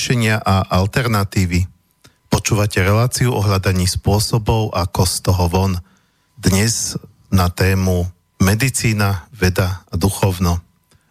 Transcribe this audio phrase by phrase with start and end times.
[0.00, 1.68] riešenia a alternatívy.
[2.32, 5.76] Počúvate reláciu o hľadaní spôsobov, ako z toho von.
[6.40, 6.96] Dnes
[7.28, 8.08] na tému
[8.40, 10.64] medicína, veda a duchovno.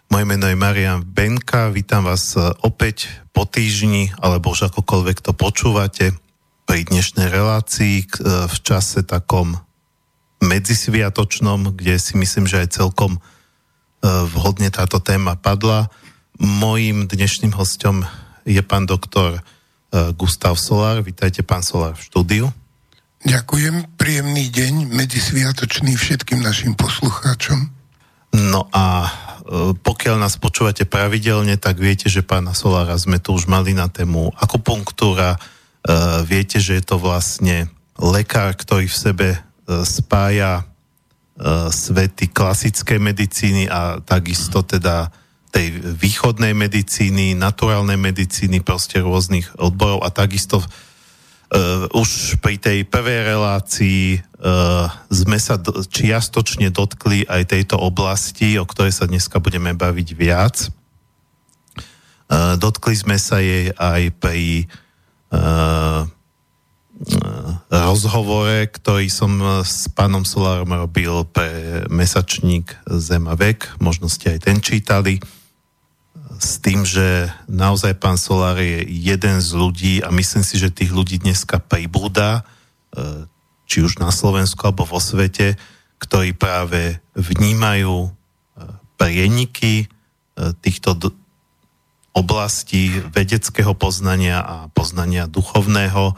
[0.10, 2.34] Moje meno je Marian Benka, vítam vás
[2.66, 6.18] opäť po týždni, alebo už akokoľvek to počúvate
[6.66, 9.54] pri dnešnej relácii v čase takom
[10.42, 13.22] medzisviatočnom, kde si myslím, že aj celkom
[14.02, 15.94] vhodne táto téma padla.
[16.42, 18.10] Mojím dnešným hostom
[18.50, 19.42] je pán doktor e,
[20.18, 21.06] Gustav Solár.
[21.06, 22.46] Vítajte, pán Solár, v štúdiu.
[23.22, 27.70] Ďakujem, príjemný deň, medzisviatočný všetkým našim poslucháčom.
[28.34, 29.10] No a e,
[29.78, 34.34] pokiaľ nás počúvate pravidelne, tak viete, že pána Solára sme tu už mali na tému
[34.34, 35.38] akupunktúra.
[35.38, 35.40] E,
[36.26, 37.70] viete, že je to vlastne
[38.02, 39.28] lekár, ktorý v sebe
[39.70, 40.66] spája
[41.70, 45.14] svety klasickej medicíny a takisto teda
[45.50, 53.34] tej východnej medicíny, naturálnej medicíny, proste rôznych odborov a takisto uh, už pri tej prvej
[53.34, 59.74] relácii uh, sme sa do, čiastočne dotkli aj tejto oblasti, o ktorej sa dneska budeme
[59.74, 60.70] baviť viac.
[62.30, 64.70] Uh, dotkli sme sa jej aj pri
[65.34, 66.06] uh,
[67.72, 74.40] rozhovore, ktorý som s pánom Solárom robil pre mesačník Zem a vek, možno ste aj
[74.44, 75.24] ten čítali
[76.40, 80.96] s tým, že naozaj pán Solár je jeden z ľudí a myslím si, že tých
[80.96, 82.48] ľudí dneska pribúda,
[82.96, 83.28] e,
[83.68, 85.60] či už na Slovensku alebo vo svete,
[86.00, 88.10] ktorí práve vnímajú e,
[88.96, 89.88] prieniky e,
[90.64, 90.96] týchto
[92.16, 96.18] oblastí vedeckého poznania a poznania duchovného.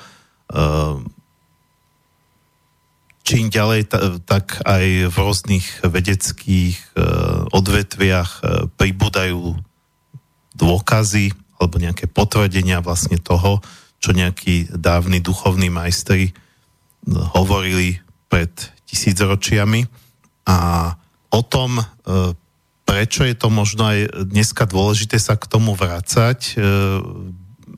[3.21, 3.91] Čím ďalej,
[4.23, 6.95] tak aj v rôznych vedeckých
[7.53, 8.31] odvetviach
[8.79, 9.61] pribúdajú
[10.55, 11.31] dôkazy
[11.61, 13.61] alebo nejaké potvrdenia vlastne toho,
[14.01, 16.33] čo nejakí dávni duchovní majstri
[17.05, 18.49] no, hovorili pred
[18.89, 19.85] tisícročiami
[20.49, 20.57] a
[21.31, 21.83] o tom, e,
[22.83, 26.63] prečo je to možno aj dneska dôležité sa k tomu vrácať, e,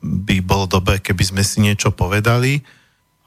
[0.04, 2.64] by bolo dobré, keby sme si niečo povedali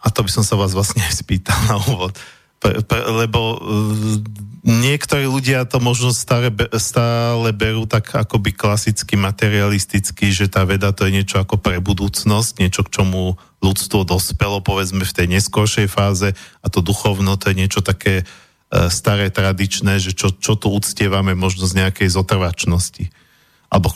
[0.01, 2.17] a to by som sa vás vlastne spýtal na úvod.
[2.57, 4.17] Pre, pre, lebo uh,
[4.65, 6.49] niektorí ľudia to možno stále,
[6.81, 12.57] stále berú tak akoby klasicky materialisticky, že tá veda to je niečo ako pre budúcnosť,
[12.57, 17.59] niečo k čomu ľudstvo dospelo povedzme v tej neskoršej fáze a to duchovno to je
[17.61, 23.13] niečo také uh, staré, tradičné, že čo, čo tu uctievame možno z nejakej zotrvačnosti
[23.67, 23.91] alebo,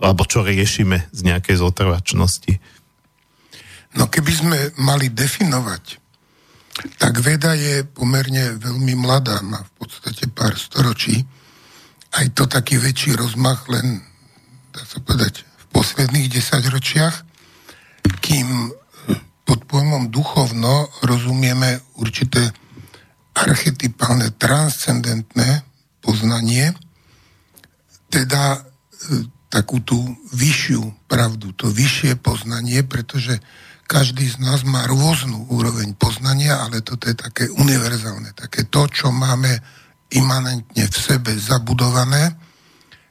[0.00, 2.56] alebo čo riešime z nejakej zotrvačnosti.
[3.98, 6.00] No keby sme mali definovať
[6.96, 11.24] tak veda je pomerne veľmi mladá, má v podstate pár storočí.
[12.10, 14.00] Aj to taký väčší rozmach, len
[14.72, 17.16] dá sa povedať, v posledných desaťročiach,
[18.24, 18.70] kým e,
[19.44, 22.50] pod pojmom duchovno rozumieme určité
[23.36, 25.62] archetypálne, transcendentné
[26.02, 26.74] poznanie,
[28.10, 28.60] teda e,
[29.50, 29.98] takú tú
[30.30, 33.42] vyššiu pravdu, to vyššie poznanie, pretože
[33.90, 39.10] každý z nás má rôznu úroveň poznania, ale toto je také univerzálne, také to, čo
[39.10, 39.50] máme
[40.14, 42.38] imanentne v sebe zabudované.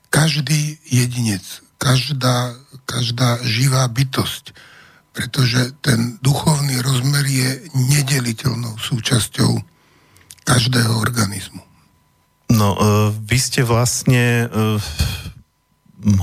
[0.07, 1.43] Každý jedinec,
[1.75, 2.55] každá,
[2.87, 4.55] každá živá bytosť,
[5.11, 9.59] pretože ten duchovný rozmer je nedeliteľnou súčasťou
[10.47, 11.59] každého organizmu.
[12.55, 14.79] No, uh, vy ste vlastne uh,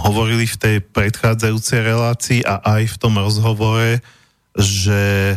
[0.01, 4.01] hovorili v tej predchádzajúcej relácii a aj v tom rozhovore,
[4.57, 5.37] že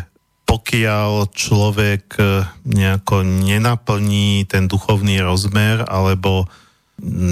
[0.49, 2.23] pokiaľ človek e,
[2.65, 6.49] nejako nenaplní ten duchovný rozmer, alebo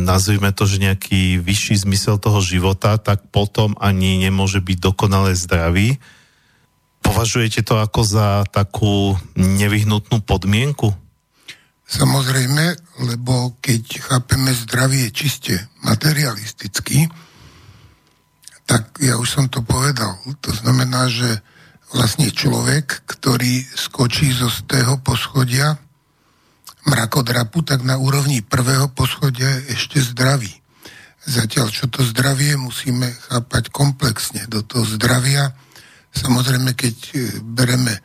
[0.06, 5.98] nazvime to, že nejaký vyšší zmysel toho života, tak potom ani nemôže byť dokonale zdravý.
[7.01, 10.94] Považujete to ako za takú nevyhnutnú podmienku?
[11.88, 12.75] Samozrejme,
[13.07, 17.07] lebo keď chápeme zdravie čiste materialisticky,
[18.68, 20.19] tak ja už som to povedal.
[20.44, 21.39] To znamená, že
[21.92, 25.80] vlastne človek, ktorý skočí zo stého poschodia
[26.88, 30.51] mrakodrapu, tak na úrovni prvého poschodia je ešte zdravý.
[31.28, 34.48] Zatiaľ, čo to zdravie musíme chápať komplexne.
[34.48, 35.51] Do toho zdravia,
[36.16, 38.01] samozrejme, keď e, bereme e,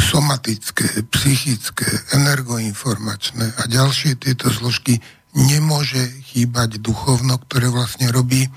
[0.00, 1.84] somatické, psychické,
[2.16, 4.96] energoinformačné a ďalšie tieto zložky,
[5.36, 6.00] nemôže
[6.32, 8.48] chýbať duchovno, ktoré vlastne robí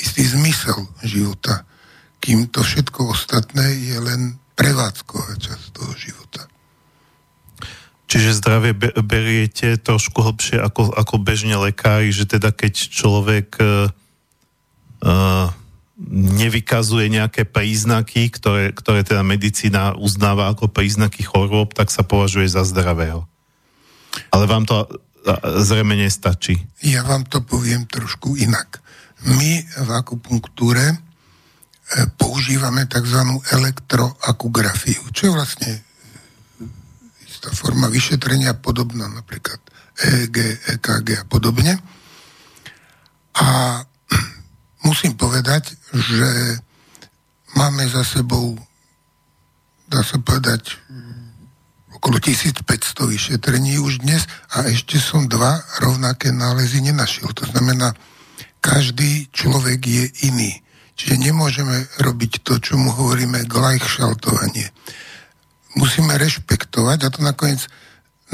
[0.00, 1.67] istý zmysel života
[2.18, 4.20] kým to všetko ostatné je len
[4.58, 6.42] prevádzková časť toho života.
[8.08, 8.72] Čiže zdravie
[9.04, 13.92] beriete trošku hlbšie ako, ako bežne lekári, že teda keď človek uh,
[16.40, 22.64] nevykazuje nejaké príznaky, ktoré, ktoré teda medicína uznáva ako príznaky chorôb, tak sa považuje za
[22.64, 23.28] zdravého.
[24.32, 24.88] Ale vám to
[25.60, 26.56] zrejme nestačí.
[26.80, 28.80] Ja vám to poviem trošku inak.
[29.26, 30.96] My v akupunktúre e,
[32.20, 33.20] používame tzv.
[33.52, 35.70] elektroakugrafiu, čo je vlastne
[37.24, 39.62] istá forma vyšetrenia podobná napríklad
[39.98, 40.36] EEG,
[40.78, 41.78] EKG a podobne.
[43.38, 43.80] A
[44.88, 46.60] musím povedať, že
[47.56, 48.58] máme za sebou,
[49.88, 50.76] dá sa povedať,
[51.98, 52.62] okolo 1500
[53.10, 54.22] vyšetrení už dnes
[54.54, 57.34] a ešte som dva rovnaké nálezy nenašiel.
[57.34, 57.90] To znamená,
[58.62, 60.52] každý človek je iný.
[60.98, 64.66] Čiže nemôžeme robiť to, čo mu hovoríme gleichschaltovanie.
[65.78, 67.70] Musíme rešpektovať a to nakoniec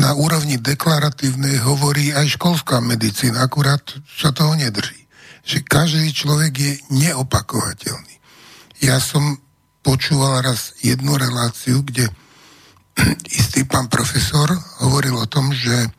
[0.01, 5.05] na úrovni deklaratívnej hovorí aj školská medicína, akurát sa toho nedrží
[5.45, 6.73] že každý človek je
[7.05, 8.17] neopakovateľný.
[8.81, 9.37] Ja som
[9.85, 12.09] počúval raz jednu reláciu, kde
[13.39, 14.49] istý pán profesor
[14.81, 15.93] hovoril o tom, že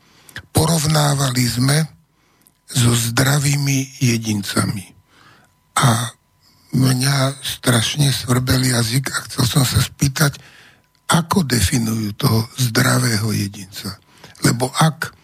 [0.50, 1.78] porovnávali sme
[2.66, 4.90] so zdravými jedincami.
[5.78, 6.10] A
[6.76, 10.36] mňa strašne svrbel jazyk a chcel som sa spýtať,
[11.06, 13.96] ako definujú toho zdravého jedinca.
[14.44, 15.14] Lebo ak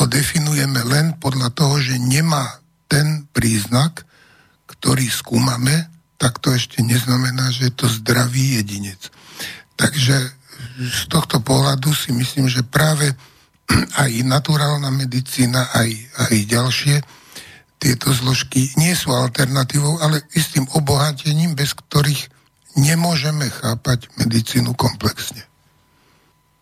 [0.00, 4.04] ho definujeme len podľa toho, že nemá ten príznak,
[4.68, 5.88] ktorý skúmame,
[6.20, 9.10] tak to ešte neznamená, že je to zdravý jedinec.
[9.74, 10.16] Takže
[10.78, 13.10] z tohto pohľadu si myslím, že práve
[14.02, 15.90] aj naturálna medicína, aj,
[16.30, 16.96] aj ďalšie
[17.82, 22.30] tieto zložky nie sú alternatívou, ale istým obohatením, bez ktorých
[22.78, 25.42] nemôžeme chápať medicínu komplexne.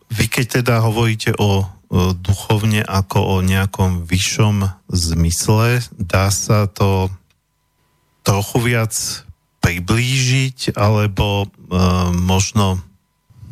[0.09, 1.69] Vy keď teda hovoríte o
[2.15, 5.83] duchovne ako o nejakom vyššom zmysle.
[5.99, 7.11] Dá sa to
[8.23, 8.95] trochu viac
[9.59, 11.47] priblížiť alebo e,
[12.15, 12.79] možno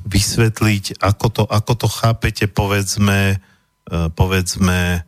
[0.08, 3.38] vysvetliť, ako to, ako to chápete, povedzme, e,
[4.16, 5.04] povedzme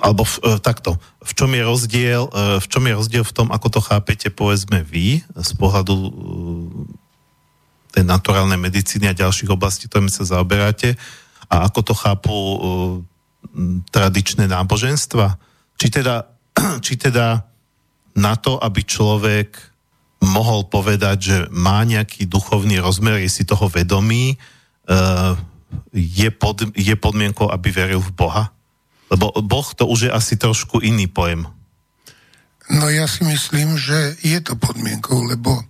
[0.00, 3.48] alebo v, e, takto, v čom je rozdiel, e, v čom je rozdiel v tom,
[3.48, 6.10] ako to chápete, povedzme vy, z pohľadu e,
[7.96, 10.94] tej naturálnej medicíny a ďalších oblastí, ktorými sa zaoberáte,
[11.48, 12.36] a ako to chápu
[13.88, 15.40] tradičné náboženstva?
[15.80, 16.28] Či teda,
[16.84, 17.48] či teda
[18.12, 19.56] na to, aby človek
[20.20, 24.34] mohol povedať, že má nejaký duchovný rozmer, je si toho vedomý,
[25.94, 28.50] je, pod, je podmienkou, aby veril v Boha?
[29.08, 31.48] Lebo Boh to už je asi trošku iný pojem.
[32.68, 35.64] No ja si myslím, že je to podmienkou, lebo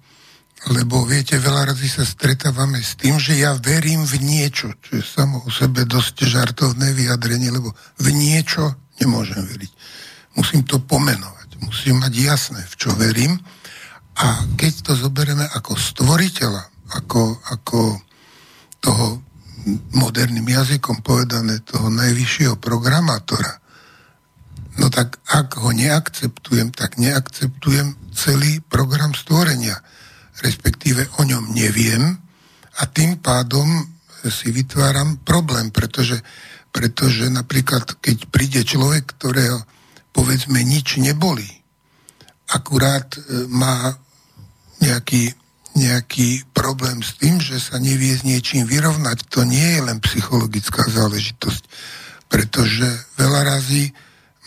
[0.66, 5.04] lebo viete, veľa razy sa stretávame s tým, že ja verím v niečo, čo je
[5.06, 7.70] samo o sebe dosť žartovné vyjadrenie, lebo
[8.02, 9.72] v niečo nemôžem veriť.
[10.34, 13.38] Musím to pomenovať, musím mať jasné, v čo verím
[14.18, 16.64] a keď to zoberieme ako stvoriteľa,
[16.98, 17.80] ako, ako
[18.82, 19.22] toho
[19.92, 23.60] moderným jazykom povedané, toho najvyššieho programátora,
[24.78, 29.78] no tak ak ho neakceptujem, tak neakceptujem celý program stvorenia.
[30.38, 32.14] Respektíve o ňom neviem
[32.78, 33.66] a tým pádom
[34.26, 36.22] si vytváram problém, pretože,
[36.70, 39.62] pretože napríklad keď príde človek, ktorého
[40.14, 41.46] povedzme nič neboli,
[42.50, 43.94] akurát e, má
[44.82, 45.34] nejaký,
[45.78, 50.82] nejaký problém s tým, že sa nevie s niečím vyrovnať, to nie je len psychologická
[50.90, 51.62] záležitosť,
[52.26, 53.94] pretože veľa razy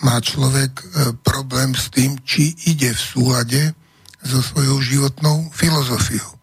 [0.04, 0.84] má človek e,
[1.24, 3.62] problém s tým, či ide v súlade
[4.22, 6.38] so svojou životnou filozofiou.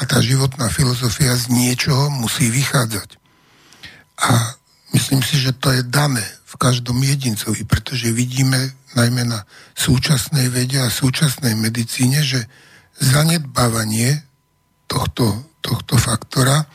[0.00, 3.16] A tá životná filozofia z niečoho musí vychádzať.
[4.18, 4.58] A
[4.92, 10.82] myslím si, že to je dané v každom jedincovi, pretože vidíme najmä na súčasnej vede
[10.82, 12.46] a súčasnej medicíne, že
[13.00, 14.22] zanedbávanie
[14.86, 16.66] tohto, tohto faktora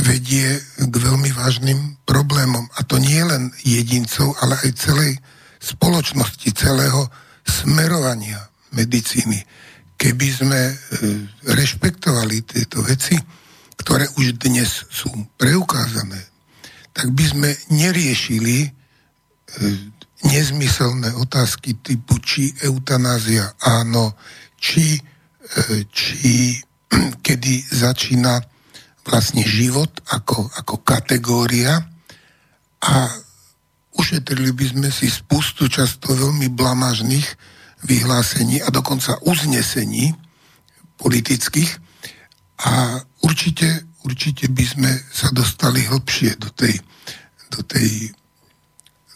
[0.00, 2.64] vedie k veľmi vážnym problémom.
[2.78, 5.12] A to nie len jedincov, ale aj celej
[5.60, 7.10] spoločnosti, celého
[7.44, 9.44] smerovania medicíny
[10.00, 10.74] keby sme e,
[11.52, 13.20] rešpektovali tieto veci,
[13.76, 16.24] ktoré už dnes sú preukázané,
[16.96, 18.68] tak by sme neriešili e,
[20.24, 24.16] nezmyselné otázky typu, či eutanázia áno,
[24.56, 24.96] či,
[25.88, 26.58] či
[27.26, 28.40] kedy začína
[29.06, 31.80] vlastne život ako, ako kategória
[32.84, 32.94] a
[33.96, 37.26] ušetrili by sme si spustu často veľmi blamážnych
[37.84, 40.12] vyhlásení a dokonca uznesení
[41.00, 41.80] politických
[42.60, 46.76] a určite, určite by sme sa dostali hlbšie do, tej,
[47.48, 48.12] do, tej,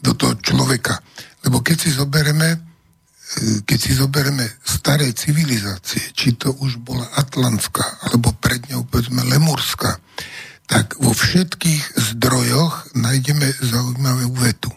[0.00, 0.97] do toho človeka.
[1.45, 2.63] Lebo keď si zobereme,
[3.66, 9.98] keď si zoberieme staré civilizácie, či to už bola Atlantská, alebo pred ňou povedzme Lemurská,
[10.64, 14.72] tak vo všetkých zdrojoch nájdeme zaujímavú vetu.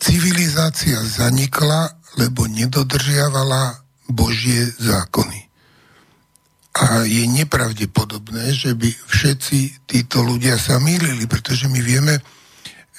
[0.00, 5.50] Civilizácia zanikla, lebo nedodržiavala Božie zákony.
[6.70, 12.16] A je nepravdepodobné, že by všetci títo ľudia sa mýlili, pretože my vieme,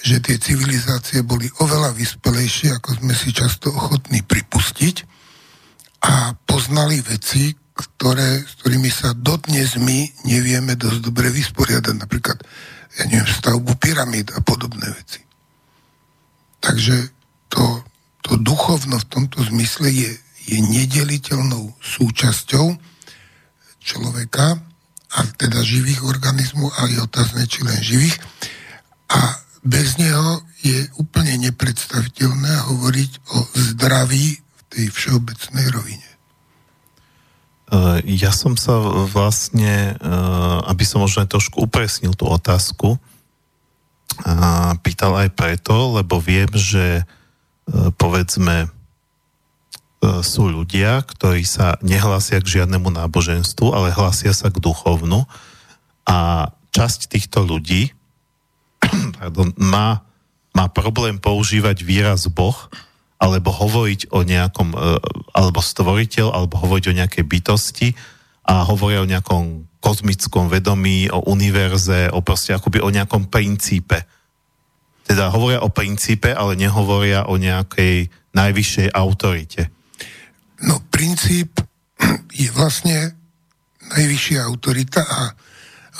[0.01, 4.95] že tie civilizácie boli oveľa vyspelejšie, ako sme si často ochotní pripustiť
[6.01, 11.95] a poznali veci, ktoré, s ktorými sa dodnes my nevieme dosť dobre vysporiadať.
[11.97, 12.41] Napríklad,
[12.97, 15.21] ja neviem, stavbu pyramíd a podobné veci.
[16.61, 17.09] Takže
[17.49, 17.85] to,
[18.25, 20.11] to duchovno v tomto zmysle je,
[20.49, 22.73] je nedeliteľnou súčasťou
[23.81, 24.61] človeka,
[25.11, 28.15] a teda živých organizmov, a je otázne, či len živých.
[29.11, 36.09] A bez neho je úplne nepredstaviteľné hovoriť o zdraví v tej všeobecnej rovine.
[37.71, 38.77] Eh, ja som sa
[39.07, 42.97] vlastne, eh, aby som možno trošku upresnil tú otázku,
[44.83, 47.07] pýtal aj preto, lebo viem, že
[47.95, 48.69] povedzme
[50.01, 55.29] sú ľudia, ktorí sa nehlásia k žiadnemu náboženstvu, ale hlásia sa k duchovnu
[56.09, 57.93] a časť týchto ľudí
[59.21, 60.01] pardon, má,
[60.57, 62.57] má problém používať výraz Boh,
[63.21, 64.97] alebo hovoriť o nejakom, e,
[65.37, 67.93] alebo stvoriteľ, alebo hovoriť o nejakej bytosti
[68.49, 74.01] a hovoria o nejakom kozmickom vedomí, o univerze, o proste akoby o nejakom princípe.
[75.05, 79.69] Teda hovoria o princípe, ale nehovoria o nejakej najvyššej autorite.
[80.65, 81.61] No princíp
[82.41, 83.13] je vlastne
[83.93, 85.19] najvyššia autorita a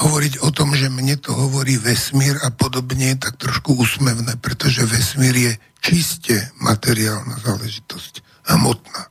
[0.02, 5.36] hovoriť o tom, že mne to hovorí vesmír a podobne, tak trošku úsmevné, pretože vesmír
[5.38, 9.08] je čiste materiálna záležitosť, hmotná.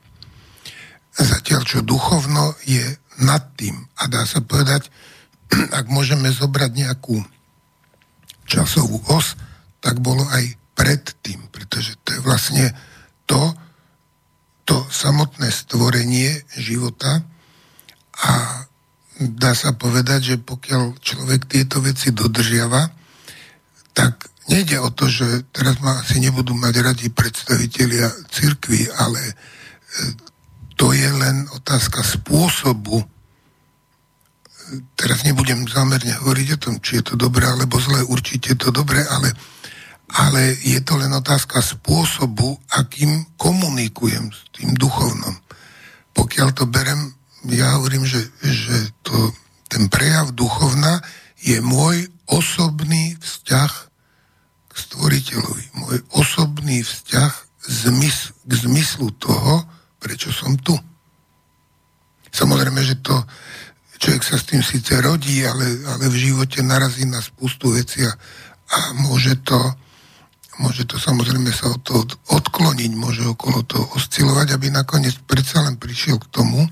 [1.15, 2.83] Zatiaľ, čo duchovno je
[3.23, 3.87] nad tým.
[3.99, 4.91] A dá sa povedať,
[5.79, 7.23] ak môžeme zobrať nejakú
[8.47, 9.39] časovú os,
[9.79, 12.65] tak bolo aj pred tým, pretože to je vlastne
[13.29, 13.55] to,
[14.67, 17.23] to samotné stvorenie života
[18.27, 18.63] a
[19.21, 22.89] dá sa povedať, že pokiaľ človek tieto veci dodržiava,
[23.93, 29.33] tak nejde o to, že teraz ma asi nebudú mať radi predstavitelia cirkvy, ale e,
[30.73, 33.05] to je len otázka spôsobu.
[34.97, 39.03] Teraz nebudem zámerne hovoriť o tom, či je to dobré alebo zlé, určite to dobré,
[39.05, 39.29] ale,
[40.15, 45.37] ale je to len otázka spôsobu, akým komunikujem s tým duchovnom.
[46.15, 49.33] Pokiaľ to berem ja hovorím, že, že to,
[49.65, 51.01] ten prejav duchovna
[51.41, 53.71] je môj osobný vzťah
[54.69, 55.65] k stvoriteľovi.
[55.81, 57.33] Môj osobný vzťah
[57.65, 59.65] zmys, k zmyslu toho,
[59.97, 60.77] prečo som tu.
[62.31, 63.15] Samozrejme, že to
[64.01, 68.13] človek sa s tým síce rodí, ale, ale v živote narazí na spustu veci a,
[68.71, 69.57] a môže to
[70.61, 75.73] môže to samozrejme sa od toho odkloniť, môže okolo toho oscilovať, aby nakoniec predsa len
[75.73, 76.69] prišiel k tomu,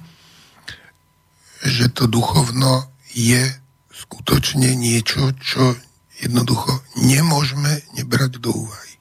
[1.63, 3.51] že to duchovno je
[3.92, 5.75] skutočne niečo, čo
[6.20, 8.94] jednoducho nemôžeme nebrať do úvahy.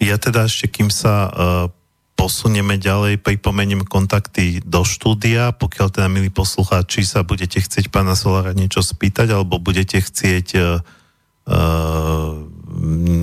[0.00, 1.32] Ja teda ešte, kým sa uh,
[2.16, 8.56] posunieme ďalej, pripomeniem kontakty do štúdia, pokiaľ teda, milí poslucháči, sa budete chcieť pána Solára
[8.56, 10.80] niečo spýtať, alebo budete chcieť uh,
[11.48, 12.32] uh,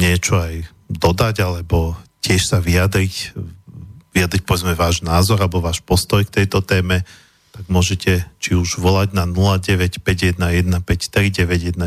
[0.02, 3.38] niečo aj dodať, alebo tiež sa vyjadriť,
[4.14, 7.06] vyjadriť povedzme váš názor alebo váš postoj k tejto téme,
[7.58, 11.82] tak môžete či už volať na 0951153919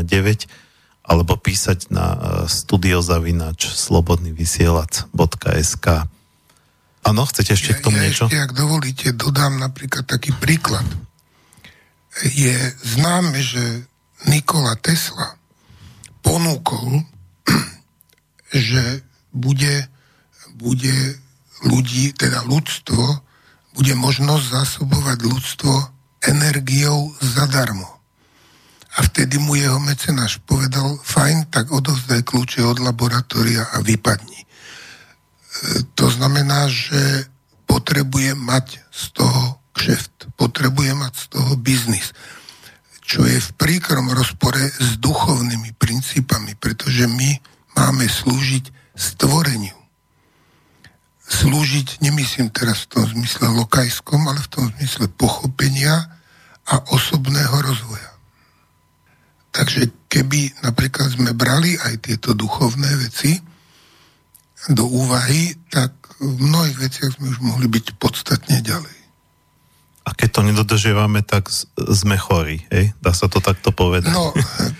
[1.01, 5.87] alebo písať na e, studiozavinač slobodnyvysielac.sk
[7.01, 8.29] Áno, chcete ešte ja, k tomu ja niečo?
[8.29, 10.85] Ešte, ak dovolíte, dodám napríklad taký príklad.
[12.21, 13.87] Je známe, že
[14.29, 15.33] Nikola Tesla
[16.21, 17.01] ponúkol,
[18.69, 19.01] že
[19.33, 19.89] bude,
[20.59, 20.93] bude
[21.65, 23.30] ľudí, teda ľudstvo
[23.75, 25.73] bude možnosť zásobovať ľudstvo
[26.21, 27.87] energiou zadarmo.
[28.91, 34.43] A vtedy mu jeho mecenáš povedal, fajn, tak odovzdaj kľúče od laboratória a vypadni.
[34.43, 34.47] E,
[35.95, 37.31] to znamená, že
[37.63, 42.11] potrebuje mať z toho kšeft, potrebuje mať z toho biznis,
[42.99, 47.39] čo je v príkrom rozpore s duchovnými princípami, pretože my
[47.79, 49.80] máme slúžiť stvoreniu
[51.31, 56.11] slúžiť, nemyslím teraz v tom zmysle lokajskom, ale v tom zmysle pochopenia
[56.67, 58.11] a osobného rozvoja.
[59.55, 63.39] Takže keby napríklad sme brali aj tieto duchovné veci,
[64.69, 65.89] do úvahy, tak
[66.21, 68.97] v mnohých veciach sme už mohli byť podstatne ďalej.
[70.05, 72.93] A keď to nedodržiavame, tak sme chorí, hej?
[73.01, 74.13] Dá sa to takto povedať?
[74.13, 74.33] No,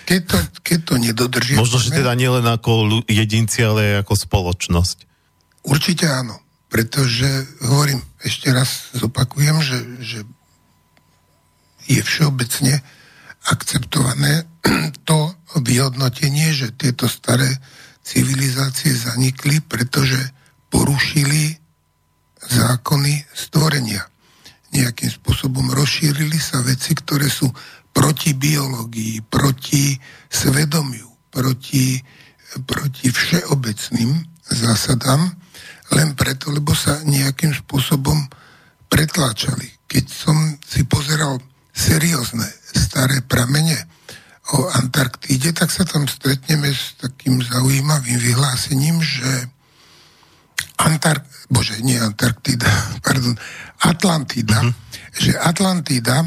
[0.06, 1.62] keď to, keď to nedodržiavame...
[1.62, 4.98] Možno, že teda nielen ako jedinci, ale aj ako spoločnosť.
[5.62, 6.42] Určite áno,
[6.72, 7.28] pretože,
[7.68, 10.20] hovorím, ešte raz zopakujem, že, že
[11.90, 12.80] je všeobecne
[13.50, 14.46] akceptované
[15.10, 17.50] to vyhodnotenie, že tieto staré
[18.02, 20.18] civilizácie zanikli, pretože
[20.72, 21.60] porušili
[22.42, 24.08] zákony stvorenia.
[24.72, 27.52] Nejakým spôsobom rozšírili sa veci, ktoré sú
[27.92, 30.00] proti biológii, proti
[30.32, 32.00] svedomiu, proti,
[32.64, 34.16] proti všeobecným
[34.48, 35.41] zásadám,
[35.96, 38.18] len preto, lebo sa nejakým spôsobom
[38.88, 39.68] pretláčali.
[39.88, 41.40] Keď som si pozeral
[41.72, 43.76] seriózne staré pramene
[44.52, 49.48] o Antarktíde, tak sa tam stretneme s takým zaujímavým vyhlásením, že
[50.82, 51.24] Antark...
[51.52, 52.72] Bože, nie Antarktida,
[53.06, 53.36] pardon,
[53.84, 54.74] Atlantida, uh-huh.
[55.20, 56.24] že Atlantida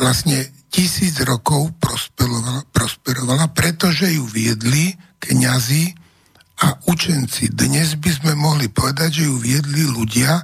[0.00, 5.94] vlastne tisíc rokov prosperovala, prosperovala, pretože ju viedli kňazi
[6.58, 7.54] a učenci.
[7.54, 10.42] Dnes by sme mohli povedať, že ju viedli ľudia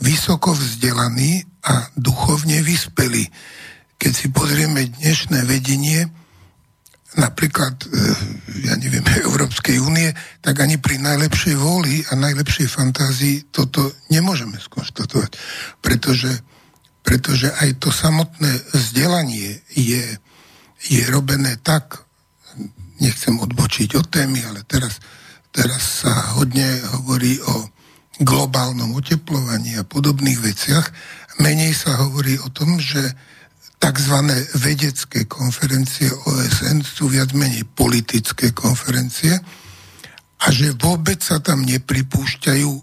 [0.00, 3.28] vysoko vzdelaní a duchovne vyspelí.
[4.00, 6.08] Keď si pozrieme dnešné vedenie,
[7.20, 7.86] napríklad, e,
[8.66, 15.36] ja neviem, Európskej únie, tak ani pri najlepšej vôli a najlepšej fantázii toto nemôžeme skonštatovať.
[15.84, 16.32] Pretože,
[17.04, 20.04] pretože aj to samotné vzdelanie je,
[20.88, 22.02] je robené tak,
[22.98, 25.02] nechcem odbočiť od témy, ale teraz,
[25.54, 26.66] teraz sa hodne
[26.98, 27.70] hovorí o
[28.18, 30.86] globálnom oteplovaní a podobných veciach.
[31.38, 33.00] Menej sa hovorí o tom, že
[33.78, 34.16] tzv.
[34.58, 39.38] vedecké konferencie OSN sú viac menej politické konferencie
[40.42, 42.82] a že vôbec sa tam nepripúšťajú eh,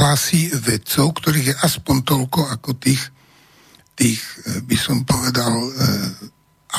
[0.00, 3.02] hlasy vedcov, ktorých je aspoň toľko ako tých,
[3.96, 5.72] tých eh, by som povedal, eh,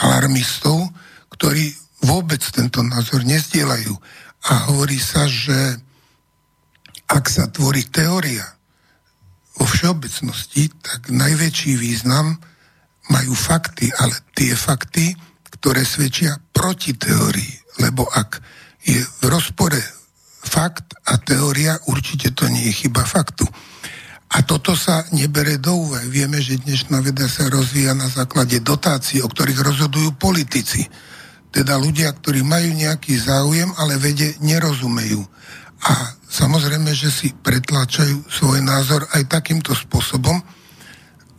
[0.06, 0.90] alarmistov,
[1.34, 1.74] ktorí
[2.06, 3.92] vôbec tento názor nezdielajú.
[4.48, 5.76] A hovorí sa, že
[7.10, 8.46] ak sa tvorí teória
[9.60, 12.40] vo všeobecnosti, tak najväčší význam
[13.10, 15.18] majú fakty, ale tie fakty,
[15.60, 17.60] ktoré svedčia proti teórii.
[17.84, 18.40] Lebo ak
[18.86, 19.82] je v rozpore
[20.40, 23.44] fakt a teória, určite to nie je chyba faktu.
[24.30, 26.06] A toto sa nebere do úvahy.
[26.06, 30.86] Vieme, že dnešná veda sa rozvíja na základe dotácií, o ktorých rozhodujú politici.
[31.50, 35.22] Teda ľudia, ktorí majú nejaký záujem, ale vede nerozumejú.
[35.80, 40.38] A samozrejme, že si pretláčajú svoj názor aj takýmto spôsobom,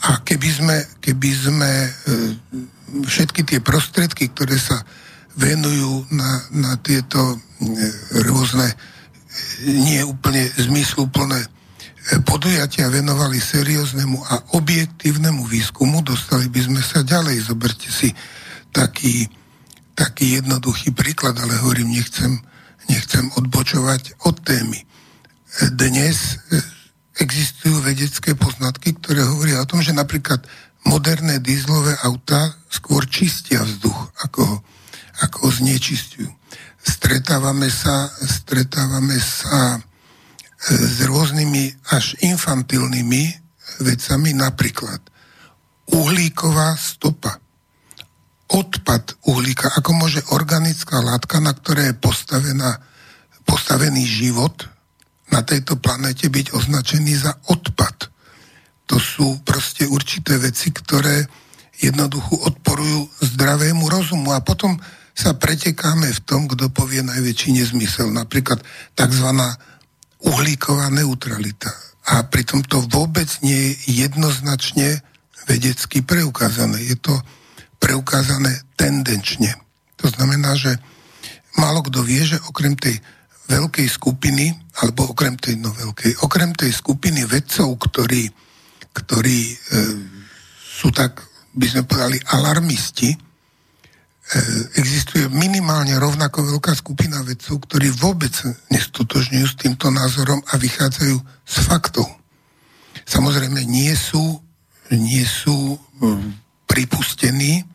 [0.00, 1.90] a keby sme, keby sme e,
[3.04, 4.80] všetky tie prostriedky, ktoré sa
[5.36, 7.36] venujú na, na tieto e,
[8.24, 8.76] rôzne e,
[9.68, 11.44] nie úplne zmysluplné
[12.24, 17.52] podujatia venovali serióznemu a objektívnemu výskumu, dostali by sme sa ďalej.
[17.52, 18.08] Zoberte si
[18.72, 19.28] taký,
[20.00, 22.40] taký jednoduchý príklad, ale hovorím, nechcem,
[22.88, 24.80] nechcem odbočovať od témy.
[25.76, 26.40] Dnes
[27.20, 30.40] existujú vedecké poznatky, ktoré hovoria o tom, že napríklad
[30.88, 34.56] moderné dízlové autá skôr čistia vzduch, ako ho,
[35.20, 36.32] ako ho znečistujú.
[36.80, 39.80] Stretávame sa, stretávame sa e,
[40.80, 43.36] s rôznymi až infantilnými
[43.84, 45.04] vecami, napríklad
[45.92, 47.39] uhlíková stopa.
[48.50, 52.82] Odpad uhlíka, ako môže organická látka, na ktoré je postavená,
[53.46, 54.66] postavený život,
[55.30, 58.10] na tejto planete byť označený za odpad.
[58.90, 61.22] To sú proste určité veci, ktoré
[61.78, 64.74] jednoducho odporujú zdravému rozumu a potom
[65.14, 68.10] sa pretekáme v tom, kto povie najväčší nezmysel.
[68.10, 68.58] Napríklad
[68.98, 69.28] tzv.
[70.26, 71.70] uhlíková neutralita.
[72.10, 74.98] A pritom to vôbec nie je jednoznačne
[75.46, 76.82] vedecky preukázané.
[76.82, 77.14] Je to
[77.80, 79.56] preukázané tendenčne.
[79.98, 80.76] To znamená, že
[81.56, 83.00] málo kto vie, že okrem tej
[83.50, 88.30] veľkej skupiny, alebo okrem tej, no veľkej, okrem tej skupiny vedcov, ktorí,
[88.94, 89.54] ktorí e,
[90.54, 91.18] sú tak,
[91.50, 93.18] by sme povedali, alarmisti, e,
[94.78, 98.32] existuje minimálne rovnako veľká skupina vedcov, ktorí vôbec
[98.70, 102.06] nestotožňujú s týmto názorom a vychádzajú z faktov.
[103.02, 104.38] Samozrejme, nie sú,
[104.94, 105.78] nie sú e,
[106.70, 107.66] pripustení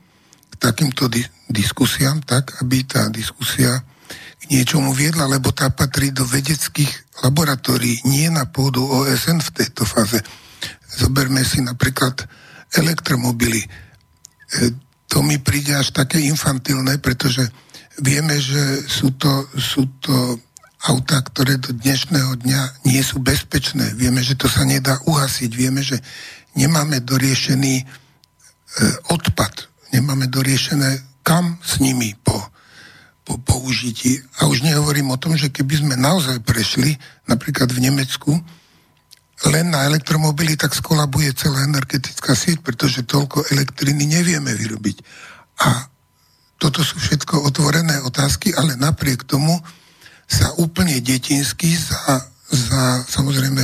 [0.47, 3.83] k takýmto di- diskusiám tak, aby tá diskusia
[4.47, 10.21] niečomu viedla, lebo tá patrí do vedeckých laboratórií, nie na pôdu OSN v tejto fáze.
[10.95, 12.23] Zoberme si napríklad
[12.71, 13.65] elektromobily.
[13.65, 13.67] E,
[15.09, 17.49] to mi príde až také infantilné, pretože
[17.99, 20.39] vieme, že sú to, sú to
[20.85, 23.97] autá, ktoré do dnešného dňa nie sú bezpečné.
[23.97, 25.51] Vieme, že to sa nedá uhasiť.
[25.55, 25.97] Vieme, že
[26.53, 28.04] nemáme doriešený
[29.09, 29.71] odpad.
[29.95, 32.37] Nemáme doriešené, kam s nimi po,
[33.23, 34.19] po použití.
[34.41, 38.31] A už nehovorím o tom, že keby sme naozaj prešli, napríklad v Nemecku,
[39.51, 44.97] len na elektromobily, tak skolabuje celá energetická sieť, pretože toľko elektriny nevieme vyrobiť.
[45.59, 45.91] A
[46.55, 49.59] toto sú všetko otvorené otázky, ale napriek tomu
[50.25, 53.61] sa úplne detinsky za, za samozrejme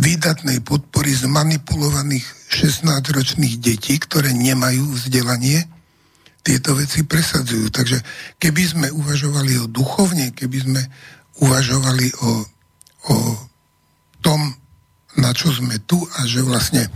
[0.00, 5.68] výdatnej podpory zmanipulovaných 16-ročných detí, ktoré nemajú vzdelanie,
[6.42, 7.70] tieto veci presadzujú.
[7.70, 7.98] Takže
[8.40, 10.82] keby sme uvažovali o duchovne, keby sme
[11.44, 12.30] uvažovali o,
[13.12, 13.16] o
[14.24, 14.40] tom,
[15.20, 16.88] na čo sme tu a že vlastne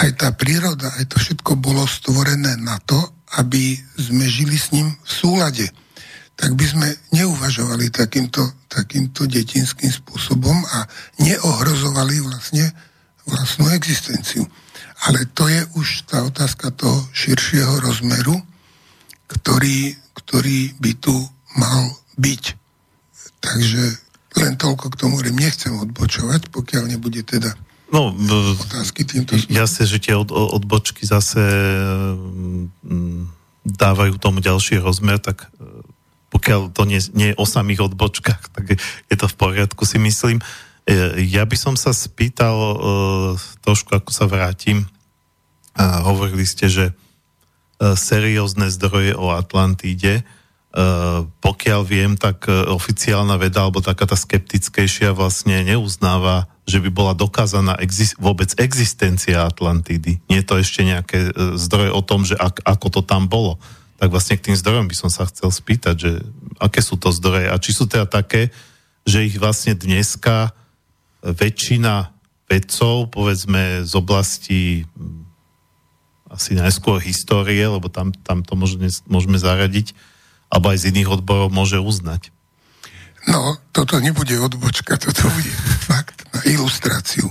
[0.00, 3.00] aj tá príroda, aj to všetko bolo stvorené na to,
[3.42, 5.66] aby sme žili s ním v súlade.
[6.40, 8.40] Tak by sme neuvažovali takýmto,
[8.72, 10.88] takýmto detinským spôsobom a
[11.20, 12.72] neohrozovali vlastne
[13.28, 14.48] vlastnú existenciu.
[15.04, 18.40] Ale to je už tá otázka toho širšieho rozmeru,
[19.28, 21.14] ktorý, ktorý by tu
[21.60, 22.44] mal byť.
[23.40, 23.82] Takže
[24.40, 27.52] len toľko k tomu, že nechcem odbočovať, pokiaľ nebude teda
[27.90, 28.14] No,
[28.54, 31.42] otázky týmto Jasne, že tie od, odbočky zase
[32.86, 33.26] mm,
[33.66, 35.50] dávajú tomu ďalší rozmer, tak
[36.40, 40.40] pokiaľ to nie, nie je o samých odbočkách, tak je to v poriadku, si myslím.
[40.88, 42.74] E, ja by som sa spýtal e,
[43.60, 44.88] trošku, ako sa vrátim.
[45.80, 46.84] Hovorili ste, že
[47.80, 50.26] seriózne zdroje o Atlantíde,
[51.40, 57.80] pokiaľ viem, tak oficiálna veda alebo taká tá skeptickejšia vlastne neuznáva, že by bola dokázaná
[57.80, 60.20] exist- vôbec existencia Atlantidy.
[60.28, 63.56] Nie je to ešte nejaké zdroje o tom, že ak, ako to tam bolo.
[64.00, 66.12] Tak vlastne k tým zdrojom by som sa chcel spýtať, že
[66.56, 68.48] aké sú to zdroje a či sú teda také,
[69.04, 70.56] že ich vlastne dneska
[71.20, 72.08] väčšina
[72.48, 75.28] vedcov, povedzme z oblasti hm,
[76.32, 79.92] asi najskôr histórie, lebo tam, tam to môžeme, môžeme zaradiť,
[80.48, 82.32] alebo aj z iných odborov môže uznať.
[83.28, 85.52] No, toto nebude odbočka, toto bude
[85.84, 87.28] fakt na ilustráciu.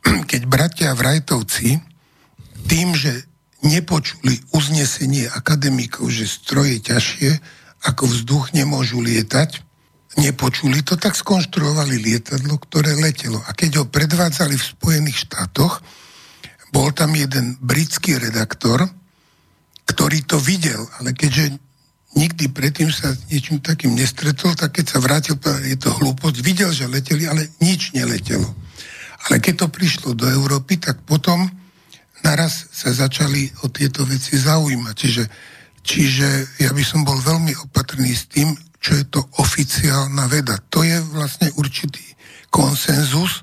[0.00, 1.84] Keď bratia Vrajtovci
[2.64, 3.27] tým, že
[3.62, 7.30] nepočuli uznesenie akademikov, že stroje ťažšie
[7.86, 9.62] ako vzduch nemôžu lietať,
[10.18, 13.38] nepočuli to, tak skonštruovali lietadlo, ktoré letelo.
[13.46, 15.82] A keď ho predvádzali v Spojených štátoch,
[16.74, 18.86] bol tam jeden britský redaktor,
[19.88, 21.56] ktorý to videl, ale keďže
[22.18, 26.70] nikdy predtým sa s niečím takým nestretol, tak keď sa vrátil, je to hlúposť, videl,
[26.74, 28.48] že leteli, ale nič neletelo.
[29.28, 31.48] Ale keď to prišlo do Európy, tak potom
[32.22, 34.94] naraz sa začali o tieto veci zaujímať.
[34.94, 35.24] Čiže,
[35.82, 36.28] čiže
[36.62, 40.58] ja by som bol veľmi opatrný s tým, čo je to oficiálna veda.
[40.70, 42.02] To je vlastne určitý
[42.48, 43.42] konsenzus,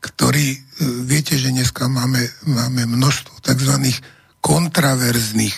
[0.00, 0.58] ktorý, e,
[1.06, 3.74] viete, že dneska máme, máme množstvo tzv.
[4.40, 5.56] kontraverzných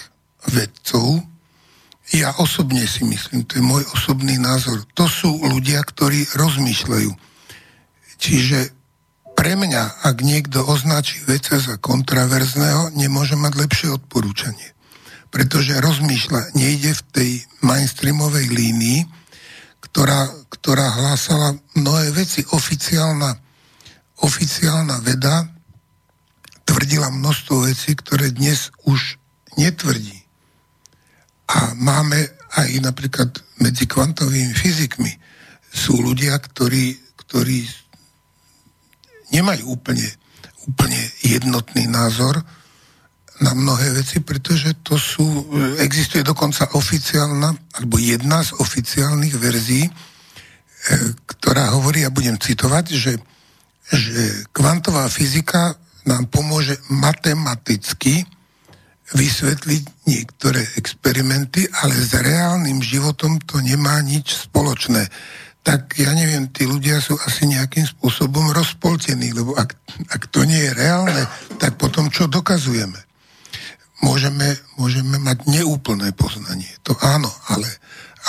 [0.51, 1.23] vedcov,
[2.13, 7.11] ja osobne si myslím, to je môj osobný názor, to sú ľudia, ktorí rozmýšľajú.
[8.21, 8.82] Čiže
[9.43, 14.71] pre mňa, ak niekto označí veca za kontraverzného, nemôže mať lepšie odporúčanie.
[15.35, 19.03] Pretože rozmýšľa, nejde v tej mainstreamovej línii,
[19.83, 22.47] ktorá, ktorá hlásala mnohé veci.
[22.55, 23.35] Oficiálna,
[24.23, 25.51] oficiálna veda
[26.63, 29.19] tvrdila množstvo vecí, ktoré dnes už
[29.59, 30.23] netvrdí.
[31.51, 35.11] A máme aj napríklad medzi kvantovými fyzikmi
[35.67, 36.95] sú ľudia, ktorí,
[37.27, 37.82] ktorí
[39.33, 40.07] nemajú úplne,
[40.69, 42.39] úplne jednotný názor
[43.43, 45.27] na mnohé veci, pretože to sú,
[45.83, 49.93] existuje dokonca oficiálna, alebo jedna z oficiálnych verzií, e,
[51.27, 53.19] ktorá hovorí, ja budem citovať, že,
[53.91, 55.75] že kvantová fyzika
[56.07, 58.23] nám pomôže matematicky
[59.13, 65.05] vysvetliť niektoré experimenty, ale s reálnym životom to nemá nič spoločné.
[65.63, 69.79] Tak ja neviem, tí ľudia sú asi nejakým spôsobom rozpoltení, lebo ak,
[70.11, 71.23] ak to nie je reálne,
[71.63, 72.99] tak potom čo dokazujeme?
[74.03, 77.71] Môžeme, môžeme mať neúplné poznanie, to áno, ale,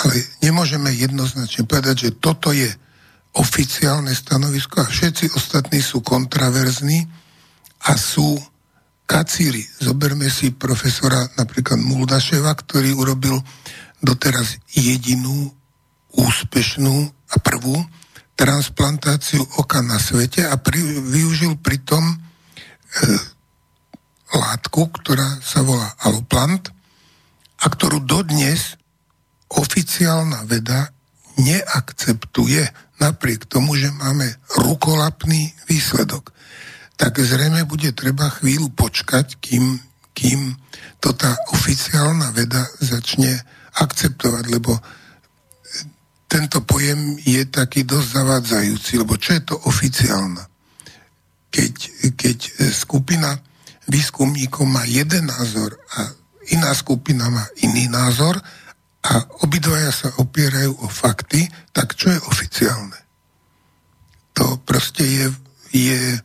[0.06, 2.70] ale nemôžeme jednoznačne povedať, že toto je
[3.34, 7.02] oficiálne stanovisko a všetci ostatní sú kontraverzní
[7.90, 8.38] a sú
[9.10, 9.66] kacíri.
[9.82, 13.42] Zoberme si profesora napríklad Muldaševa, ktorý urobil
[13.98, 15.50] doteraz jedinú
[16.14, 17.74] úspešnú a prvú
[18.38, 22.16] transplantáciu oka na svete a pri, využil pritom e,
[24.34, 26.70] látku, ktorá sa volá aloplant
[27.62, 28.74] a ktorú dodnes
[29.50, 30.90] oficiálna veda
[31.38, 32.62] neakceptuje
[32.98, 36.30] napriek tomu, že máme rukolapný výsledok,
[36.94, 39.82] tak zrejme bude treba chvíľu počkať, kým,
[40.14, 40.54] kým
[41.02, 43.34] to tá oficiálna veda začne
[43.74, 44.78] akceptovať, lebo
[46.34, 50.42] tento pojem je taký dosť zavádzajúci, lebo čo je to oficiálna?
[51.54, 51.74] Keď,
[52.18, 52.38] keď
[52.74, 53.38] skupina
[53.86, 56.10] výskumníkov má jeden názor a
[56.50, 58.42] iná skupina má iný názor
[59.06, 59.14] a
[59.46, 62.98] obidvaja sa opierajú o fakty, tak čo je oficiálne?
[64.34, 65.26] To proste je,
[65.70, 66.18] je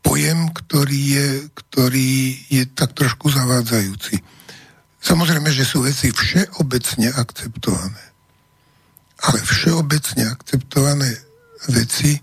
[0.00, 4.16] pojem, ktorý je, ktorý je tak trošku zavádzajúci.
[4.96, 8.11] Samozrejme, že sú veci všeobecne akceptované.
[9.22, 11.10] Ale všeobecne akceptované
[11.70, 12.20] veci e,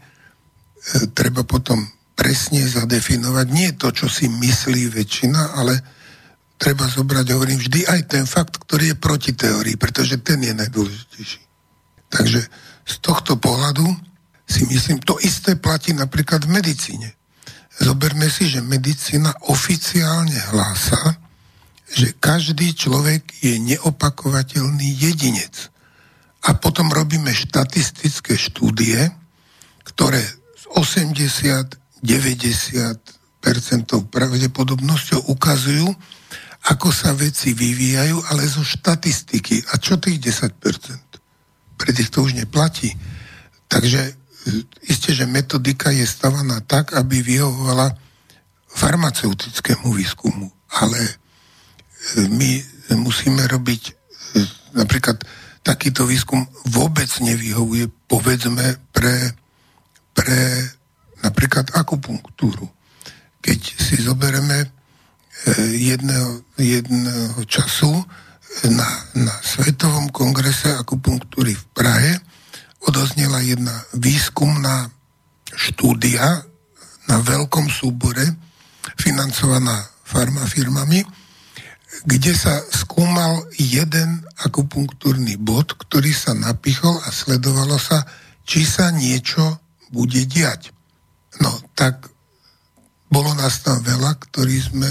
[1.16, 1.80] treba potom
[2.20, 3.48] presne zadefinovať.
[3.56, 5.80] Nie to, čo si myslí väčšina, ale
[6.60, 11.42] treba zobrať, hovorím, vždy aj ten fakt, ktorý je proti teórii, pretože ten je najdôležitejší.
[12.12, 12.42] Takže
[12.84, 13.88] z tohto pohľadu
[14.44, 17.16] si myslím, to isté platí napríklad v medicíne.
[17.80, 21.16] Zoberme si, že medicína oficiálne hlása,
[21.96, 25.72] že každý človek je neopakovateľný jedinec.
[26.48, 29.12] A potom robíme štatistické štúdie,
[29.84, 30.24] ktoré
[30.56, 32.96] z 80, 90%
[34.08, 35.88] pravdepodobnosťou ukazujú,
[36.72, 39.64] ako sa veci vyvíjajú, ale zo štatistiky.
[39.72, 41.80] A čo tých 10%?
[41.80, 42.92] Pre tých to už neplatí.
[43.72, 44.20] Takže
[44.88, 47.96] isté, že metodika je stavaná tak, aby vyhovovala
[48.76, 50.52] farmaceutickému výskumu.
[50.70, 51.14] Ale e,
[52.28, 52.52] my
[53.00, 53.92] musíme robiť e,
[54.76, 55.24] napríklad
[55.64, 59.36] takýto výskum vôbec nevyhovuje, povedzme, pre,
[60.16, 60.40] pre
[61.24, 62.68] napríklad akupunktúru.
[63.40, 64.68] Keď si zoberieme e,
[65.76, 68.04] jedného, jedného času
[68.68, 72.12] na, na Svetovom kongrese akupunktúry v Prahe
[72.84, 74.92] odoznela jedna výskumná
[75.56, 76.44] štúdia
[77.10, 78.24] na veľkom súbore,
[78.96, 81.04] financovaná farmafirmami,
[82.08, 88.08] kde sa skúmal jeden akupunktúrny bod, ktorý sa napichol a sledovalo sa,
[88.48, 89.60] či sa niečo
[89.92, 90.72] bude diať.
[91.44, 92.08] No, tak
[93.12, 94.90] bolo nás tam veľa, ktorí sme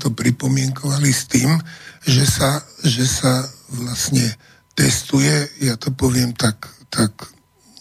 [0.00, 1.56] to pripomienkovali s tým,
[2.04, 4.32] že sa, že sa vlastne
[4.76, 7.10] testuje, ja to poviem tak tak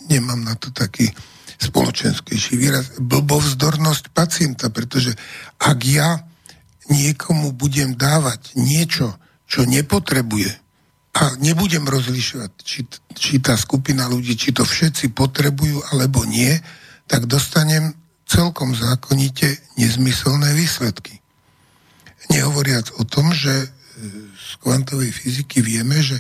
[0.10, 1.06] nemám na to taký
[1.62, 5.14] spoločenskejší výraz, blbovzdornosť pacienta, pretože
[5.62, 6.26] ak ja
[6.92, 9.16] niekomu budem dávať niečo,
[9.48, 10.64] čo nepotrebuje
[11.14, 16.58] a nebudem rozlišovať, či, či tá skupina ľudí, či to všetci potrebujú alebo nie,
[17.06, 17.94] tak dostanem
[18.26, 21.22] celkom zákonite nezmyselné výsledky.
[22.34, 23.70] Nehovoriac o tom, že
[24.34, 26.18] z kvantovej fyziky vieme, že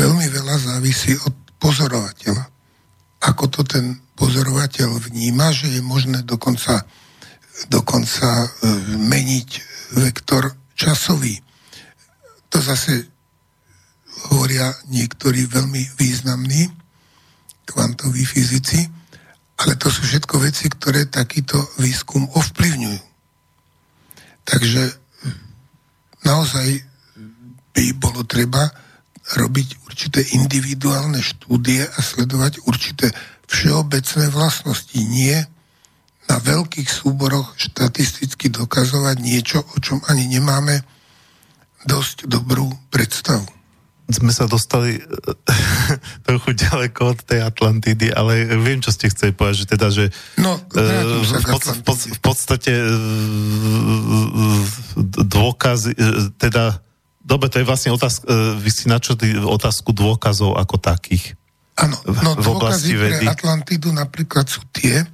[0.00, 2.48] veľmi veľa závisí od pozorovateľa.
[3.28, 6.88] Ako to ten pozorovateľ vníma, že je možné dokonca,
[7.70, 8.48] dokonca e,
[8.98, 9.50] meniť
[9.94, 11.38] vektor časový.
[12.50, 13.06] To zase
[14.30, 16.70] hovoria niektorí veľmi významní
[17.64, 18.86] kvantoví fyzici,
[19.58, 23.00] ale to sú všetko veci, ktoré takýto výskum ovplyvňujú.
[24.44, 24.82] Takže
[26.26, 26.68] naozaj
[27.74, 28.68] by bolo treba
[29.24, 33.08] robiť určité individuálne štúdie a sledovať určité
[33.48, 34.98] všeobecné vlastnosti.
[35.00, 35.48] Nie
[36.28, 40.80] na veľkých súboroch štatisticky dokazovať niečo, o čom ani nemáme
[41.84, 43.44] dosť dobrú predstavu.
[44.04, 45.00] Sme sa dostali
[46.28, 50.04] trochu ďaleko od tej Atlantidy, ale viem, čo ste chceli povedať, že teda, že
[50.40, 52.72] no, v, pod, v, pod, v podstate
[55.28, 55.96] dôkazy,
[56.40, 56.84] teda
[57.24, 58.28] Dobre, to je vlastne otázka,
[58.60, 61.32] vy si načali otázku dôkazov ako takých.
[61.80, 63.24] Áno, no v dôkazy vedy.
[63.24, 65.08] pre Atlantidu napríklad sú tie,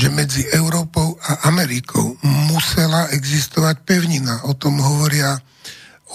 [0.00, 4.48] že medzi Európou a Amerikou musela existovať pevnina.
[4.48, 5.36] O tom hovoria,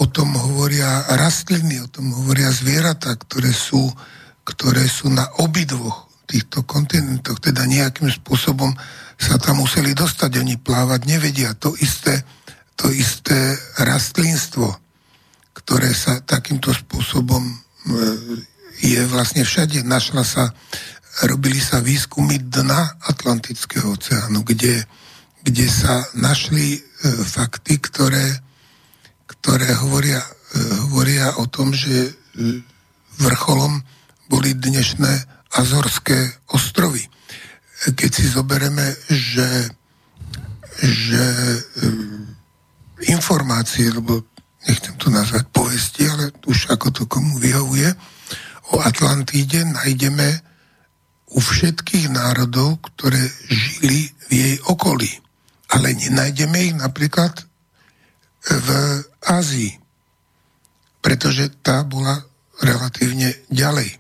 [0.01, 3.85] o tom hovoria rastliny, o tom hovoria zvieratá, ktoré sú,
[4.41, 8.73] ktoré sú na obidvoch týchto kontinentoch, teda nejakým spôsobom
[9.21, 10.41] sa tam museli dostať.
[10.41, 11.53] Oni plávať nevedia.
[11.61, 12.25] To isté,
[12.73, 14.81] to isté rastlinstvo
[15.65, 17.53] ktoré sa takýmto spôsobom e,
[18.85, 19.81] je vlastne všade.
[19.81, 20.53] Našla sa,
[21.23, 24.84] robili sa výskumy dna Atlantického oceánu, kde,
[25.47, 26.80] kde sa našli e,
[27.23, 28.43] fakty, ktoré,
[29.23, 30.60] ktoré hovoria, e,
[30.91, 32.12] hovoria o tom, že
[33.15, 33.80] vrcholom
[34.28, 37.08] boli dnešné Azorské ostrovy.
[37.95, 39.71] Keď si zobereme, že,
[40.84, 41.23] že
[43.08, 44.28] informácie, lebo
[44.67, 47.88] nechcem to nazvať povesti, ale už ako to komu vyhovuje,
[48.73, 50.41] o Atlantíde nájdeme
[51.35, 53.19] u všetkých národov, ktoré
[53.51, 55.11] žili v jej okolí.
[55.67, 57.43] Ale nenájdeme ich napríklad
[58.47, 58.69] v
[59.19, 59.75] Ázii,
[61.03, 62.23] pretože tá bola
[62.63, 63.99] relatívne ďalej.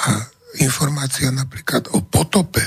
[0.00, 0.08] A
[0.64, 2.64] informácia napríklad o potope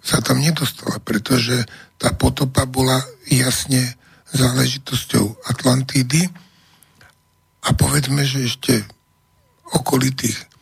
[0.00, 1.66] sa tam nedostala, pretože
[2.00, 3.98] tá potopa bola jasne
[4.32, 6.24] záležitosťou Atlantídy
[7.66, 8.86] a povedzme, že ešte
[9.74, 10.55] okolitých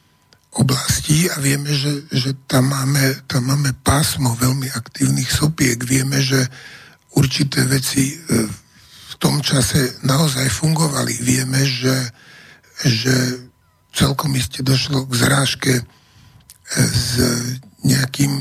[0.55, 5.79] oblastí a vieme, že, že tam, máme, tam máme pásmo veľmi aktívnych sopiek.
[5.83, 6.47] Vieme, že
[7.19, 8.17] určité veci e,
[9.11, 11.15] v tom čase naozaj fungovali.
[11.23, 11.95] Vieme, že,
[12.87, 13.15] že
[13.95, 15.85] celkom iste došlo k zrážke e,
[16.79, 17.19] s
[17.85, 18.33] nejakým,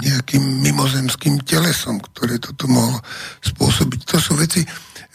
[0.00, 3.02] nejakým mimozemským telesom, ktoré toto mohlo
[3.44, 4.00] spôsobiť.
[4.14, 4.64] To sú veci,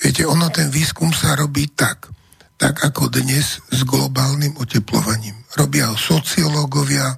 [0.03, 2.11] viete, ono ten výskum sa robí tak,
[2.59, 5.42] tak ako dnes s globálnym oteplovaním.
[5.53, 7.13] Robia ho sociológovia,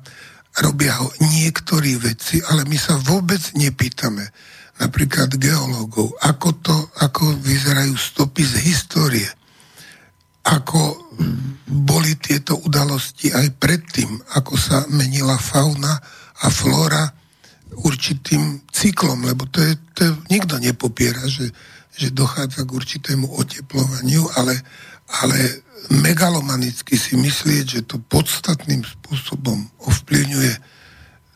[0.60, 4.28] robia ho niektorí veci, ale my sa vôbec nepýtame
[4.76, 9.30] napríklad geológov, ako to, ako vyzerajú stopy z histórie,
[10.44, 11.10] ako
[11.66, 15.96] boli tieto udalosti aj predtým, ako sa menila fauna
[16.44, 17.08] a flóra
[17.88, 21.50] určitým cyklom, lebo to je, to nikto nepopiera, že,
[21.96, 24.60] že dochádza k určitému oteplovaniu, ale,
[25.24, 30.54] ale megalomanicky si myslieť, že to podstatným spôsobom ovplyvňuje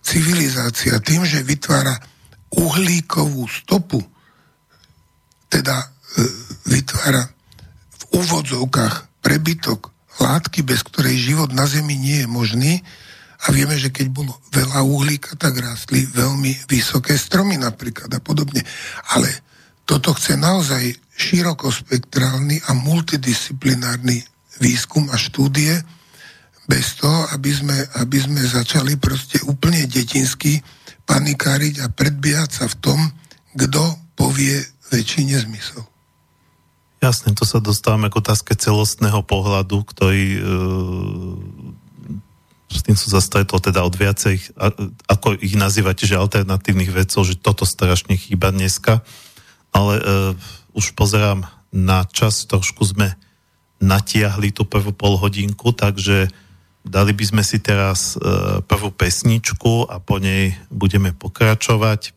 [0.01, 1.93] civilizácia tým, že vytvára
[2.49, 4.01] uhlíkovú stopu,
[5.49, 5.87] teda e,
[6.73, 7.29] vytvára
[7.93, 12.73] v úvodzovkách prebytok látky, bez ktorej život na Zemi nie je možný,
[13.39, 18.59] a vieme, že keď bolo veľa uhlíka, tak rástli veľmi vysoké stromy napríklad a podobne.
[19.15, 19.31] Ale
[19.87, 24.19] toto chce naozaj širokospektrálny a multidisciplinárny
[24.59, 25.81] výskum a štúdie,
[26.69, 30.61] bez toho, aby sme, aby sme začali proste úplne detinsky
[31.09, 32.99] panikáriť a predbiehať sa v tom,
[33.57, 34.61] kto povie
[34.93, 35.81] väčší nezmysel.
[37.01, 40.41] Jasne, to sa dostávame k otázke celostného pohľadu, ktorý e,
[42.69, 44.53] s tým sú zase to teda od viacej,
[45.09, 49.01] ako ich nazývate, že alternatívnych vecov, že toto strašne chýba dneska.
[49.73, 50.05] Ale uh,
[50.77, 53.17] už pozerám na čas, trošku sme
[53.79, 56.27] natiahli tú prvú polhodinku, takže
[56.83, 62.11] dali by sme si teraz uh, prvú pesničku a po nej budeme pokračovať.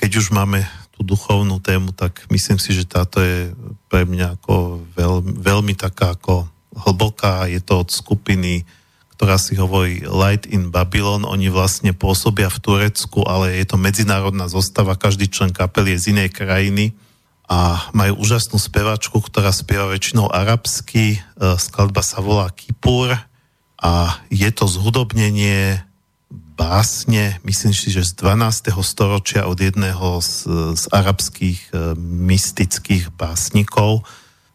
[0.00, 0.64] Keď už máme
[0.96, 3.52] tú duchovnú tému, tak myslím si, že táto je
[3.92, 5.14] pre mňa ako veľ,
[5.44, 7.48] veľmi taká ako hlboká.
[7.48, 8.64] Je to od skupiny
[9.20, 11.28] ktorá si hovorí Light in Babylon.
[11.28, 16.16] Oni vlastne pôsobia v Turecku, ale je to medzinárodná zostava, každý člen kapely je z
[16.16, 16.96] inej krajiny
[17.50, 21.18] a majú úžasnú spevačku, ktorá spieva väčšinou arabsky.
[21.18, 23.10] E, skladba sa volá Kipur
[23.74, 23.92] a
[24.30, 25.82] je to zhudobnenie
[26.30, 28.70] básne, myslím si, že z 12.
[28.86, 30.46] storočia od jedného z,
[30.78, 34.06] z arabských e, mystických básnikov.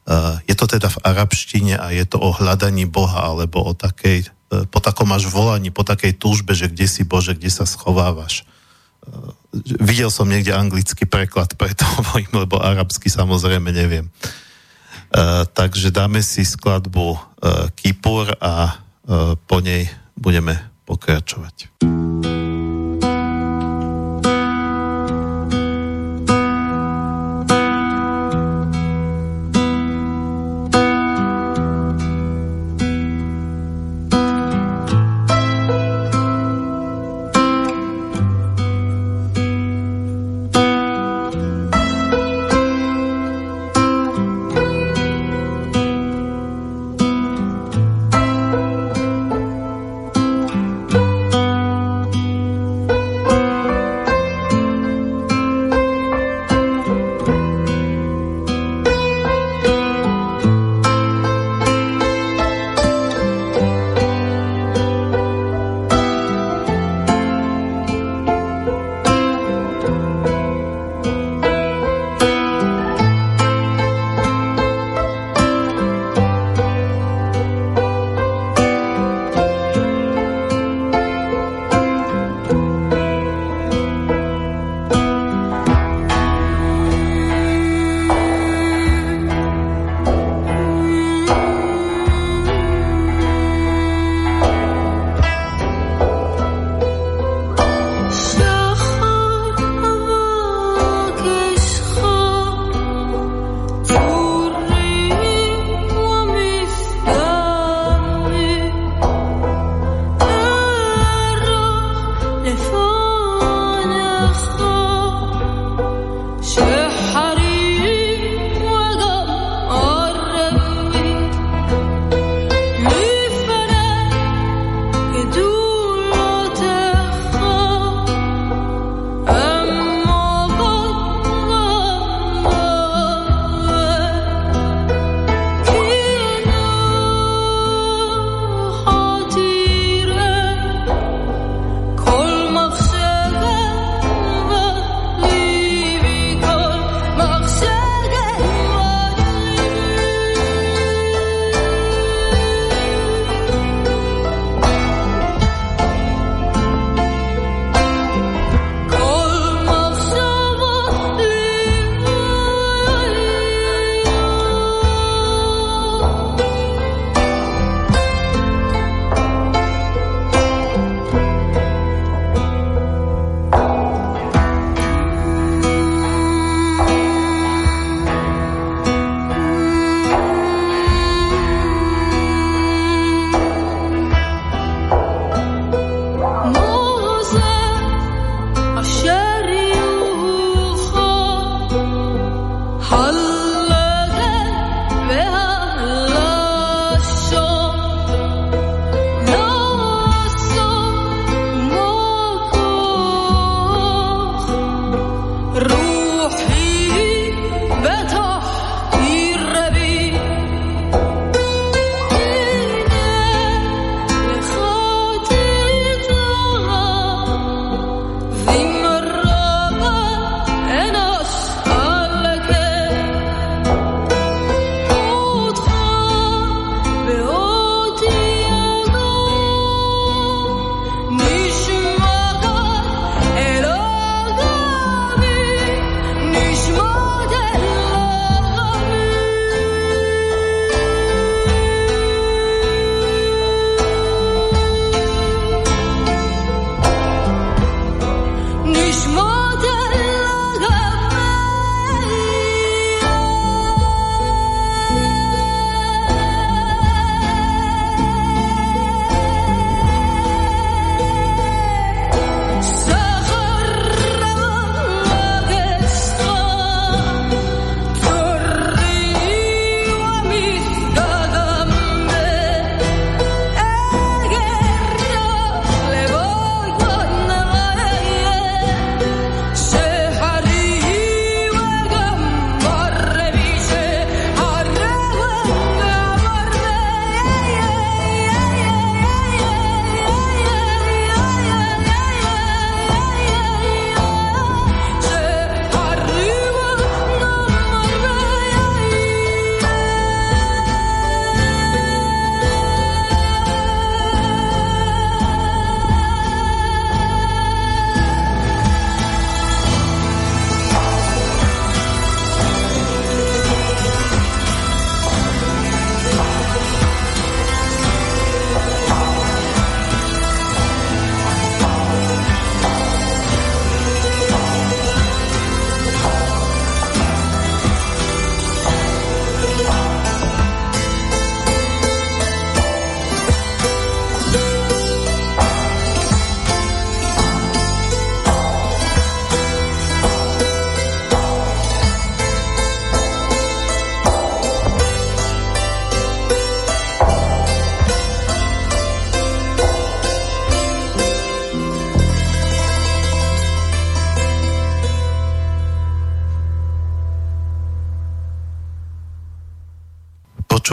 [0.08, 4.32] E, je to teda v arabštine a je to o hľadaní Boha alebo o takej
[4.46, 8.48] po takom až volaní, po takej túžbe, že kde si Bože, kde sa schovávaš.
[9.80, 14.12] Videl som niekde anglický preklad, preto hovorím, lebo arabsky samozrejme neviem.
[15.16, 17.20] Uh, takže dáme si skladbu uh,
[17.78, 18.76] Kipur a
[19.08, 19.88] uh, po nej
[20.18, 21.72] budeme pokračovať.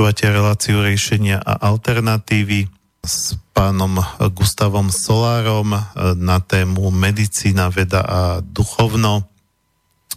[0.02, 2.66] Počúvate reláciu riešenia a alternatívy
[3.06, 4.02] s pánom
[4.34, 5.78] Gustavom Solárom
[6.18, 9.30] na tému medicína, veda a duchovno.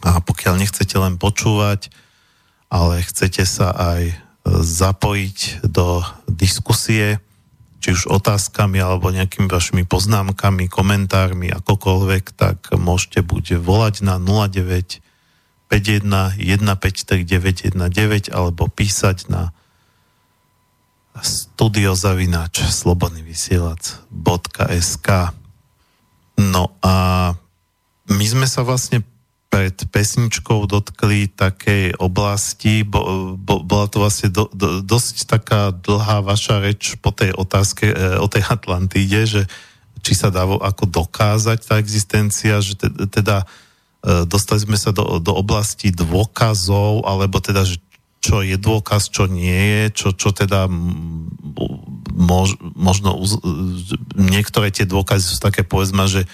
[0.01, 1.93] A pokiaľ nechcete len počúvať,
[2.73, 4.17] ale chcete sa aj
[4.57, 6.01] zapojiť do
[6.33, 7.21] diskusie,
[7.77, 14.97] či už otázkami alebo nejakými vašimi poznámkami, komentármi, akokoľvek, tak môžete buď volať na 09
[15.69, 19.53] 51 153 alebo písať na
[21.21, 25.09] studiozavinač slobodnyvysielac.sk
[26.35, 27.31] No a
[28.11, 29.07] my sme sa vlastne
[29.47, 36.19] pred pesničkou dotkli takej oblasti, bo, bo, bola to vlastne do, do, dosť taká dlhá
[36.19, 39.47] vaša reč po tej otázke e, o tej Atlantíde, že
[40.03, 43.47] či sa dá ako dokázať tá existencia, že te, teda
[44.05, 47.81] E, dostali sme sa do, do oblasti dôkazov, alebo teda, že
[48.25, 50.65] čo je dôkaz, čo nie je, čo, čo teda
[52.09, 53.37] mož, možno uz,
[54.17, 56.25] niektoré tie dôkazy sú také povedzme, že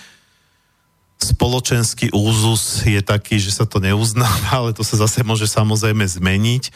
[1.19, 6.71] spoločenský úzus je taký, že sa to neuznáva, ale to sa zase môže samozrejme zmeniť.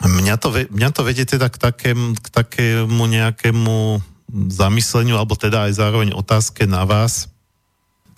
[0.00, 4.02] Mňa to, mňa to vedie teda k, takém, k takému nejakému
[4.50, 7.30] zamysleniu, alebo teda aj zároveň otázke na vás.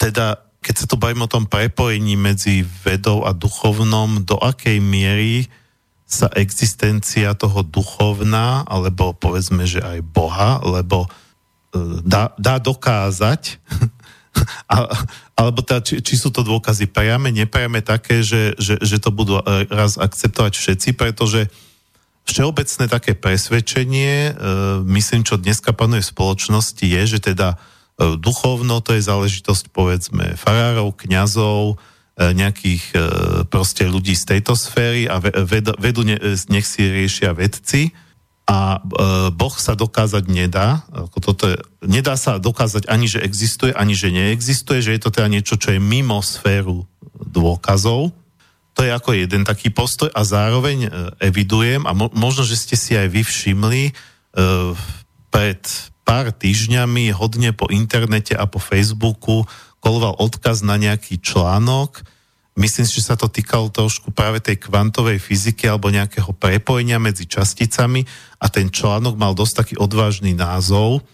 [0.01, 5.47] Teda keď sa tu bavíme o tom prepojení medzi vedou a duchovnom, do akej miery
[6.07, 11.09] sa existencia toho duchovná, alebo povedzme, že aj Boha, lebo e,
[12.07, 13.59] dá, dá dokázať,
[14.73, 14.87] a,
[15.35, 19.43] alebo teda, či, či sú to dôkazy priame, nepriame také, že, že, že to budú
[19.43, 21.51] e, raz akceptovať všetci, pretože
[22.23, 24.33] všeobecné také presvedčenie, e,
[24.87, 27.59] myslím, čo dneska panuje v spoločnosti, je, že teda
[27.97, 31.81] duchovno, to je záležitosť povedzme farárov, kňazov,
[32.17, 32.99] nejakých e,
[33.45, 36.03] proste ľudí z tejto sféry a vedu,
[36.49, 37.93] nech si riešia vedci
[38.47, 38.79] a
[39.35, 40.87] Boh sa dokázať nedá.
[41.19, 45.27] Toto je, nedá sa dokázať ani, že existuje, ani, že neexistuje, že je to teda
[45.27, 46.87] niečo, čo je mimo sféru
[47.19, 48.15] dôkazov.
[48.79, 50.87] To je ako jeden taký postoj a zároveň
[51.19, 53.83] evidujem a mo, možno, že ste si aj vy všimli
[55.35, 55.61] pred
[56.07, 59.43] pár týždňami hodne po internete a po Facebooku
[59.87, 62.03] koloval odkaz na nejaký článok.
[62.59, 67.31] Myslím si, že sa to týkalo trošku práve tej kvantovej fyziky alebo nejakého prepojenia medzi
[67.31, 68.03] časticami
[68.43, 71.07] a ten článok mal dosť taký odvážny názov,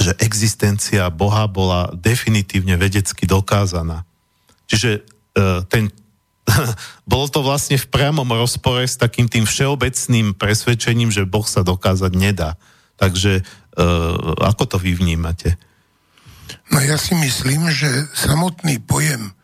[0.00, 4.08] že existencia Boha bola definitívne vedecky dokázaná.
[4.64, 5.00] Čiže e,
[5.68, 5.92] ten
[7.12, 12.16] bolo to vlastne v priamom rozpore s takým tým všeobecným presvedčením, že Boh sa dokázať
[12.16, 12.56] nedá.
[12.96, 15.54] Takže Uh, ako to vy vnímate?
[16.70, 19.34] No ja si myslím, že samotný pojem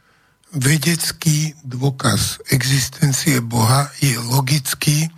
[0.55, 5.11] vedecký dôkaz existencie Boha je logický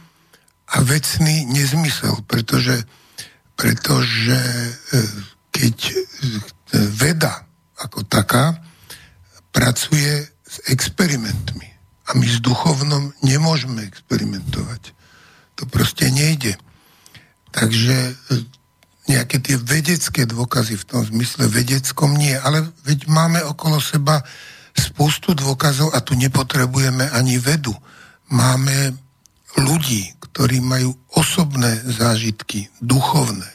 [0.72, 2.84] a vecný nezmysel, pretože,
[3.56, 4.72] pretože e,
[5.52, 5.76] keď
[6.96, 7.44] veda
[7.80, 8.56] ako taká
[9.52, 11.68] pracuje s experimentmi
[12.08, 14.96] a my s duchovnom nemôžeme experimentovať.
[15.60, 16.56] To proste nejde.
[17.52, 18.16] Takže
[19.08, 24.20] nejaké tie vedecké dôkazy v tom zmysle vedeckom nie, ale veď máme okolo seba
[24.76, 27.74] spústu dôkazov a tu nepotrebujeme ani vedu.
[28.28, 28.94] Máme
[29.56, 33.48] ľudí, ktorí majú osobné zážitky, duchovné.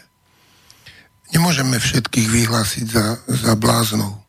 [1.31, 4.21] Nemôžeme všetkých vyhlásiť za, za bláznou,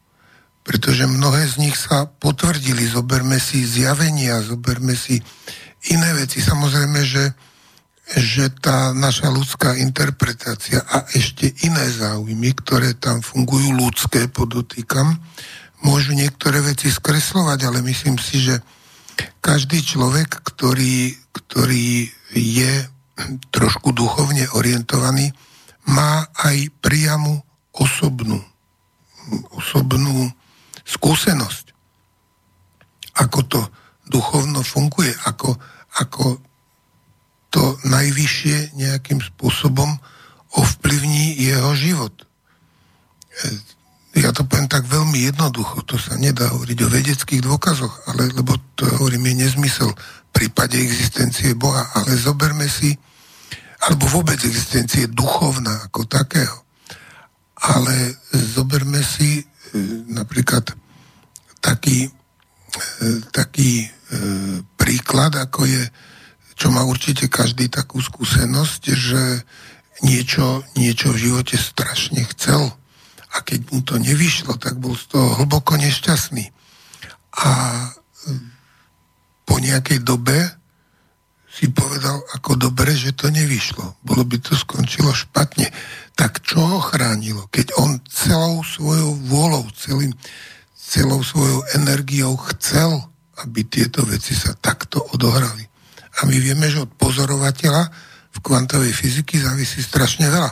[0.64, 2.89] pretože mnohé z nich sa potvrdili.
[2.89, 5.20] Zoberme si zjavenia, zoberme si
[5.93, 6.41] iné veci.
[6.41, 7.37] Samozrejme, že
[8.05, 15.17] že tá naša ľudská interpretácia a ešte iné záujmy, ktoré tam fungujú ľudské, podotýkam,
[15.81, 18.61] môžu niektoré veci skreslovať, ale myslím si, že
[19.41, 22.73] každý človek, ktorý, ktorý je
[23.55, 25.33] trošku duchovne orientovaný,
[25.89, 27.41] má aj priamu
[27.73, 28.41] osobnú,
[29.55, 30.29] osobnú
[30.85, 31.73] skúsenosť.
[33.17, 33.61] Ako to
[34.09, 35.57] duchovno funguje, ako,
[36.01, 36.43] ako
[37.55, 39.87] to najvyššie nejakým spôsobom
[40.59, 42.15] ovplyvní jeho život.
[42.19, 42.27] E,
[44.19, 48.59] ja to poviem tak veľmi jednoducho, to sa nedá hovoriť o vedeckých dôkazoch, ale, lebo
[48.75, 52.91] to hovorím je nezmysel v prípade existencie Boha, ale zoberme si,
[53.87, 56.59] alebo vôbec existencie duchovná ako takého.
[57.71, 59.45] Ale zoberme si e,
[60.11, 60.75] napríklad
[61.63, 62.11] taký, e,
[63.31, 63.87] taký
[64.79, 65.83] príklad, ako je
[66.55, 69.23] čo má určite každý takú skúsenosť, že
[70.03, 72.75] niečo, niečo v živote strašne chcel
[73.35, 76.55] a keď mu to nevyšlo, tak bol z toho hlboko nešťastný.
[77.35, 77.89] A e,
[79.43, 80.39] po nejakej dobe
[81.51, 83.99] si povedal, ako dobre, že to nevyšlo.
[84.07, 85.71] Bolo by to skončilo špatne.
[86.15, 87.51] Tak čo ho chránilo?
[87.51, 90.15] Keď on celou svojou vôľou, celým,
[90.75, 93.03] celou svojou energiou chcel,
[93.43, 95.74] aby tieto veci sa takto odohrali.
[96.21, 97.83] A my vieme, že od pozorovateľa
[98.35, 100.51] v kvantovej fyziky závisí strašne veľa.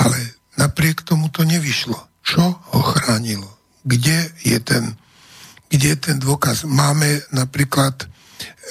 [0.00, 0.18] Ale
[0.60, 1.96] napriek tomu to nevyšlo.
[2.24, 3.48] Čo ho chránilo?
[3.84, 4.96] Kde je ten,
[5.68, 6.64] kde je ten dôkaz?
[6.64, 8.08] Máme napríklad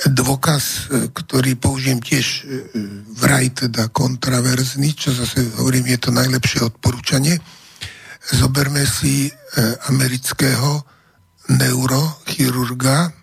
[0.09, 2.41] dôkaz, e, ktorý použijem tiež e,
[3.13, 7.37] vraj teda kontraverzný, čo zase hovorím, je to najlepšie odporúčanie.
[8.33, 9.31] Zoberme si e,
[9.93, 10.81] amerického
[11.53, 13.22] neurochirurga,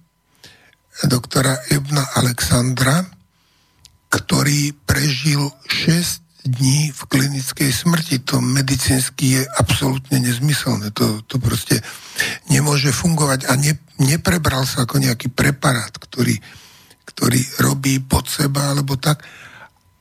[1.06, 3.06] doktora Ebna Alexandra,
[4.10, 8.24] ktorý prežil 6 dní v klinickej smrti.
[8.26, 10.90] To medicínsky je absolútne nezmyselné.
[10.96, 11.78] To, to proste
[12.48, 16.40] nemôže fungovať a ne, neprebral sa ako nejaký preparát, ktorý
[17.20, 19.20] ktorý robí pod seba alebo tak,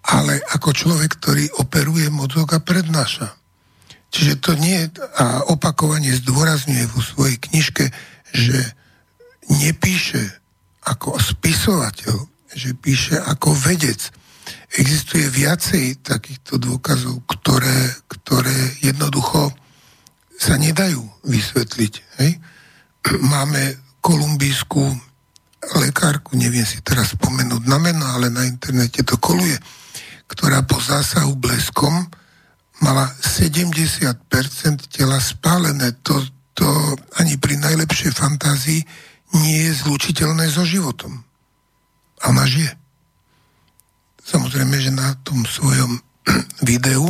[0.07, 3.35] ale ako človek, ktorý operuje mozog a prednáša.
[4.09, 4.87] Čiže to nie,
[5.19, 7.91] a opakovane zdôrazňuje vo svojej knižke,
[8.31, 8.57] že
[9.51, 10.38] nepíše
[10.89, 12.17] ako spisovateľ,
[12.53, 14.09] že píše ako vedec.
[14.73, 19.53] Existuje viacej takýchto dôkazov, ktoré, ktoré jednoducho
[20.39, 21.93] sa nedajú vysvetliť.
[22.21, 22.31] Hej?
[23.33, 24.81] Máme kolumbijskú
[25.75, 29.59] lekárku, neviem si teraz spomenúť na meno, ale na internete to koluje,
[30.31, 32.07] ktorá po zásahu bleskom
[32.79, 34.23] mala 70%
[34.87, 35.99] tela spálené.
[36.07, 36.15] To,
[36.55, 36.67] to
[37.19, 38.81] ani pri najlepšej fantázii
[39.35, 41.21] nie je zlučiteľné so životom.
[42.19, 42.73] A ona žije.
[44.25, 46.01] Samozrejme, že na tom svojom
[46.69, 47.05] videu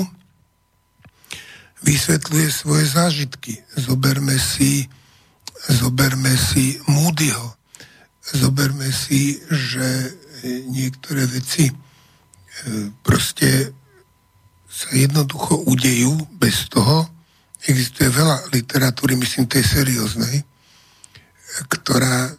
[1.83, 3.63] vysvetľuje svoje zážitky.
[3.79, 4.87] Zoberme si,
[5.71, 7.55] zoberme si Moodyho,
[8.35, 11.73] zoberme si, že niektoré veci e,
[13.03, 13.73] proste
[14.69, 17.09] sa jednoducho udejú bez toho.
[17.67, 20.47] Existuje veľa literatúry, myslím, tej serióznej,
[21.67, 22.31] ktorá,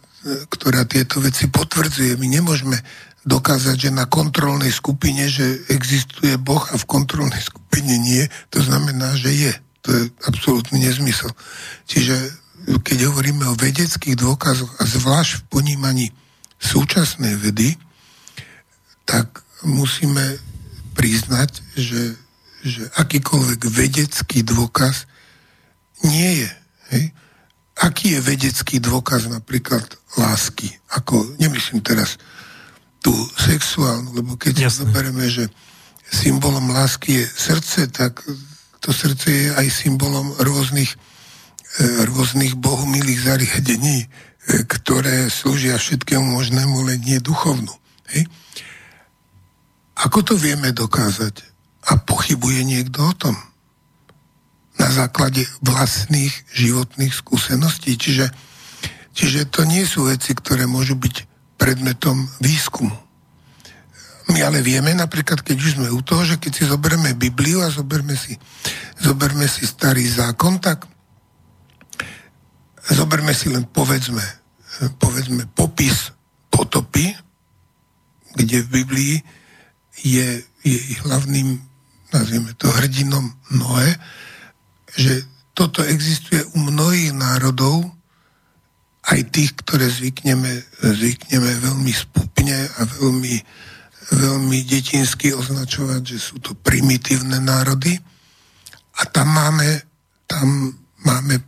[0.49, 2.17] ktorá tieto veci potvrdzuje.
[2.17, 2.77] My nemôžeme
[3.21, 9.13] dokázať, že na kontrolnej skupine, že existuje Boh a v kontrolnej skupine nie, to znamená,
[9.13, 9.53] že je.
[9.85, 11.29] To je absolútny nezmysel.
[11.85, 12.13] Čiže
[12.85, 16.07] keď hovoríme o vedeckých dôkazoch a zvlášť v ponímaní
[16.61, 17.77] súčasnej vedy,
[19.05, 20.37] tak musíme
[20.93, 22.17] priznať, že,
[22.61, 25.09] že akýkoľvek vedecký dôkaz
[26.05, 26.51] nie je.
[26.93, 27.03] Hej?
[27.81, 29.83] Aký je vedecký dôkaz napríklad
[30.17, 30.69] lásky?
[30.93, 32.21] Ako, nemyslím teraz
[33.01, 35.49] tú sexuálnu, lebo keď si zoberieme, že
[36.05, 38.21] symbolom lásky je srdce, tak
[38.77, 40.93] to srdce je aj symbolom rôznych
[41.79, 44.07] E, rôznych bohumilých zariadení, e,
[44.67, 47.71] ktoré slúžia všetkému možnému, len nie duchovnú.
[48.11, 48.27] Hej?
[49.95, 51.39] Ako to vieme dokázať?
[51.87, 53.35] A pochybuje niekto o tom?
[54.79, 57.95] Na základe vlastných životných skúseností.
[57.99, 58.31] Čiže,
[59.11, 61.15] čiže to nie sú veci, ktoré môžu byť
[61.59, 62.95] predmetom výskumu.
[64.31, 67.73] My ale vieme napríklad, keď už sme u toho, že keď si zoberieme Bibliu a
[67.73, 68.39] zoberme si,
[69.03, 70.87] zoberme si starý zákon, tak
[72.89, 74.23] Zoberme si len povedzme,
[74.97, 76.09] povedzme popis
[76.49, 77.13] potopy,
[78.33, 79.15] kde v Biblii
[80.01, 81.61] je, je hlavným,
[82.09, 83.93] nazvieme to hrdinom Noé,
[84.95, 85.23] že
[85.53, 87.91] toto existuje u mnohých národov,
[89.01, 93.35] aj tých, ktoré zvykneme, zvykneme veľmi spupne a veľmi,
[94.13, 97.97] veľmi detinsky označovať, že sú to primitívne národy.
[99.01, 99.81] A tam máme,
[100.29, 101.41] tam máme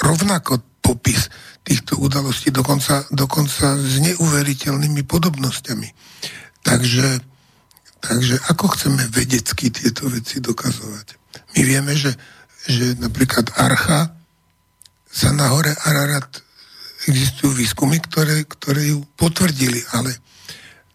[0.00, 1.28] rovnako popis
[1.64, 5.88] týchto udalostí, dokonca, dokonca s neuveriteľnými podobnosťami.
[6.64, 7.20] Takže,
[8.00, 11.20] takže ako chceme vedecky tieto veci dokazovať?
[11.56, 12.16] My vieme, že,
[12.64, 14.14] že napríklad Archa
[15.10, 16.42] sa na hore Ararat
[17.06, 20.16] existujú výskumy, ktoré, ktoré ju potvrdili, ale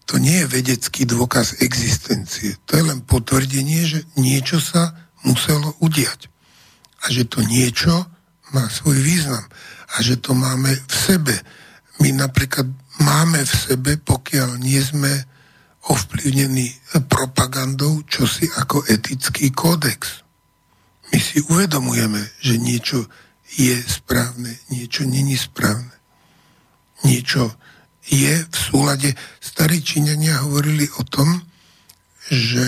[0.10, 2.58] to nie je vedecký dôkaz existencie.
[2.66, 6.26] To je len potvrdenie, že niečo sa muselo udiať.
[7.06, 8.10] A že to niečo
[8.50, 9.46] má svoj význam
[9.94, 11.38] a že to máme v sebe.
[12.02, 12.66] My napríklad
[13.00, 15.14] máme v sebe, pokiaľ nie sme
[15.90, 16.74] ovplyvnení
[17.06, 20.26] propagandou, čo si ako etický kódex.
[21.10, 23.10] My si uvedomujeme, že niečo
[23.58, 25.92] je správne, niečo není správne.
[27.02, 27.56] Niečo
[28.06, 29.10] je v súlade.
[29.42, 31.42] Starí Číňania hovorili o tom,
[32.30, 32.62] že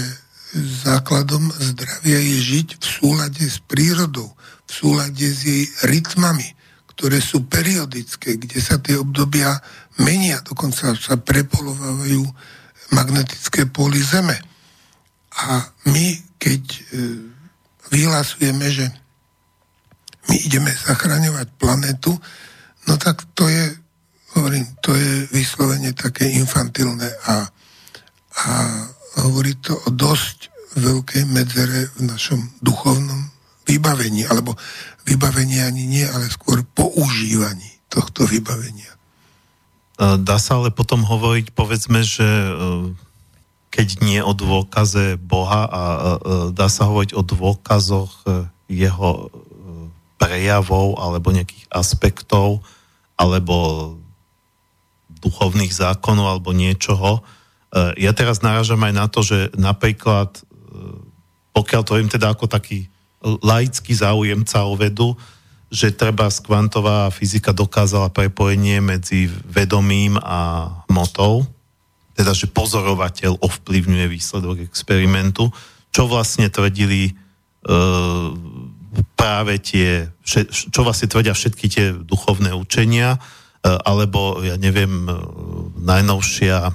[0.58, 4.34] základom zdravia je žiť v súlade s prírodou,
[4.68, 6.58] v súlade s jej rytmami
[7.02, 9.58] ktoré sú periodické, kde sa tie obdobia
[10.06, 12.22] menia, dokonca sa prepolovávajú
[12.94, 14.38] magnetické póly Zeme.
[15.34, 16.80] A my, keď e,
[17.92, 18.86] vyhlasujeme, že
[20.32, 22.16] my ideme zachraňovať planetu,
[22.88, 23.76] no tak to je,
[24.38, 27.46] hovorím, to je vyslovene také infantilné a,
[28.48, 28.52] a
[29.28, 33.28] hovorí to o dosť veľkej medzere v našom duchovnom
[33.68, 34.56] vybavení, alebo
[35.04, 38.88] vybavení ani nie, ale skôr používaní tohto vybavenia.
[40.02, 42.52] Dá sa ale potom hovoriť, povedzme, že e,
[43.72, 46.08] keď nie o dôkaze Boha a e, e,
[46.52, 48.28] dá sa hovoriť o dôkazoch
[48.72, 49.32] jeho
[50.22, 52.62] prejavov alebo nejakých aspektov
[53.18, 53.56] alebo
[55.10, 57.20] duchovných zákonov alebo niečoho.
[58.00, 60.40] Ja teraz narážam aj na to, že napríklad,
[61.52, 62.88] pokiaľ to viem teda ako taký
[63.22, 65.14] laický záujemca o vedu,
[65.72, 71.48] že treba z kvantová fyzika dokázala prepojenie medzi vedomím a hmotou,
[72.16, 75.50] teda že pozorovateľ ovplyvňuje výsledok experimentu,
[75.92, 77.14] čo vlastne tvrdili e,
[79.16, 80.12] práve tie,
[80.46, 83.20] čo vlastne tvrdia všetky tie duchovné učenia, e,
[83.68, 85.14] alebo ja neviem, e,
[85.80, 86.72] najnovšia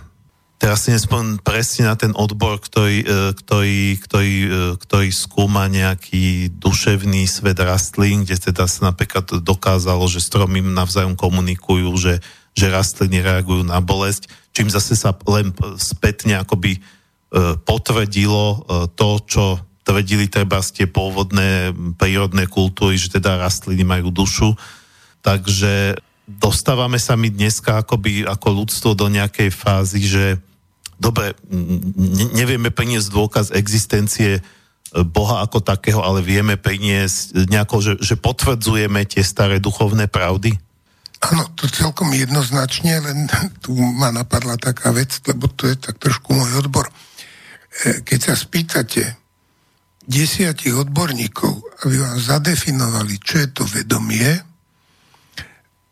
[0.57, 3.07] teraz si nespomínam presne na ten odbor, ktorý, e,
[3.37, 4.49] ktorý, ktorý, e,
[4.81, 11.93] ktorý skúma nejaký duševný svet rastlín, kde teda sa napríklad dokázalo, že stromy navzájom komunikujú,
[12.01, 12.15] že,
[12.57, 16.81] že rastliny reagujú na bolesť, čím zase sa len spätne akoby e,
[17.61, 18.65] potvrdilo
[18.97, 24.59] to, čo tvrdili treba z tie pôvodné prírodné kultúry, že teda rastliny majú dušu.
[25.23, 25.95] Takže
[26.27, 30.25] dostávame sa my dneska akoby ako ľudstvo do nejakej fázy, že
[30.99, 34.43] dobre, ne, nevieme priniesť dôkaz existencie e,
[35.07, 40.59] Boha ako takého, ale vieme priniesť nejako, že, že potvrdzujeme tie staré duchovné pravdy?
[41.25, 43.19] Áno, to celkom jednoznačne, len
[43.65, 46.89] tu ma napadla taká vec, lebo to je tak trošku môj odbor.
[47.85, 49.17] E, keď sa spýtate
[50.07, 54.39] desiatich odborníkov, aby vám zadefinovali, čo je to vedomie,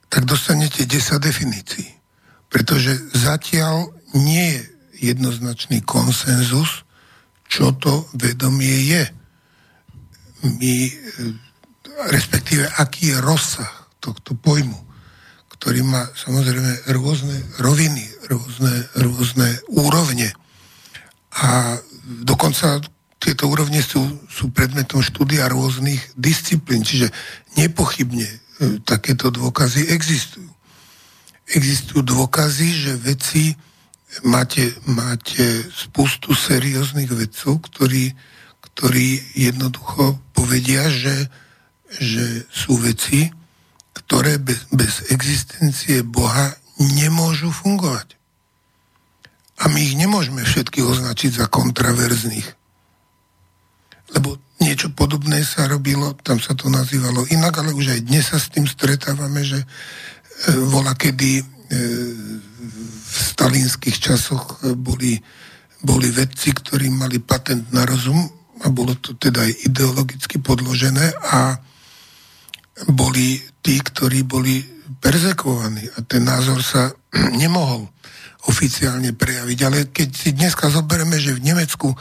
[0.06, 1.90] tak dostanete 10 definícií.
[2.46, 4.62] Pretože zatiaľ nie je
[5.10, 6.86] jednoznačný konsenzus,
[7.50, 9.04] čo to vedomie je.
[10.46, 10.92] My, e,
[12.14, 14.83] respektíve, aký je rozsah tohto pojmu,
[15.64, 20.28] ktorý má samozrejme rôzne roviny, rôzne, rôzne úrovne.
[21.40, 22.84] A dokonca
[23.16, 27.08] tieto úrovne sú, sú predmetom štúdia rôznych disciplín, čiže
[27.56, 30.46] nepochybne E, takéto dôkazy existujú.
[31.50, 33.50] Existujú dôkazy, že veci
[34.22, 35.42] máte, máte
[35.74, 38.14] spustu serióznych vedcov, ktorí,
[38.62, 41.26] ktorí jednoducho povedia, že,
[41.98, 43.26] že sú veci,
[44.04, 44.68] ktoré bez,
[45.08, 48.14] existencie Boha nemôžu fungovať.
[49.62, 52.48] A my ich nemôžeme všetky označiť za kontraverzných.
[54.18, 58.38] Lebo niečo podobné sa robilo, tam sa to nazývalo inak, ale už aj dnes sa
[58.38, 59.66] s tým stretávame, že e,
[60.68, 61.44] vola kedy e,
[63.04, 65.16] v stalinských časoch e, boli,
[65.80, 68.20] boli vedci, ktorí mali patent na rozum
[68.62, 71.58] a bolo to teda aj ideologicky podložené a
[72.90, 74.60] boli tí, ktorí boli
[75.00, 76.90] perzekovaní a ten názor sa
[77.42, 77.86] nemohol
[78.44, 79.58] oficiálne prejaviť.
[79.64, 81.94] Ale keď si dneska zoberieme, že v Nemecku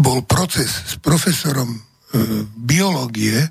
[0.00, 3.50] bol proces s profesorom E, biológie,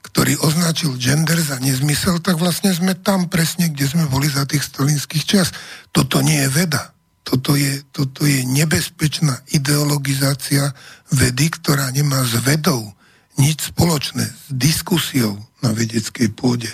[0.00, 4.64] ktorý označil gender za nezmysel, tak vlastne sme tam presne, kde sme boli za tých
[4.64, 5.52] stalinských čas.
[5.92, 6.96] Toto nie je veda.
[7.20, 10.72] Toto je, toto je nebezpečná ideologizácia
[11.12, 12.88] vedy, ktorá nemá s vedou
[13.36, 16.68] nič spoločné, s diskusiou na vedeckej pôde,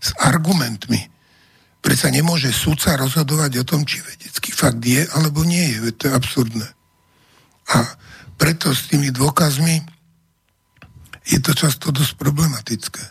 [0.00, 1.08] s argumentmi.
[1.80, 5.92] Prečo nemôže sudca rozhodovať o tom, či vedecký fakt je alebo nie je.
[5.96, 6.68] To je absurdné.
[7.72, 7.84] A
[8.40, 9.84] preto s tými dôkazmi
[11.28, 13.02] je to často dosť problematické.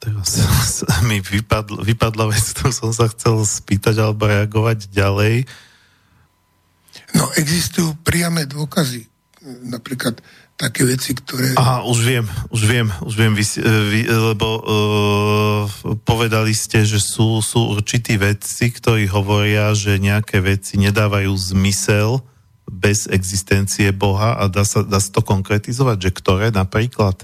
[0.00, 0.40] Teraz
[1.08, 5.48] mi vypadla, vypadla vec, ktorú som sa chcel spýtať alebo reagovať ďalej.
[7.16, 9.08] No, existujú priame dôkazy.
[9.66, 10.20] Napríklad
[10.56, 11.52] také veci, ktoré...
[11.60, 13.44] Aha, už viem, už viem, už viem, vy,
[13.92, 15.64] vy, lebo uh,
[16.08, 22.24] povedali ste, že sú, sú určití vedci, ktorí hovoria, že nejaké veci nedávajú zmysel,
[22.66, 27.22] bez existencie Boha a dá sa, dá sa to konkretizovať, že ktoré napríklad?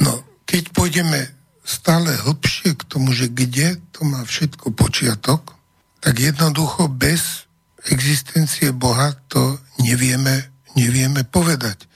[0.00, 1.28] No, keď pôjdeme
[1.62, 5.54] stále hlbšie k tomu, že kde to má všetko počiatok,
[6.00, 7.44] tak jednoducho bez
[7.92, 11.89] existencie Boha to nevieme, nevieme povedať.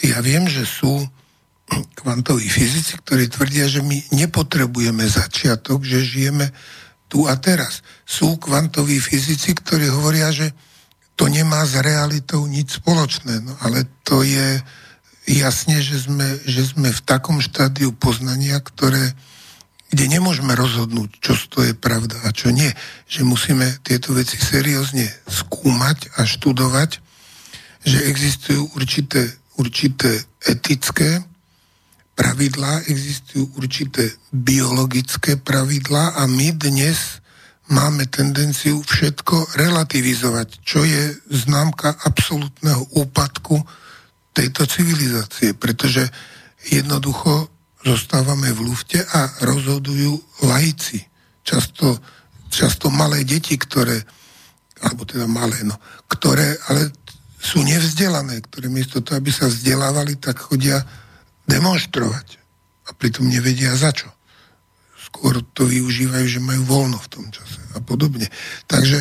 [0.00, 1.04] Ja viem, že sú
[1.94, 6.50] kvantoví fyzici, ktorí tvrdia, že my nepotrebujeme začiatok, že žijeme
[7.06, 7.82] tu a teraz.
[8.06, 10.50] Sú kvantoví fyzici, ktorí hovoria, že
[11.14, 13.44] to nemá s realitou nič spoločné.
[13.44, 14.62] No ale to je
[15.28, 19.12] jasne, že sme, že sme v takom štádiu poznania, ktoré,
[19.92, 22.70] kde nemôžeme rozhodnúť, čo to je pravda a čo nie.
[23.06, 27.04] Že musíme tieto veci seriózne skúmať a študovať,
[27.84, 30.08] že existujú určité, určité
[30.48, 31.20] etické
[32.16, 37.20] pravidlá, existujú určité biologické pravidlá a my dnes
[37.68, 43.60] máme tendenciu všetko relativizovať, čo je známka absolútneho úpadku
[44.32, 46.08] tejto civilizácie, pretože
[46.72, 47.52] jednoducho
[47.84, 51.00] zostávame v lufte a rozhodujú laici.
[51.44, 52.00] Často,
[52.52, 53.96] často malé deti, ktoré,
[54.84, 55.76] alebo teda malé, no,
[56.08, 56.92] ktoré ale
[57.40, 60.84] sú nevzdelané, ktoré miesto toho, aby sa vzdelávali, tak chodia
[61.48, 62.36] demonstrovať.
[62.86, 64.12] A pritom nevedia za čo.
[65.00, 68.28] Skôr to využívajú, že majú voľno v tom čase a podobne.
[68.68, 69.00] Takže,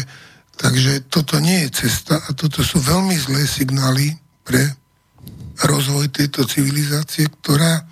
[0.55, 4.15] takže toto nie je cesta a toto sú veľmi zlé signály
[4.47, 4.63] pre
[5.59, 7.83] rozvoj tejto civilizácie, ktorá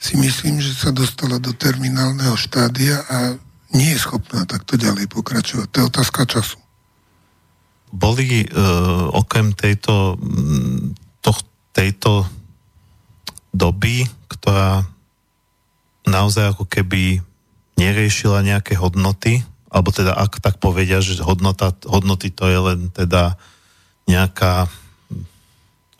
[0.00, 3.36] si myslím, že sa dostala do terminálneho štádia a
[3.76, 5.66] nie je schopná takto ďalej pokračovať.
[5.68, 6.61] To je otázka času.
[7.92, 10.16] Boli uh, okrem tejto,
[11.20, 11.32] to,
[11.76, 12.24] tejto
[13.52, 14.88] doby, ktorá
[16.08, 17.20] naozaj ako keby
[17.76, 23.36] neriešila nejaké hodnoty, alebo teda ak tak povedia, že hodnota, hodnoty to je len teda
[24.08, 24.68] nejaká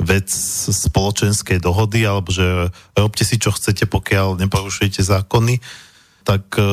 [0.02, 0.28] vec
[0.66, 5.62] spoločenskej dohody, alebo že robte si, čo chcete, pokiaľ neporušujete zákony,
[6.22, 6.64] tak e,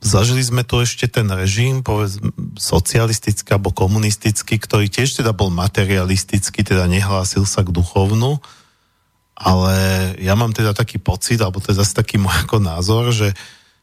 [0.00, 2.18] zažili sme tu ešte ten režim, povedz,
[2.56, 8.40] socialistický alebo komunistický, ktorý tiež teda bol materialistický, teda nehlásil sa k duchovnu,
[9.36, 9.74] ale
[10.20, 13.36] ja mám teda taký pocit, alebo to je zase taký môj ako názor, že,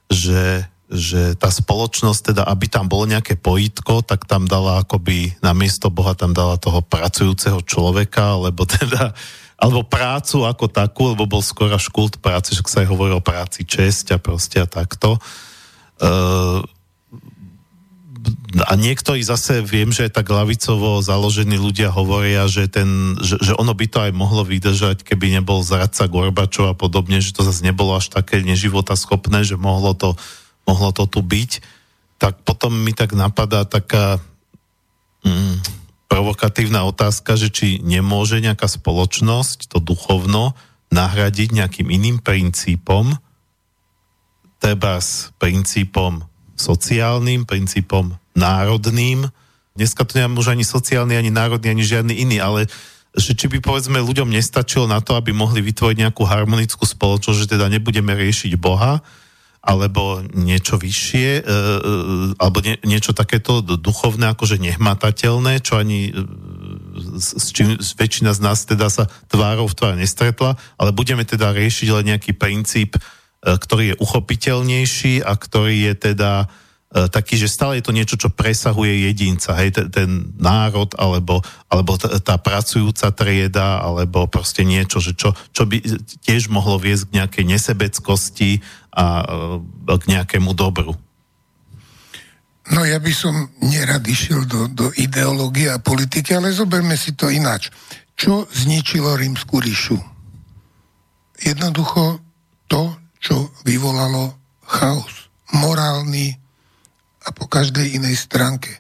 [0.10, 5.54] že, že tá spoločnosť, teda aby tam bolo nejaké pojitko, tak tam dala akoby na
[5.54, 9.14] miesto Boha tam dala toho pracujúceho človeka, alebo teda
[9.60, 13.20] alebo prácu ako takú, lebo bol skôr až kult práce, že sa aj hovorí o
[13.20, 15.20] práci česť a proste a takto.
[16.00, 16.64] Uh,
[18.66, 23.72] a niektorí zase viem, že tak lavicovo založení ľudia hovoria, že, ten, že, že ono
[23.72, 27.96] by to aj mohlo vydržať, keby nebol zradca Gorbačov a podobne, že to zase nebolo
[27.96, 30.18] až také neživota schopné, že mohlo to,
[30.66, 31.52] mohlo to tu byť.
[32.20, 34.20] Tak potom mi tak napadá taká
[35.24, 35.79] mm,
[36.10, 40.58] provokatívna otázka, že či nemôže nejaká spoločnosť to duchovno
[40.90, 43.14] nahradiť nejakým iným princípom,
[44.58, 46.26] treba s princípom
[46.58, 49.30] sociálnym, princípom národným.
[49.78, 52.68] Dneska to nemám už ani sociálny, ani národný, ani žiadny iný, ale
[53.16, 57.52] že či by povedzme ľuďom nestačilo na to, aby mohli vytvoriť nejakú harmonickú spoločnosť, že
[57.58, 59.02] teda nebudeme riešiť Boha,
[59.60, 61.54] alebo niečo vyššie, e, e,
[62.40, 66.24] alebo nie, niečo takéto duchovné, akože nehmatateľné, čo ani e,
[67.20, 71.88] s čím väčšina z nás teda sa tvárou v tvár nestretla, ale budeme teda riešiť
[71.92, 72.96] len nejaký princíp,
[73.40, 78.34] ktorý je uchopiteľnejší a ktorý je teda E, taký, že stále je to niečo, čo
[78.34, 80.10] presahuje jedinca, hej, ten, ten
[80.42, 81.38] národ, alebo,
[81.70, 85.86] alebo tá, tá pracujúca trieda, alebo proste niečo, že čo, čo by
[86.26, 90.98] tiež mohlo viesť k nejakej nesebeckosti a e, k nejakému dobru.
[92.74, 97.30] No ja by som nerad išiel do, do ideológie a politiky, ale zoberme si to
[97.30, 97.70] ináč.
[98.18, 99.98] Čo zničilo rímsku ríšu?
[101.38, 102.18] Jednoducho
[102.66, 105.30] to, čo vyvolalo chaos.
[105.54, 106.49] Morálny,
[107.26, 108.72] a po každej inej stránke.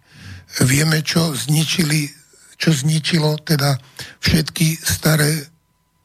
[0.63, 2.09] Vieme, čo zničili,
[2.55, 3.77] čo zničilo teda
[4.23, 5.47] všetky staré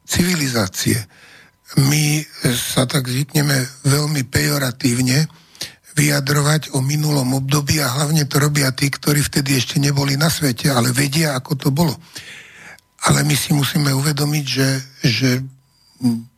[0.05, 0.99] civilizácie.
[1.81, 2.21] My
[2.53, 5.25] sa tak zvykneme veľmi pejoratívne
[5.95, 10.67] vyjadrovať o minulom období a hlavne to robia tí, ktorí vtedy ešte neboli na svete,
[10.67, 11.95] ale vedia, ako to bolo.
[13.07, 14.69] Ale my si musíme uvedomiť, že,
[15.01, 15.29] že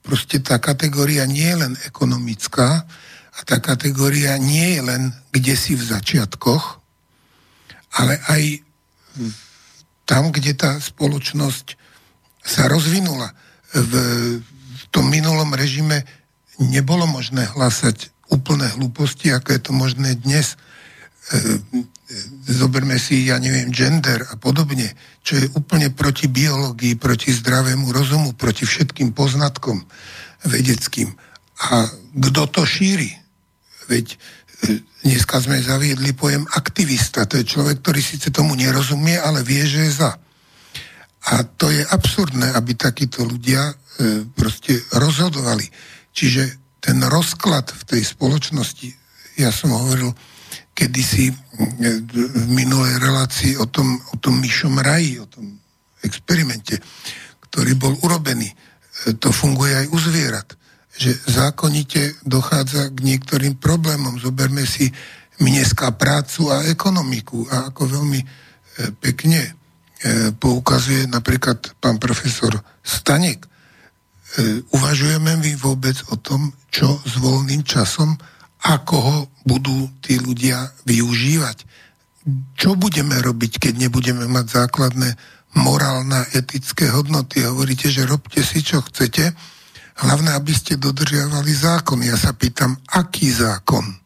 [0.06, 2.86] proste tá kategória nie je len ekonomická,
[3.38, 6.82] a tá kategória nie je len kde si v začiatkoch,
[8.02, 8.44] ale aj
[10.10, 11.78] tam, kde tá spoločnosť
[12.42, 13.36] sa rozvinula.
[13.76, 13.94] V,
[14.88, 16.08] tom minulom režime
[16.58, 20.56] nebolo možné hlásať úplné hlúposti, ako je to možné dnes.
[20.56, 27.36] E, e, zoberme si, ja neviem, gender a podobne, čo je úplne proti biológii, proti
[27.36, 29.84] zdravému rozumu, proti všetkým poznatkom
[30.48, 31.12] vedeckým.
[31.68, 33.27] A kto to šíri?
[33.88, 34.18] Veď e,
[35.08, 37.24] dneska sme zaviedli pojem aktivista.
[37.26, 40.12] To je človek, ktorý síce tomu nerozumie, ale vie, že je za.
[41.28, 43.74] A to je absurdné, aby takíto ľudia e,
[44.32, 45.68] proste rozhodovali.
[46.12, 46.44] Čiže
[46.84, 48.90] ten rozklad v tej spoločnosti,
[49.40, 50.12] ja som hovoril,
[50.78, 55.58] kedysi v minulej relácii o tom, o tom myšom raji, o tom
[56.06, 56.78] experimente,
[57.50, 58.46] ktorý bol urobený.
[59.18, 60.57] To funguje aj u zvierat
[60.98, 64.18] že zákonite dochádza k niektorým problémom.
[64.18, 64.90] Zoberme si
[65.38, 68.28] dneska prácu a ekonomiku a ako veľmi e,
[68.98, 69.52] pekne e,
[70.34, 73.46] poukazuje napríklad pán profesor Stanek.
[73.46, 73.50] E,
[74.74, 78.18] uvažujeme my vôbec o tom, čo s voľným časom,
[78.66, 81.58] ako ho budú tí ľudia využívať.
[82.58, 85.14] Čo budeme robiť, keď nebudeme mať základné
[85.56, 87.46] morálne, etické hodnoty.
[87.46, 89.32] Hovoríte, že robte si, čo chcete,
[89.98, 92.06] Hlavné, aby ste dodržiavali zákon.
[92.06, 93.98] Ja sa pýtam, aký zákon?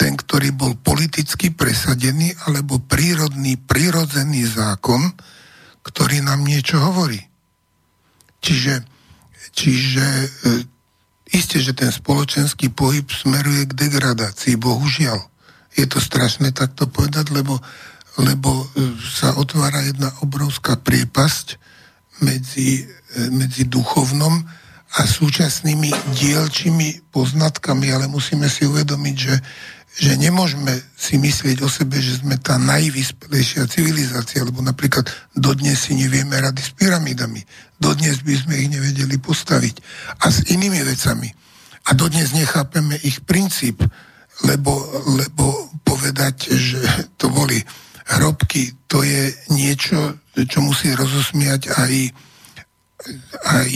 [0.00, 5.12] Ten, ktorý bol politicky presadený, alebo prírodný, prirodzený zákon,
[5.84, 7.20] ktorý nám niečo hovorí.
[8.40, 8.86] Čiže,
[9.52, 10.28] čiže e,
[11.36, 15.20] isté, že ten spoločenský pohyb smeruje k degradácii, bohužiaľ.
[15.76, 17.60] Je to strašné takto povedať, lebo,
[18.16, 21.60] lebo e, sa otvára jedna obrovská priepasť
[22.24, 24.48] medzi, e, medzi duchovnom
[24.96, 29.36] a súčasnými dielčími poznatkami, ale musíme si uvedomiť, že,
[30.00, 35.04] že nemôžeme si myslieť o sebe, že sme tá najvyspelejšia civilizácia, lebo napríklad
[35.36, 37.44] dodnes si nevieme rady s pyramidami.
[37.76, 39.74] Dodnes by sme ich nevedeli postaviť.
[40.24, 41.28] A s inými vecami.
[41.88, 43.84] A dodnes nechápeme ich princíp,
[44.48, 44.72] lebo,
[45.04, 46.80] lebo povedať, že
[47.20, 47.60] to boli
[48.08, 51.92] hrobky, to je niečo, čo musí rozosmiať aj
[53.46, 53.70] aj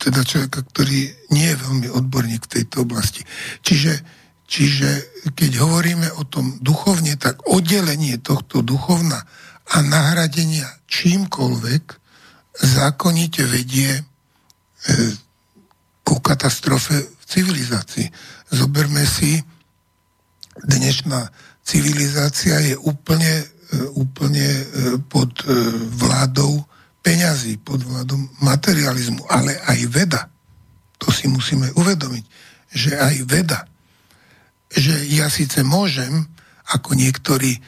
[0.00, 3.20] teda človeka, ktorý nie je veľmi odborník v tejto oblasti.
[3.60, 4.00] Čiže,
[4.48, 4.88] čiže
[5.36, 9.20] keď hovoríme o tom duchovne, tak oddelenie tohto duchovna
[9.76, 11.84] a nahradenia čímkoľvek
[12.56, 14.02] zákonite vedie e,
[16.04, 18.08] ku katastrofe v civilizácii.
[18.52, 19.40] Zoberme si,
[20.64, 21.28] dnešná
[21.64, 24.64] civilizácia je úplne, e, úplne e,
[25.12, 25.44] pod
[25.96, 26.71] vládou
[27.02, 30.22] peňazí, pod vládom materializmu, ale aj veda.
[31.02, 32.24] To si musíme uvedomiť,
[32.70, 33.66] že aj veda.
[34.72, 36.24] Že ja síce môžem,
[36.70, 37.58] ako niektorí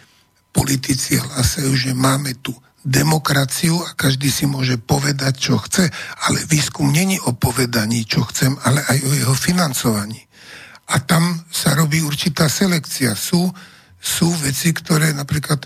[0.54, 2.54] politici hlasajú, že máme tu
[2.84, 5.88] demokraciu a každý si môže povedať, čo chce,
[6.30, 10.20] ale výskum není o povedaní, čo chcem, ale aj o jeho financovaní.
[10.92, 13.16] A tam sa robí určitá selekcia.
[13.16, 13.48] Sú,
[13.96, 15.64] sú veci, ktoré napríklad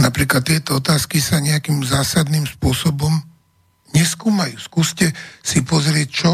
[0.00, 3.12] napríklad tieto otázky sa nejakým zásadným spôsobom
[3.96, 4.56] neskúmajú.
[4.60, 6.32] Skúste si pozrieť, čo,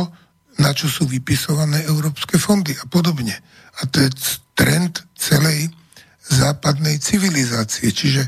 [0.58, 3.34] na čo sú vypisované európske fondy a podobne.
[3.78, 4.10] A to je
[4.58, 5.70] trend celej
[6.26, 7.90] západnej civilizácie.
[7.90, 8.26] Čiže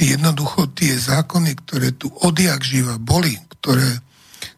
[0.00, 4.00] jednoducho tie zákony, ktoré tu odjak živa boli, ktoré,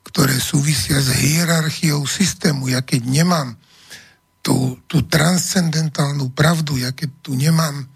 [0.07, 3.59] ktoré súvisia s hierarchiou systému, ja keď nemám
[4.45, 7.89] tú, tú transcendentálnu pravdu, ja keď tu nemám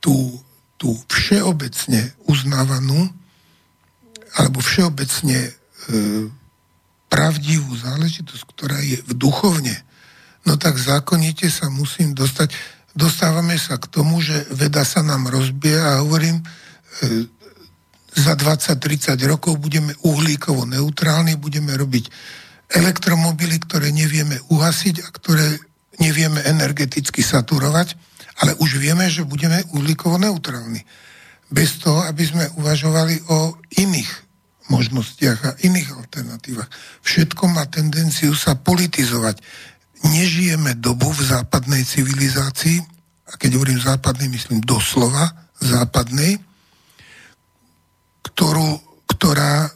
[0.00, 0.40] tú
[0.76, 3.08] tú všeobecne uznávanú
[4.36, 5.50] alebo všeobecne e,
[7.08, 9.72] pravdivú záležitosť, ktorá je v duchovne,
[10.44, 12.52] no tak zákonite sa musím dostať.
[12.92, 16.44] Dostávame sa k tomu, že veda sa nám rozbije a hovorím, e,
[18.16, 22.08] za 20-30 rokov budeme uhlíkovo neutrálni, budeme robiť
[22.72, 25.60] elektromobily, ktoré nevieme uhasiť a ktoré
[26.00, 27.96] nevieme energeticky saturovať
[28.42, 30.84] ale už vieme, že budeme uhlíkovo neutrálni.
[31.46, 34.10] Bez toho, aby sme uvažovali o iných
[34.66, 36.66] možnostiach a iných alternatívach.
[37.06, 39.38] Všetko má tendenciu sa politizovať.
[40.10, 42.82] Nežijeme dobu v západnej civilizácii,
[43.26, 46.38] a keď hovorím západnej, myslím doslova západnej,
[48.22, 48.78] ktorú,
[49.10, 49.70] ktorá e,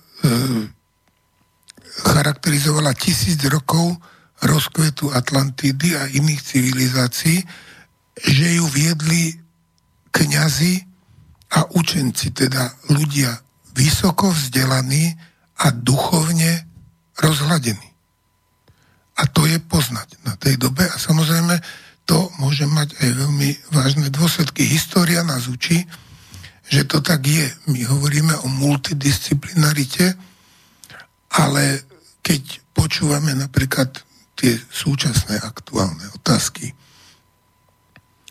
[2.07, 3.99] charakterizovala tisíc rokov
[4.43, 7.43] rozkvetu Atlantidy a iných civilizácií,
[8.25, 9.37] že ju viedli
[10.11, 10.85] kňazi
[11.51, 13.35] a učenci, teda ľudia
[13.75, 15.15] vysoko vzdelaní
[15.61, 16.67] a duchovne
[17.19, 17.91] rozhladení.
[19.21, 21.61] A to je poznať na tej dobe a samozrejme
[22.09, 24.67] to môže mať aj veľmi vážne dôsledky.
[24.67, 25.85] História nás učí,
[26.71, 27.47] že to tak je.
[27.71, 30.17] My hovoríme o multidisciplinarite,
[31.37, 31.85] ale
[32.25, 33.95] keď počúvame napríklad
[34.35, 36.73] tie súčasné aktuálne otázky,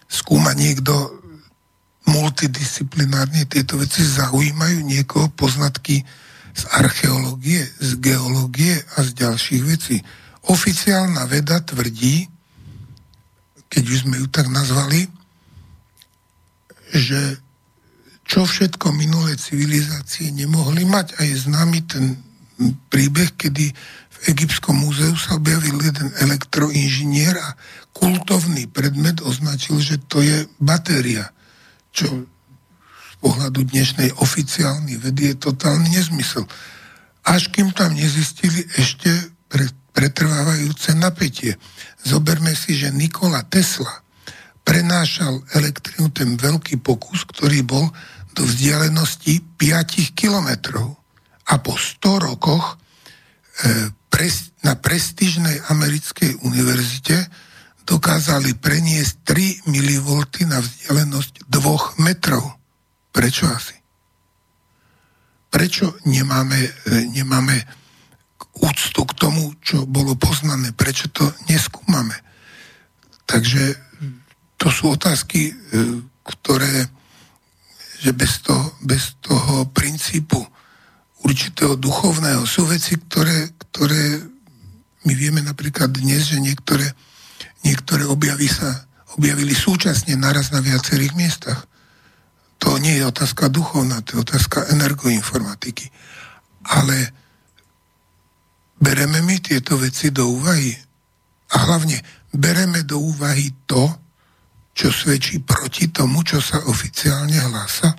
[0.10, 0.92] skúma niekto
[2.10, 6.02] multidisciplinárne tieto veci, zaujímajú niekoho poznatky
[6.58, 10.02] z archeológie, z geológie a z ďalších vecí.
[10.50, 12.26] Oficiálna veda tvrdí,
[13.70, 15.06] keď už sme ju tak nazvali,
[16.90, 17.38] že
[18.26, 22.18] čo všetko minulé civilizácie nemohli mať a je známy ten
[22.90, 23.70] príbeh, kedy
[24.20, 27.56] v Egyptskom múzeu sa objavil jeden elektroinžinier a
[27.96, 31.32] kultovný predmet označil, že to je batéria,
[31.96, 32.28] čo
[33.00, 36.44] z pohľadu dnešnej oficiálnej vedy je totálny nezmysel.
[37.24, 39.12] Až kým tam nezistili ešte
[39.48, 41.56] pre, pretrvávajúce napätie.
[42.04, 44.04] Zoberme si, že Nikola Tesla
[44.68, 47.88] prenášal elektrinu ten veľký pokus, ktorý bol
[48.36, 50.96] do vzdialenosti 5 kilometrov.
[51.50, 52.78] A po 100 rokoch
[53.66, 53.99] e,
[54.68, 57.32] na prestížnej americkej univerzite
[57.88, 59.14] dokázali preniesť
[59.66, 60.08] 3 mV
[60.46, 62.44] na vzdialenosť 2 metrov.
[63.10, 63.76] Prečo asi?
[65.50, 66.72] Prečo nemáme, e,
[67.10, 67.58] nemáme
[68.60, 70.76] úctu k tomu, čo bolo poznané?
[70.76, 72.14] Prečo to neskúmame?
[73.26, 73.74] Takže
[74.60, 75.54] to sú otázky, e,
[76.28, 76.92] ktoré
[78.00, 80.40] že bez toho, bez toho princípu
[81.28, 84.20] určitého duchovného sú veci, ktoré, ktoré
[85.08, 86.84] my vieme napríklad dnes, že niektoré,
[87.64, 88.76] niektoré objavy sa
[89.16, 91.64] objavili súčasne naraz na viacerých miestach.
[92.60, 95.88] To nie je otázka duchovná, to je otázka energoinformatiky.
[96.68, 97.16] Ale
[98.84, 100.76] bereme my tieto veci do úvahy.
[101.56, 102.04] A hlavne
[102.36, 103.88] bereme do úvahy to,
[104.76, 107.96] čo svedčí proti tomu, čo sa oficiálne hlása?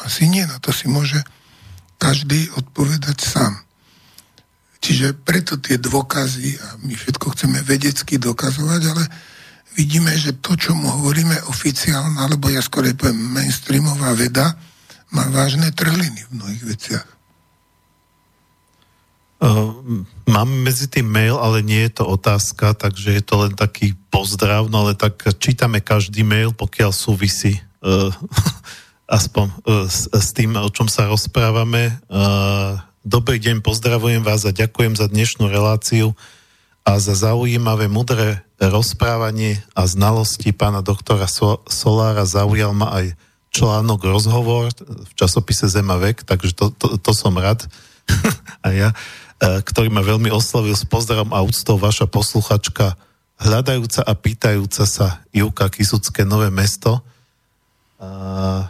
[0.00, 1.20] Asi nie, na to si môže
[2.00, 3.68] každý odpovedať sám.
[4.80, 9.04] Čiže preto tie dôkazy, a my všetko chceme vedecky dokazovať, ale
[9.76, 14.56] vidíme, že to, čo mu hovoríme oficiálna, alebo ja skôr poviem mainstreamová veda,
[15.12, 17.08] má vážne trhliny v mnohých veciach.
[19.40, 23.96] Uh, mám medzi tým mail, ale nie je to otázka, takže je to len taký
[24.12, 28.12] pozdrav, no ale tak čítame každý mail, pokiaľ súvisí uh,
[29.16, 32.00] aspoň uh, s, s tým, o čom sa rozprávame.
[32.12, 36.16] Uh, dobrý deň, pozdravujem vás a ďakujem za dnešnú reláciu
[36.86, 43.16] a za zaujímavé, mudré rozprávanie a znalosti pána doktora so- Solára zaujal ma aj
[43.50, 47.66] článok rozhovor v časopise Zema vek, takže to, to, to som rád.
[48.64, 48.88] a ja
[49.40, 52.92] E, ktorý ma veľmi oslovil s pozdravom a úctou vaša posluchačka
[53.40, 57.00] hľadajúca a pýtajúca sa Júka Kisucké Nové mesto.
[57.96, 58.68] A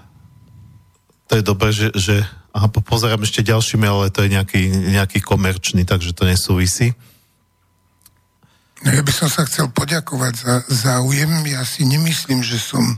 [1.27, 2.23] to je dobré, že, že
[2.55, 4.63] aha, pozerám ešte ďalší mail, ale to je nejaký,
[4.95, 6.95] nejaký komerčný, takže to nesúvisí.
[8.81, 11.29] No ja by som sa chcel poďakovať za záujem.
[11.53, 12.97] Ja si nemyslím, že som,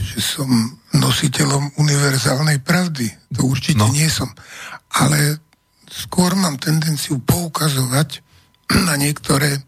[0.00, 0.48] že som
[0.96, 3.12] nositeľom univerzálnej pravdy.
[3.36, 3.92] To určite no.
[3.92, 4.32] nie som.
[4.96, 5.44] Ale
[5.92, 8.24] skôr mám tendenciu poukazovať
[8.88, 9.60] na niektoré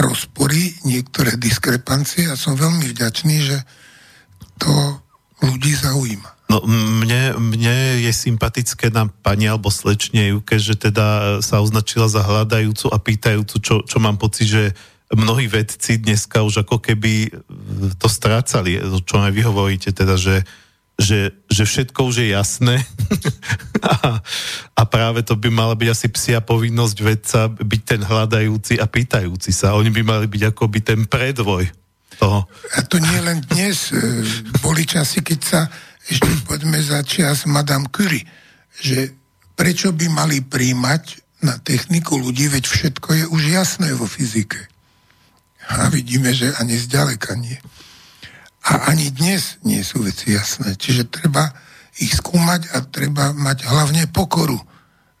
[0.00, 3.58] rozpory, niektoré diskrepancie a som veľmi vďačný, že
[4.56, 4.72] to
[5.44, 6.35] ľudí zaujíma.
[6.46, 12.22] No mne, mne je sympatické na pani alebo slečne Juke, že teda sa označila za
[12.22, 14.64] hľadajúcu a pýtajúcu, čo, čo mám pocit, že
[15.10, 17.34] mnohí vedci dneska už ako keby
[17.98, 20.46] to strácali, čo aj vy hovoríte, teda, že
[20.96, 22.80] že, že všetko už je jasné
[23.84, 24.16] a,
[24.72, 29.52] a práve to by mala byť asi psia povinnosť vedca byť ten hľadajúci a pýtajúci
[29.52, 29.76] sa.
[29.76, 31.68] Oni by mali byť akoby ten predvoj
[32.16, 32.48] toho.
[32.48, 33.92] A to nie len dnes.
[33.92, 34.24] E,
[34.64, 35.60] boli časy, keď sa
[36.06, 38.26] ešte poďme za čas Madame Curie,
[38.78, 39.10] že
[39.58, 44.58] prečo by mali príjmať na techniku ľudí, veď všetko je už jasné vo fyzike.
[45.66, 47.58] A vidíme, že ani zďaleka nie.
[48.66, 50.74] A ani dnes nie sú veci jasné.
[50.78, 51.50] Čiže treba
[51.98, 54.58] ich skúmať a treba mať hlavne pokoru.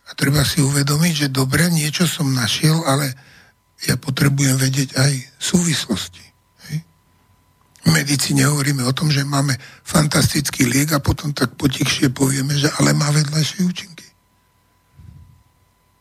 [0.06, 3.10] A treba si uvedomiť, že dobre, niečo som našiel, ale
[3.86, 6.25] ja potrebujem vedieť aj súvislosti.
[7.86, 9.54] Medicíne hovoríme o tom, že máme
[9.86, 14.06] fantastický liek a potom tak potichšie povieme, že ale má vedľajšie účinky.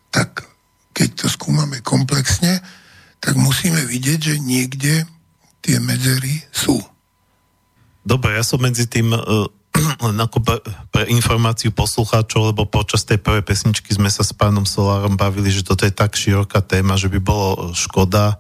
[0.10, 0.49] Tak
[0.95, 2.64] keď to skúmame komplexne,
[3.22, 5.06] tak musíme vidieť, že niekde
[5.62, 6.82] tie medzery sú.
[8.06, 9.45] Dobre, ja som medzi tým uh,
[10.26, 10.38] ako
[10.90, 15.66] pre informáciu poslucháčov, lebo počas tej prvej pesničky sme sa s pánom Solárom bavili, že
[15.66, 18.40] toto je tak široká téma, že by bolo škoda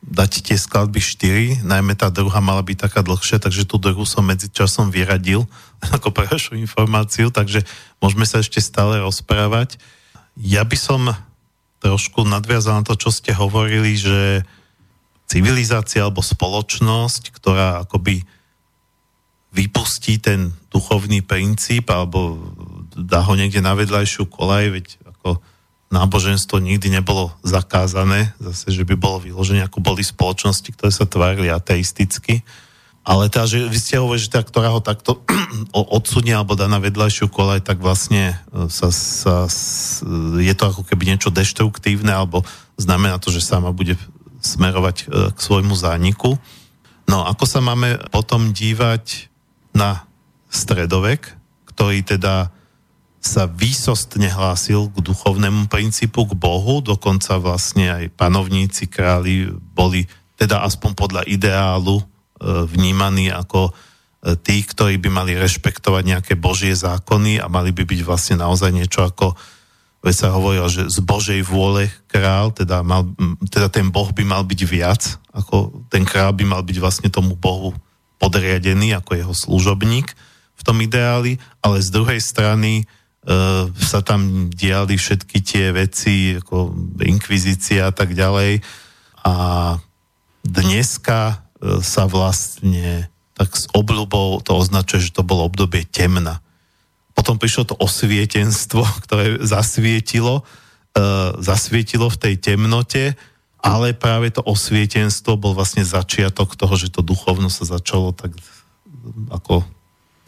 [0.00, 4.24] dať tie skladby 4, najmä tá druhá mala byť taká dlhšia, takže tú druhú som
[4.24, 5.44] medzi časom vyradil
[5.96, 7.62] ako vašu informáciu, takže
[8.00, 9.76] môžeme sa ešte stále rozprávať.
[10.40, 11.12] Ja by som
[11.80, 14.44] trošku nadviazal na to, čo ste hovorili, že
[15.28, 18.24] civilizácia alebo spoločnosť, ktorá akoby
[19.50, 22.38] vypustí ten duchovný princíp alebo
[22.94, 24.86] dá ho niekde na vedľajšiu kolaj, veď
[25.90, 31.50] náboženstvo nikdy nebolo zakázané, zase, že by bolo vyložené, ako boli spoločnosti, ktoré sa tvárili
[31.50, 32.46] ateisticky.
[33.02, 35.26] Ale tá, že vy ste hovorili, že tá, ktorá ho takto
[35.74, 39.50] odsunie alebo dá na vedľajšiu kolaj, tak vlastne e, sa, sa,
[40.38, 42.46] je to ako keby niečo deštruktívne alebo
[42.78, 43.98] znamená to, že sama bude
[44.38, 45.04] smerovať e,
[45.34, 46.38] k svojmu zániku.
[47.10, 49.26] No, ako sa máme potom dívať
[49.74, 50.06] na
[50.46, 51.34] stredovek,
[51.66, 52.54] ktorý teda
[53.20, 60.08] sa výsostne hlásil k duchovnému princípu, k Bohu, dokonca vlastne aj panovníci, králi boli
[60.40, 62.00] teda aspoň podľa ideálu
[62.40, 63.72] vnímaní ako e,
[64.40, 69.04] tí, ktorí by mali rešpektovať nejaké božie zákony a mali by byť vlastne naozaj niečo
[69.04, 69.36] ako
[70.00, 73.04] veď sa hovorilo, že z Božej vôle král, teda, mal,
[73.52, 77.36] teda ten Boh by mal byť viac, ako ten král by mal byť vlastne tomu
[77.36, 77.76] Bohu
[78.16, 80.08] podriadený ako jeho služobník
[80.56, 82.84] v tom ideáli, ale z druhej strany e,
[83.76, 86.72] sa tam diali všetky tie veci, ako
[87.04, 88.64] inkvizícia a tak ďalej.
[89.28, 89.34] A
[90.40, 91.44] dneska
[91.84, 96.44] sa vlastne tak s obľubou to označuje, že to bolo obdobie temna.
[97.16, 103.16] Potom prišlo to osvietenstvo, ktoré zasvietilo, uh, zasvietilo v tej temnote,
[103.60, 108.36] ale práve to osvietenstvo bol vlastne začiatok toho, že to duchovno sa začalo tak
[109.32, 109.64] ako,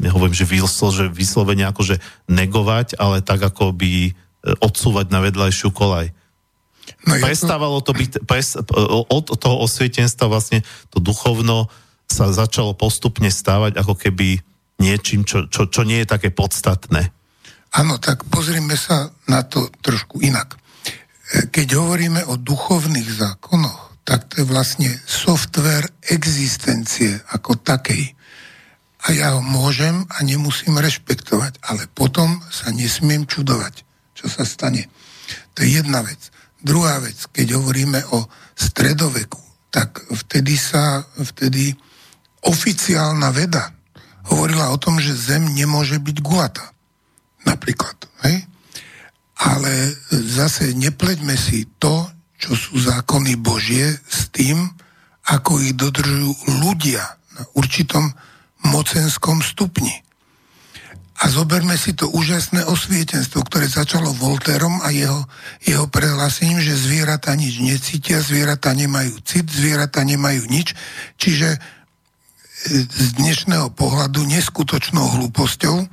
[0.01, 2.01] nehovorím, že, vyslo, že vyslovene akože
[2.31, 4.13] negovať, ale tak ako by e,
[4.63, 6.15] odsúvať na vedľajšiu kolaj.
[7.07, 11.71] No Prestávalo to byť, pres, od toho osvietenstva vlastne to duchovno
[12.11, 14.43] sa začalo postupne stávať ako keby
[14.83, 17.15] niečím, čo, čo, čo nie je také podstatné.
[17.73, 20.59] Áno, tak pozrime sa na to trošku inak.
[21.33, 28.19] E, keď hovoríme o duchovných zákonoch, tak to je vlastne software existencie ako takej.
[29.03, 33.83] A ja ho môžem a nemusím rešpektovať, ale potom sa nesmiem čudovať,
[34.15, 34.87] čo sa stane.
[35.59, 36.31] To je jedna vec.
[36.63, 39.43] Druhá vec, keď hovoríme o stredoveku,
[39.75, 41.75] tak vtedy sa, vtedy
[42.47, 43.75] oficiálna veda
[44.31, 46.71] hovorila o tom, že Zem nemôže byť gulatá.
[47.43, 47.99] Napríklad.
[48.23, 48.47] Hej?
[49.43, 49.73] Ale
[50.11, 52.07] zase nepleďme si to,
[52.39, 54.71] čo sú zákony Božie s tým,
[55.27, 57.03] ako ich dodržujú ľudia
[57.39, 58.11] na určitom
[58.67, 60.03] mocenskom stupni.
[61.23, 65.23] A zoberme si to úžasné osvietenstvo, ktoré začalo Volterom a jeho,
[65.63, 70.75] jeho prehlásením, že zvieratá nič necítia, zvieratá nemajú cit, zvieratá nemajú nič.
[71.23, 71.59] Čiže e,
[72.83, 75.87] z dnešného pohľadu neskutočnou hlúposťou,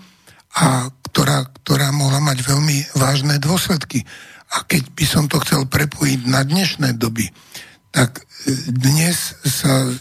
[0.50, 4.02] a ktorá, ktorá mohla mať veľmi vážne dôsledky.
[4.50, 7.30] A keď by som to chcel prepojiť na dnešné doby,
[7.90, 8.26] tak e,
[8.70, 9.94] dnes sa e,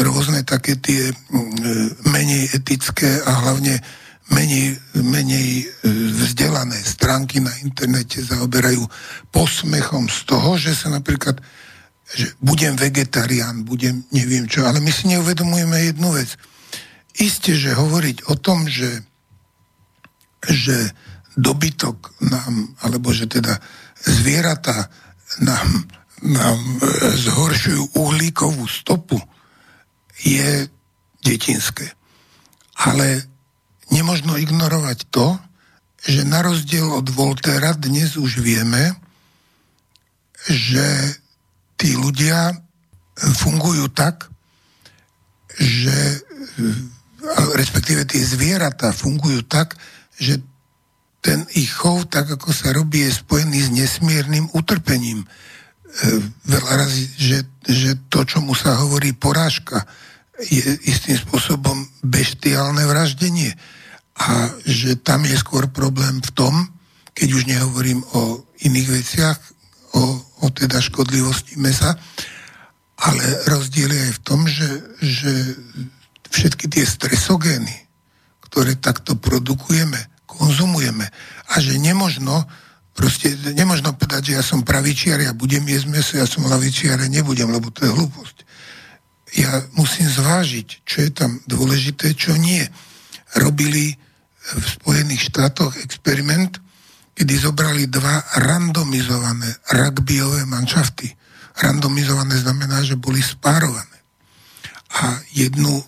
[0.00, 1.12] rôzne také tie
[2.08, 3.80] menej etické a hlavne
[4.32, 5.64] menej, menej e,
[6.24, 8.88] vzdelané stránky na internete zaoberajú
[9.28, 11.40] posmechom z toho, že sa napríklad
[12.14, 16.36] že budem vegetarián, budem neviem čo, ale my si neuvedomujeme jednu vec.
[17.16, 19.02] Isté, že hovoriť o tom, že,
[20.44, 20.92] že
[21.34, 23.56] dobytok nám, alebo že teda
[24.04, 24.92] zvieratá
[25.40, 25.88] nám,
[26.22, 26.78] nám e,
[27.18, 29.18] zhoršujú uhlíkovú stopu,
[30.22, 30.68] je
[31.24, 31.90] detinské.
[32.78, 33.26] Ale
[33.90, 35.38] nemožno ignorovať to,
[36.04, 38.92] že na rozdiel od Voltera dnes už vieme,
[40.44, 41.16] že
[41.80, 42.52] tí ľudia
[43.16, 44.28] fungujú tak,
[45.56, 46.20] že
[47.56, 49.78] respektíve tie zvieratá fungujú tak,
[50.20, 50.42] že
[51.24, 55.24] ten ich chov, tak ako sa robí, je spojený s nesmiernym utrpením.
[56.44, 59.86] Veľa razy, že, že to, čo mu sa hovorí porážka,
[60.42, 63.54] je istým spôsobom beštiálne vraždenie.
[64.18, 66.54] A že tam je skôr problém v tom,
[67.14, 69.38] keď už nehovorím o iných veciach,
[69.94, 70.02] o,
[70.42, 71.94] o teda škodlivosti mesa,
[72.98, 75.32] ale rozdiel je aj v tom, že, že
[76.34, 77.86] všetky tie stresogény,
[78.50, 81.06] ktoré takto produkujeme, konzumujeme
[81.50, 82.42] a že nemožno
[82.94, 87.10] proste nemožno povedať, že ja som pravičiar, ja budem jesť meso, ja som lavičiar, ja
[87.10, 88.36] nebudem, lebo to je hlúposť.
[89.34, 92.62] Ja musím zvážiť, čo je tam dôležité, čo nie.
[93.34, 93.98] Robili
[94.54, 96.62] v Spojených štátoch experiment,
[97.18, 101.10] kedy zobrali dva randomizované rugbyové manšafty.
[101.58, 103.98] Randomizované znamená, že boli spárované.
[105.02, 105.82] A jednu,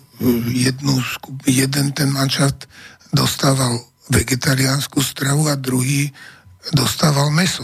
[0.51, 0.99] jednu,
[1.47, 2.67] jeden ten manšaft
[3.15, 3.79] dostával
[4.11, 6.11] vegetariánsku stravu a druhý
[6.73, 7.63] dostával meso.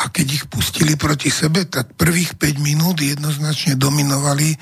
[0.00, 4.56] A keď ich pustili proti sebe, tak prvých 5 minút jednoznačne dominovali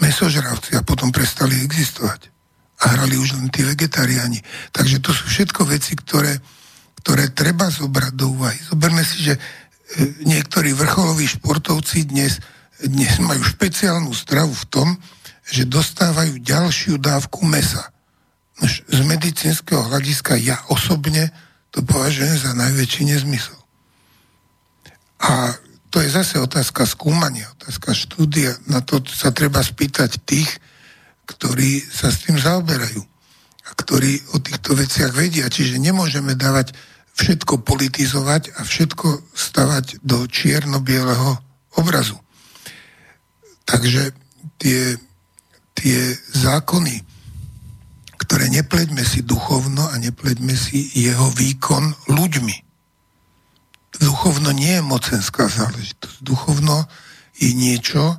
[0.00, 2.32] mesožravci a potom prestali existovať
[2.80, 4.40] a hrali už len tí vegetariáni.
[4.72, 6.40] Takže to sú všetko veci, ktoré,
[7.04, 8.56] ktoré treba zobrať do úvahy.
[8.56, 9.40] Zoberme si, že e,
[10.24, 12.40] niektorí vrcholoví športovci dnes,
[12.80, 14.88] dnes majú špeciálnu stravu v tom,
[15.44, 17.92] že dostávajú ďalšiu dávku mesa.
[18.64, 21.32] Z medicínskeho hľadiska ja osobne
[21.70, 23.58] to považujem za najväčší nezmysel.
[25.20, 25.54] A
[25.90, 28.54] to je zase otázka skúmania, otázka štúdia.
[28.70, 30.48] Na to sa treba spýtať tých,
[31.26, 33.02] ktorí sa s tým zaoberajú
[33.66, 35.50] a ktorí o týchto veciach vedia.
[35.50, 36.74] Čiže nemôžeme dávať
[37.18, 41.38] všetko politizovať a všetko stavať do čierno-bieleho
[41.78, 42.18] obrazu.
[43.66, 44.10] Takže
[44.58, 44.98] tie,
[45.74, 46.00] tie
[46.34, 47.09] zákony,
[48.30, 52.70] ktoré nepleďme si duchovno a nepleďme si jeho výkon ľuďmi
[54.00, 56.24] duchovno nie je mocenská záležitosť.
[56.24, 56.88] Duchovno
[57.36, 58.16] je niečo,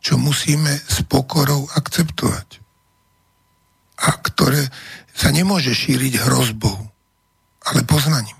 [0.00, 2.64] čo musíme s pokorou akceptovať.
[4.00, 4.72] A ktoré
[5.12, 6.88] sa nemôže šíriť hrozbou,
[7.68, 8.36] ale poznaním.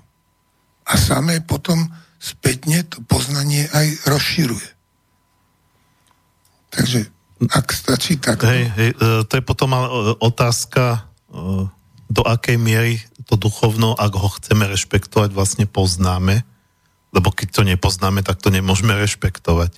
[0.89, 4.69] A samé potom spätne to poznanie aj rozširuje.
[6.73, 7.13] Takže
[7.49, 8.45] ak stačí tak.
[8.45, 9.81] Hej, hej, e, to je potom e,
[10.21, 11.39] otázka, e,
[12.11, 16.43] do akej miery to duchovno, ak ho chceme rešpektovať, vlastne poznáme
[17.11, 19.75] lebo keď to nepoznáme, tak to nemôžeme rešpektovať.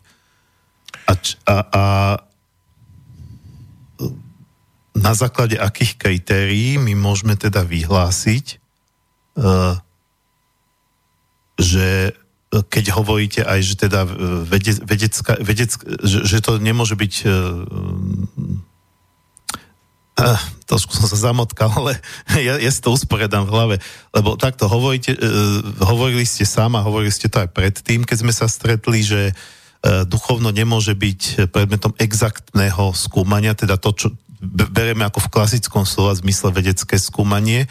[1.08, 1.12] A,
[1.48, 1.84] a, a
[4.92, 8.60] na základe akých kritérií my môžeme teda vyhlásiť,
[11.56, 11.88] že
[12.52, 14.04] keď hovoríte aj, že teda
[14.84, 17.14] vedecká, vedecká že, že to nemôže byť
[20.12, 20.36] Uh,
[20.70, 21.96] trošku som sa zamotkal, ale
[22.36, 23.76] ja, ja si to usporiadam v hlave,
[24.12, 28.32] lebo takto hovoríte, uh, hovorili ste sám a hovorili ste to aj predtým, keď sme
[28.32, 34.08] sa stretli, že uh, duchovno nemôže byť predmetom exaktného skúmania, teda to, čo
[34.44, 37.70] bereme ako v klasickom slova zmysle vedecké skúmanie.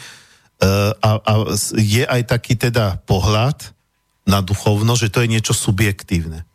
[0.58, 1.32] Uh, a, a
[1.78, 3.70] je aj taký teda pohľad
[4.28, 6.46] na duchovno, že to je niečo subjektívne.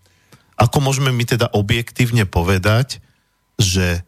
[0.57, 3.03] Ako môžeme my teda objektívne povedať,
[3.59, 4.07] že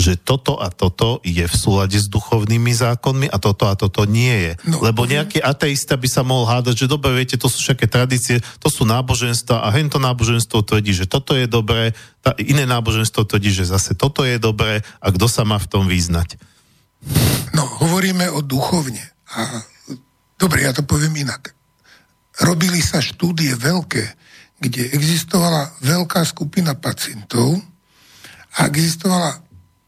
[0.00, 4.32] že toto a toto je v súlade s duchovnými zákonmi a toto a toto nie
[4.32, 4.52] je.
[4.64, 8.40] No, Lebo nejaký ateista by sa mohol hádať, že dobre, viete, to sú všetké tradície,
[8.40, 11.92] to sú náboženstva a hento náboženstvo tvrdí, že toto je dobré,
[12.24, 15.84] tá iné náboženstvo tvrdí, že zase toto je dobré a kto sa má v tom
[15.84, 16.40] význať?
[17.52, 19.04] No, hovoríme o duchovne.
[19.36, 19.68] A
[20.40, 21.52] dobre, ja to poviem inak.
[22.38, 24.04] Robili sa štúdie veľké,
[24.60, 27.58] kde existovala veľká skupina pacientov
[28.60, 29.40] a existovala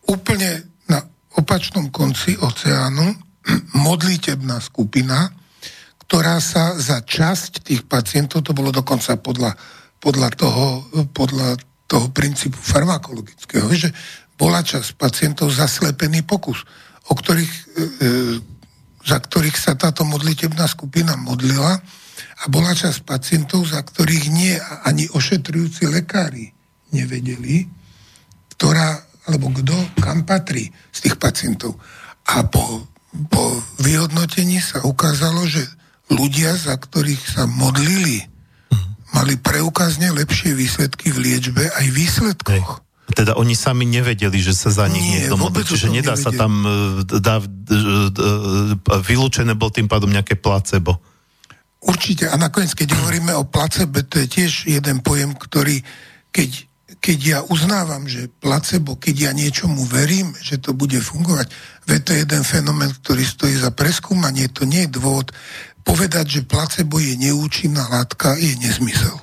[0.08, 0.98] úplne na
[1.38, 3.14] opačnom konci oceánu
[3.86, 5.30] modlitebná skupina,
[6.08, 9.56] ktorá sa za časť tých pacientov, to bolo dokonca podľa,
[10.00, 10.66] podľa, toho,
[11.12, 11.56] podľa
[11.88, 13.92] toho princípu farmakologického, že
[14.36, 16.64] bola časť pacientov zaslepený pokus,
[17.08, 18.08] o ktorých, e, e,
[19.04, 21.78] za ktorých sa táto modlitebná skupina modlila
[22.42, 26.52] a bola časť pacientov, za ktorých nie ani ošetrujúci lekári
[26.92, 27.66] nevedeli,
[28.56, 31.78] ktorá alebo kto kam patrí z tých pacientov.
[32.26, 32.90] A po,
[33.30, 33.42] po
[33.78, 35.62] vyhodnotení sa ukázalo, že
[36.10, 38.26] ľudia, za ktorých sa modlili,
[39.12, 42.70] mali preukazne lepšie výsledky v liečbe aj výsledkoch.
[42.80, 42.90] Hej.
[43.12, 46.24] Teda oni sami nevedeli, že sa za nich niekto modlí, čiže nedá nevedeli.
[46.24, 47.36] sa tam e, dá,
[49.04, 50.96] vylúčené bol tým pádom nejaké placebo.
[51.82, 52.30] Určite.
[52.30, 55.82] A nakoniec, keď hovoríme o placebo, to je tiež jeden pojem, ktorý,
[56.30, 56.70] keď
[57.02, 61.50] keď ja uznávam, že placebo, keď ja niečomu verím, že to bude fungovať,
[61.90, 65.34] veď to je jeden fenomén, ktorý stojí za preskúmanie, to nie je dôvod
[65.82, 69.18] povedať, že placebo je neúčinná látka, je nezmysel.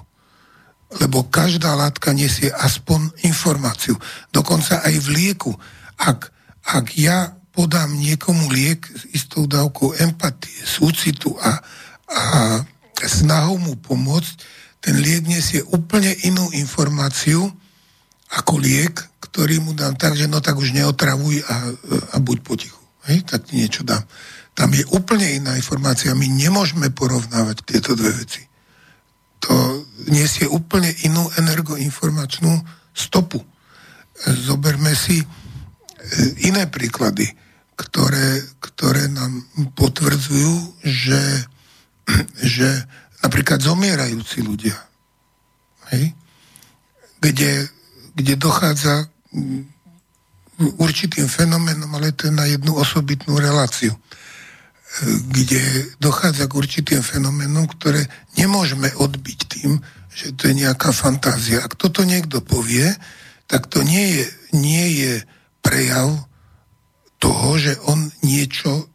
[0.99, 3.95] Lebo každá látka nesie aspoň informáciu.
[4.35, 5.55] Dokonca aj v lieku.
[5.95, 6.35] Ak,
[6.67, 11.63] ak ja podám niekomu liek s istou dávkou empatie, súcitu a,
[12.09, 12.61] a
[13.05, 14.33] snahou mu pomôcť,
[14.79, 17.51] ten liek nesie úplne inú informáciu
[18.29, 21.55] ako liek, ktorý mu dám tak, že no tak už neotravuj a,
[22.13, 22.81] a buď potichu.
[23.09, 24.05] Hej, tak ti niečo dám.
[24.53, 26.11] Tam je úplne iná informácia.
[26.13, 28.43] My nemôžeme porovnávať tieto dve veci.
[29.47, 29.55] To
[30.11, 32.51] nesie úplne inú energoinformačnú
[32.91, 33.39] stopu.
[34.43, 35.25] Zoberme si e,
[36.43, 37.23] iné príklady,
[37.79, 39.47] ktoré, ktoré nám
[39.79, 41.47] potvrdzujú, že,
[42.39, 42.67] že
[43.23, 44.75] napríklad zomierajúci ľudia,
[45.91, 46.15] hej,
[47.19, 47.67] kde,
[48.15, 49.11] kde dochádza
[50.59, 53.95] určitým fenoménom, ale to je na jednu osobitnú reláciu,
[55.29, 55.61] kde
[56.01, 59.79] dochádza k určitým fenoménom, ktoré nemôžeme odbiť tým,
[60.09, 61.61] že to je nejaká fantázia.
[61.63, 62.91] Ak toto niekto povie,
[63.45, 64.25] tak to nie je,
[64.57, 65.13] nie je
[65.61, 66.27] prejav
[67.21, 68.88] toho, že on niečo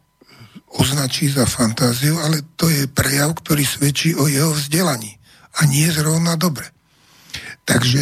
[0.75, 5.15] označí za fantáziu, ale to je prejav, ktorý svedčí o jeho vzdelaní.
[5.55, 6.67] A nie zrovna dobre.
[7.63, 8.01] Takže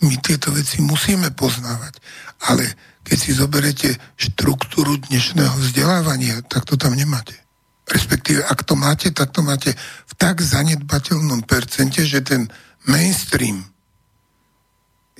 [0.00, 2.00] My tieto veci musíme poznávať.
[2.48, 2.64] Ale
[3.04, 7.36] keď si zoberete štruktúru dnešného vzdelávania, tak to tam nemáte.
[7.84, 9.76] Respektíve, ak to máte, tak to máte
[10.08, 12.48] v tak zanedbateľnom percente, že ten
[12.88, 13.60] mainstream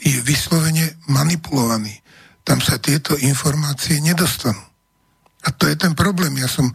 [0.01, 2.01] je vyslovene manipulovaný.
[2.41, 4.70] Tam sa tieto informácie nedostanú.
[5.45, 6.37] A to je ten problém.
[6.37, 6.69] Ja som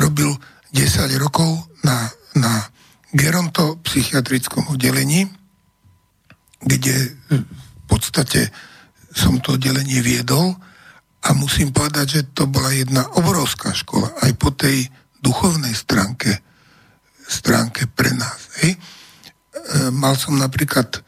[0.00, 0.34] robil
[0.74, 2.66] 10 rokov na, na
[3.14, 5.30] gerontopsychiatrickom oddelení,
[6.58, 8.50] kde v podstate
[9.14, 10.58] som to oddelenie viedol
[11.24, 14.90] a musím povedať, že to bola jedna obrovská škola aj po tej
[15.22, 16.42] duchovnej stránke,
[17.24, 18.50] stránke pre nás.
[18.60, 18.74] Hej.
[18.74, 18.78] E,
[19.94, 21.00] mal som napríklad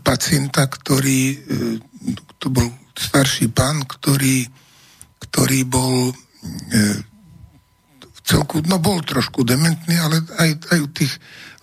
[0.00, 1.38] pacienta, ktorý, e,
[2.40, 2.64] to bol
[2.96, 4.48] starší pán, ktorý,
[5.28, 6.14] ktorý bol
[8.30, 11.12] celku, no bol trošku dementný, ale aj, aj u tých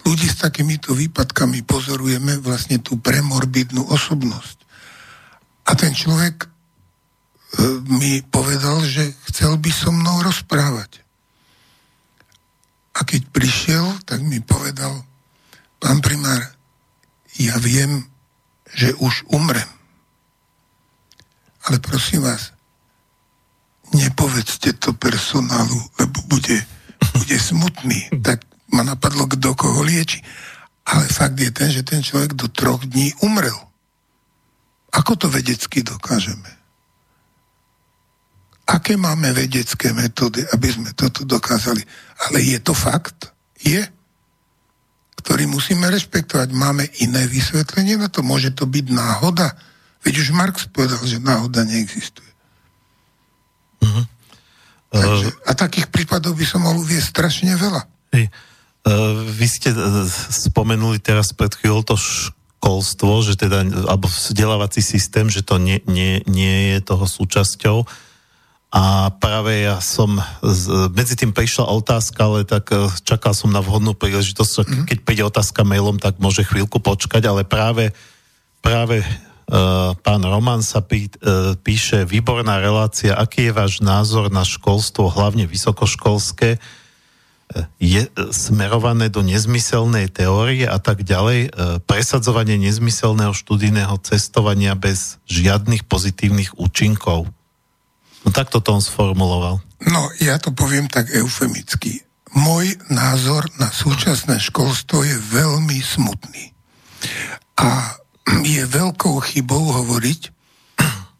[0.03, 4.57] ľudí s takýmito výpadkami pozorujeme vlastne tú premorbidnú osobnosť.
[5.67, 6.47] A ten človek e,
[7.91, 11.03] mi povedal, že chcel by so mnou rozprávať.
[12.97, 15.03] A keď prišiel, tak mi povedal,
[15.77, 16.41] pán primár,
[17.37, 18.07] ja viem,
[18.73, 19.69] že už umrem.
[21.67, 22.56] Ale prosím vás,
[23.95, 26.57] nepovedzte to personálu, lebo bude,
[27.13, 28.09] bude smutný.
[28.27, 28.43] Tak
[28.73, 30.19] ma napadlo, kto koho lieči.
[30.87, 33.55] Ale fakt je ten, že ten človek do troch dní umrel.
[34.95, 36.47] Ako to vedecky dokážeme?
[38.67, 41.79] Aké máme vedecké metódy, aby sme toto dokázali?
[42.27, 43.31] Ale je to fakt?
[43.63, 43.79] Je?
[45.23, 46.51] Ktorý musíme rešpektovať.
[46.51, 48.23] Máme iné vysvetlenie na to?
[48.23, 49.55] Môže to byť náhoda?
[50.03, 52.26] Veď už Marx povedal, že náhoda neexistuje.
[53.83, 54.05] Uh-huh.
[54.87, 57.83] Takže, a takých prípadov by som mohol uvieť strašne veľa.
[58.15, 58.31] Hej.
[58.87, 65.27] Uh, vy ste uh, spomenuli teraz pred chvíľou to školstvo, že teda, alebo vzdelávací systém,
[65.27, 67.83] že to nie, nie, nie je toho súčasťou.
[68.71, 73.59] A práve ja som, z, medzi tým prišla otázka, ale tak uh, čakal som na
[73.59, 74.85] vhodnú príležitosť, mm-hmm.
[74.87, 77.91] keď príde otázka mailom, tak môže chvíľku počkať, ale práve,
[78.63, 79.03] práve
[80.03, 85.47] pán Roman sa pí, eh, píše, výborná relácia, aký je váš názor na školstvo, hlavne
[85.47, 91.55] vysokoškolské, eh, je smerované do nezmyselnej teórie a tak ďalej,
[91.87, 97.31] presadzovanie nezmyselného študijného cestovania bez žiadnych pozitívnych účinkov.
[98.27, 99.63] No tak to on sformuloval.
[99.87, 102.03] No, ja to poviem tak eufemicky.
[102.35, 106.51] Môj názor na súčasné školstvo je veľmi smutný.
[107.55, 107.95] A
[108.27, 110.21] je veľkou chybou hovoriť,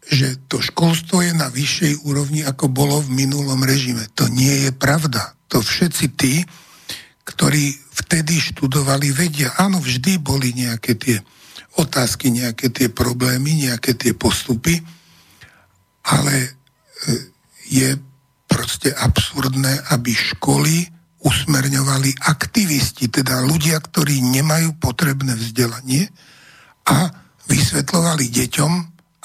[0.08, 4.08] že to školstvo je na vyššej úrovni, ako bolo v minulom režime.
[4.16, 5.36] To nie je pravda.
[5.52, 6.44] To všetci tí,
[7.28, 9.52] ktorí vtedy študovali, vedia.
[9.60, 11.20] Áno, vždy boli nejaké tie
[11.76, 14.80] otázky, nejaké tie problémy, nejaké tie postupy,
[16.08, 16.50] ale e,
[17.68, 17.88] je
[18.48, 20.88] proste absurdné, aby školy
[21.20, 26.08] usmerňovali aktivisti, teda ľudia, ktorí nemajú potrebné vzdelanie,
[26.88, 27.12] a
[27.48, 28.72] vysvetľovali deťom,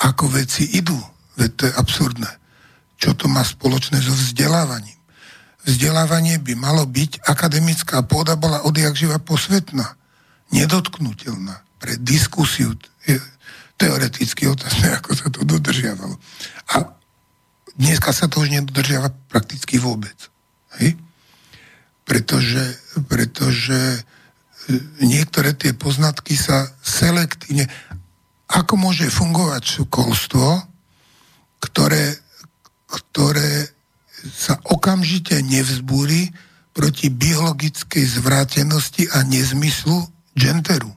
[0.04, 1.00] ako veci idú.
[1.40, 2.32] Veď to je absurdné.
[3.00, 5.00] Čo to má spoločné so vzdelávaním?
[5.64, 9.96] Vzdelávanie by malo byť, akademická pôda bola odjak živa posvetná,
[10.52, 12.76] nedotknutelná pre diskusiu.
[13.08, 13.16] Je
[13.80, 16.20] teoreticky otázne, ako sa to dodržiavalo.
[16.76, 16.76] A
[17.80, 20.16] dneska sa to už nedodržiava prakticky vôbec.
[20.84, 21.00] Hej?
[22.04, 22.76] Pretože,
[23.08, 24.04] pretože
[25.04, 27.68] niektoré tie poznatky sa selektívne...
[28.54, 30.62] Ako môže fungovať školstvo,
[31.58, 32.14] ktoré,
[32.86, 33.66] ktoré
[34.30, 36.30] sa okamžite nevzbúri
[36.76, 40.06] proti biologickej zvrátenosti a nezmyslu
[40.38, 40.94] genderu?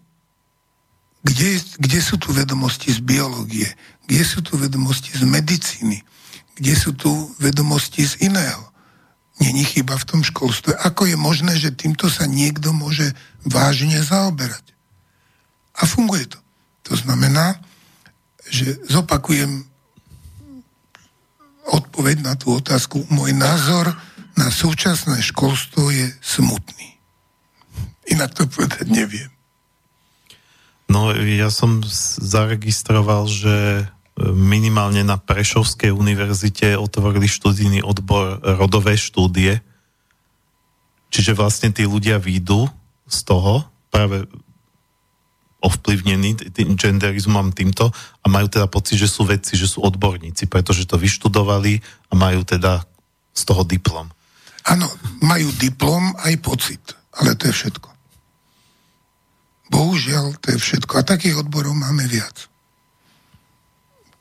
[1.24, 3.66] Kde, kde sú tu vedomosti z biológie?
[4.06, 6.04] Kde sú tu vedomosti z medicíny?
[6.54, 7.10] Kde sú tu
[7.42, 8.62] vedomosti z iného?
[9.42, 10.72] Není chyba v tom školstve.
[10.86, 13.12] Ako je možné, že týmto sa niekto môže
[13.46, 14.74] vážne zaoberať?
[15.76, 16.38] A funguje to.
[16.90, 17.58] To znamená,
[18.46, 19.66] že zopakujem
[21.66, 23.02] odpoveď na tú otázku.
[23.10, 23.90] Môj názor
[24.38, 26.94] na súčasné školstvo je smutný.
[28.06, 29.30] Inak to povedať neviem.
[30.86, 31.82] No, ja som
[32.22, 33.90] zaregistroval, že
[34.22, 39.60] minimálne na Prešovskej univerzite otvorili študijný odbor rodové štúdie.
[41.10, 42.70] Čiže vlastne tí ľudia výjdu
[43.06, 44.26] z toho, práve
[45.62, 47.90] ovplyvnení tým genderizmom týmto
[48.22, 51.80] a majú teda pocit, že sú vedci, že sú odborníci, pretože to vyštudovali
[52.10, 52.84] a majú teda
[53.34, 54.06] z toho diplom.
[54.66, 54.86] Áno,
[55.22, 56.82] majú diplom aj pocit,
[57.18, 57.88] ale to je všetko.
[59.66, 61.02] Bohužiaľ, to je všetko.
[61.02, 62.46] A takých odborov máme viac.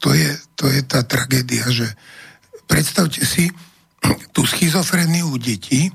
[0.02, 1.90] to je, to je tá tragédia, že
[2.70, 3.50] predstavte si
[4.34, 5.90] tú schizofreniu detí,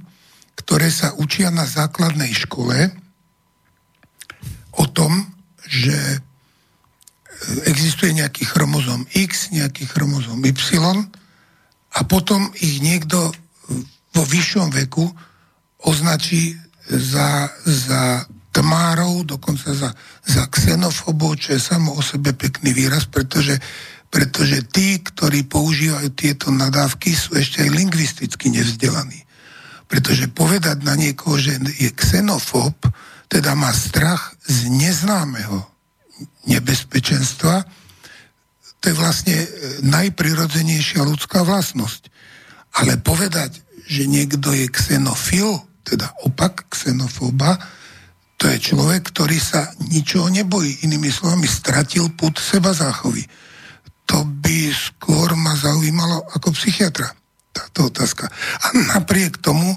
[0.61, 2.93] ktoré sa učia na základnej škole
[4.77, 5.25] o tom,
[5.65, 5.97] že
[7.65, 10.53] existuje nejaký chromozom X, nejaký chromozom Y
[11.91, 13.33] a potom ich niekto
[14.13, 15.09] vo vyššom veku
[15.81, 16.53] označí
[16.91, 19.91] za, za tmárov, dokonca za,
[20.27, 23.57] za xenofobov, čo je samo o sebe pekný výraz, pretože,
[24.11, 29.20] pretože tí, ktorí používajú tieto nadávky, sú ešte aj lingvisticky nevzdelaní.
[29.91, 32.79] Pretože povedať na niekoho, že je xenofób,
[33.27, 35.67] teda má strach z neznámeho
[36.47, 37.67] nebezpečenstva,
[38.81, 39.49] to je vlastne e,
[39.85, 42.09] najprirodzenejšia ľudská vlastnosť.
[42.81, 43.61] Ale povedať,
[43.91, 47.61] že niekto je xenofil, teda opak xenofóba,
[48.41, 50.87] to je človek, ktorý sa ničoho nebojí.
[50.89, 53.21] Inými slovami, stratil put seba záchovy.
[54.09, 57.13] To by skôr ma zaujímalo ako psychiatra,
[57.51, 58.31] táto otázka.
[58.63, 59.75] A napriek tomu,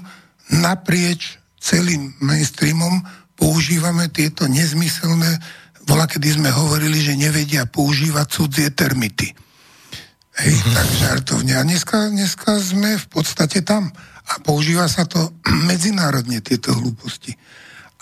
[0.50, 3.02] naprieč celým mainstreamom
[3.34, 5.40] používame tieto nezmyselné,
[5.84, 9.32] vola kedy sme hovorili, že nevedia používať cudzie termity.
[10.34, 10.74] Hej, mm-hmm.
[10.74, 11.52] tak žartovne.
[11.54, 13.92] A dneska, dneska sme v podstate tam.
[14.24, 15.36] A používa sa to
[15.70, 17.36] medzinárodne, tieto hlúposti.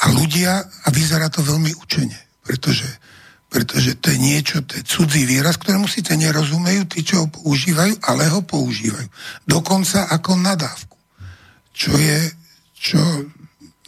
[0.03, 2.86] A ľudia, a vyzerá to veľmi učene, pretože,
[3.52, 8.00] pretože to je niečo, to je cudzí výraz, ktorému síce nerozumejú tí, čo ho používajú,
[8.08, 9.04] ale ho používajú.
[9.44, 10.96] Dokonca ako nadávku.
[11.76, 12.32] Čo je,
[12.72, 13.00] čo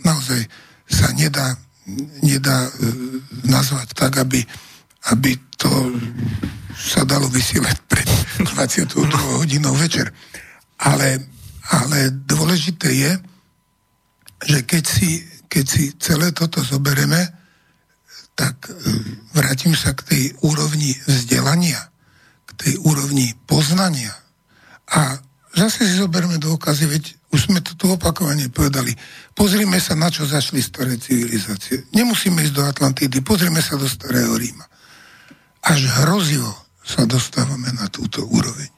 [0.04, 0.44] naozaj
[0.84, 1.56] sa nedá,
[2.20, 2.70] nedá e,
[3.48, 4.44] nazvať tak, aby,
[5.16, 5.72] aby to
[6.76, 8.08] sa dalo vysielať pred
[8.44, 10.12] 22 hodinou večer.
[10.76, 11.24] Ale,
[11.72, 13.12] ale dôležité je,
[14.44, 15.24] že keď si
[15.54, 17.30] keď si celé toto zobereme,
[18.34, 18.74] tak e,
[19.34, 21.90] vrátim sa k tej úrovni vzdelania,
[22.46, 24.14] k tej úrovni poznania.
[24.90, 25.18] A
[25.54, 27.04] zase si zoberme dôkazy, veď
[27.34, 28.94] už sme to tu opakovane povedali.
[29.34, 31.86] Pozrime sa, na čo zašli staré civilizácie.
[31.90, 34.66] Nemusíme ísť do Atlantidy, pozrime sa do starého Ríma.
[35.66, 36.50] Až hrozivo
[36.84, 38.70] sa dostávame na túto úroveň.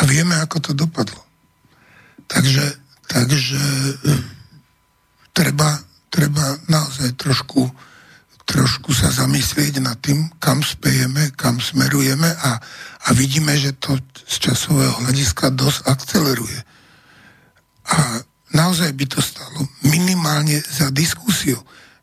[0.00, 1.20] A vieme, ako to dopadlo.
[2.26, 2.64] Takže,
[3.06, 4.10] takže e,
[5.36, 7.68] treba, treba naozaj trošku,
[8.46, 12.58] trošku sa zamyslieť nad tým, kam spejeme, kam smerujeme a,
[13.06, 16.58] a vidíme, že to z časového hľadiska dosť akceleruje.
[17.92, 18.22] A
[18.54, 21.58] naozaj by to stalo minimálne za diskusiu.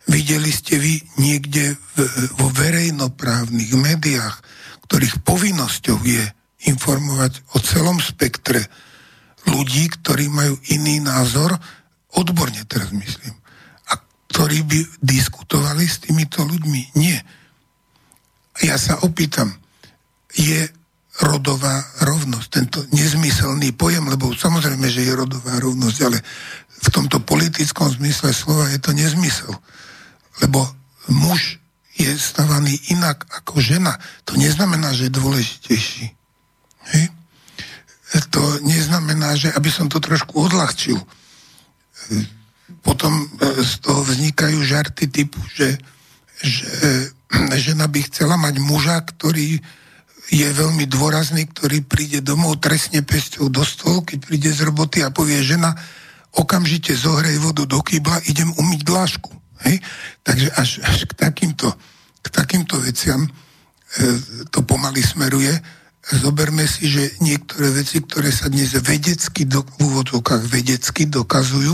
[0.09, 1.97] Videli ste vy niekde v,
[2.39, 4.41] vo verejnoprávnych médiách,
[4.89, 6.23] ktorých povinnosťou je
[6.67, 8.65] informovať o celom spektre
[9.47, 11.55] ľudí, ktorí majú iný názor,
[12.17, 13.38] odborne teraz myslím,
[14.29, 16.95] ktorí by diskutovali s týmito ľuďmi.
[16.95, 17.17] Nie.
[18.61, 19.57] Ja sa opýtam,
[20.37, 20.69] je
[21.19, 26.17] rodová rovnosť, tento nezmyselný pojem, lebo samozrejme, že je rodová rovnosť, ale
[26.79, 29.51] v tomto politickom zmysle slova je to nezmysel.
[30.39, 30.63] Lebo
[31.11, 31.59] muž
[31.99, 33.99] je stavaný inak ako žena.
[34.23, 36.05] To neznamená, že je dôležitejší.
[36.95, 37.05] Hej?
[38.31, 40.97] To neznamená, že, aby som to trošku odľahčil,
[42.81, 43.25] potom e,
[43.63, 45.77] z toho vznikajú žarty typu, že,
[46.41, 46.69] že
[47.65, 49.59] žena by chcela mať muža, ktorý
[50.29, 55.09] je veľmi dôrazný, ktorý príde domov, trestne pesťou do stôl, keď príde z roboty a
[55.09, 55.73] povie žena,
[56.37, 59.31] okamžite zohrej vodu do kýbla, idem umyť dlášku.
[59.65, 59.81] Hej?
[60.21, 61.73] Takže až, až k, takýmto,
[62.21, 63.29] k takýmto veciam e,
[64.53, 65.51] to pomaly smeruje.
[66.09, 71.73] Zoberme si, že niektoré veci, ktoré sa dnes vedecky, do, v úvodzovkách vedecky dokazujú,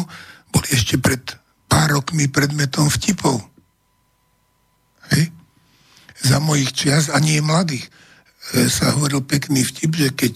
[0.56, 1.20] boli ešte pred
[1.68, 3.44] pár rokmi predmetom vtipov.
[5.12, 5.28] Hej?
[6.24, 7.92] Za mojich čias, a nie mladých,
[8.56, 10.34] e, sa hovoril pekný vtip, že keď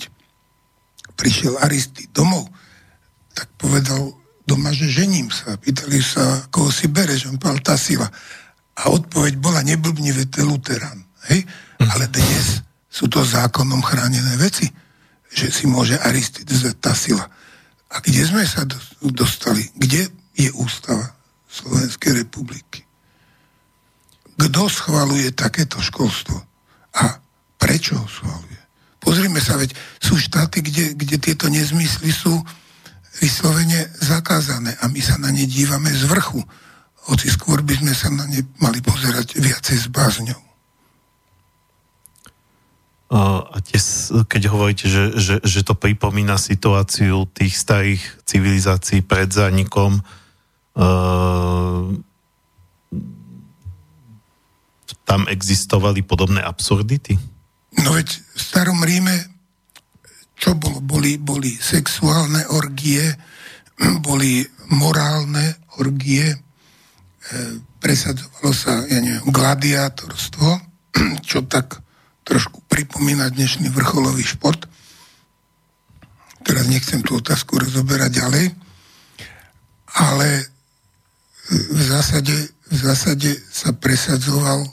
[1.15, 2.51] prišiel Aristy domov,
[3.31, 4.11] tak povedal
[4.43, 5.55] doma, že žením sa.
[5.55, 8.07] Pýtali sa, koho si bereš, on povedal Tasila.
[8.79, 11.07] A odpoveď bola neblbni, to Luterán.
[11.31, 11.47] Hej?
[11.79, 12.59] Ale dnes
[12.91, 14.67] sú to zákonom chránené veci,
[15.31, 16.49] že si môže Aristid
[16.81, 17.23] tá sila.
[17.89, 18.65] A kde sme sa
[19.01, 19.65] dostali?
[19.73, 21.13] Kde je ústava
[21.49, 22.85] Slovenskej republiky?
[24.39, 26.37] Kto schvaluje takéto školstvo?
[26.95, 27.19] A
[27.59, 28.59] prečo ho schvaluje?
[28.99, 32.35] Pozrime sa, veď sú štáty, kde, kde tieto nezmysly sú
[33.19, 36.39] vyslovene zakázané a my sa na ne dívame z vrchu.
[37.09, 40.48] Hoci skôr by sme sa na ne mali pozerať viacej s bázňou.
[43.09, 49.97] A tes, keď hovoríte, že, že, že to pripomína situáciu tých starých civilizácií pred zánikom,
[50.77, 51.89] uh,
[55.09, 57.17] tam existovali podobné absurdity?
[57.81, 59.39] No veď v starom Ríme
[60.39, 60.79] čo bolo?
[60.79, 63.03] Boli, boli sexuálne orgie,
[63.99, 64.39] boli
[64.71, 66.37] morálne orgie, e,
[67.83, 70.47] presadzovalo sa, ja neviem, gladiátorstvo,
[71.29, 71.83] čo tak
[72.29, 74.69] trošku pripomína dnešný vrcholový šport.
[76.45, 78.45] Teraz nechcem tú otázku rozoberať ďalej,
[79.97, 80.29] ale
[81.49, 84.69] v zásade, v zásade sa presadzoval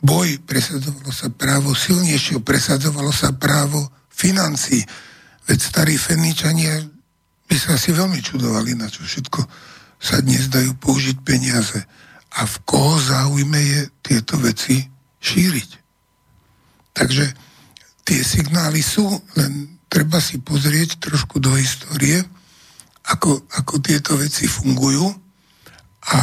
[0.00, 4.80] boj, presadzovalo sa právo silnejšieho, presadzovalo sa právo financí.
[5.44, 6.80] Veď starí Feničania
[7.44, 9.44] by sa asi veľmi čudovali, na čo všetko
[10.00, 11.76] sa dnes dajú použiť peniaze.
[12.40, 14.80] A v koho záujme je tieto veci
[15.20, 15.83] šíriť.
[16.94, 17.26] Takže
[18.06, 19.04] tie signály sú,
[19.34, 22.22] len treba si pozrieť trošku do histórie,
[23.10, 25.12] ako, ako tieto veci fungujú
[26.14, 26.18] a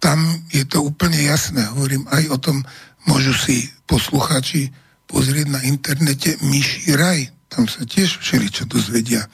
[0.00, 0.18] tam
[0.48, 1.60] je to úplne jasné.
[1.76, 2.56] Hovorím aj o tom,
[3.04, 4.72] môžu si posluchači
[5.04, 7.28] pozrieť na internete Myší raj.
[7.52, 9.28] Tam sa tiež všeličo dozvedia.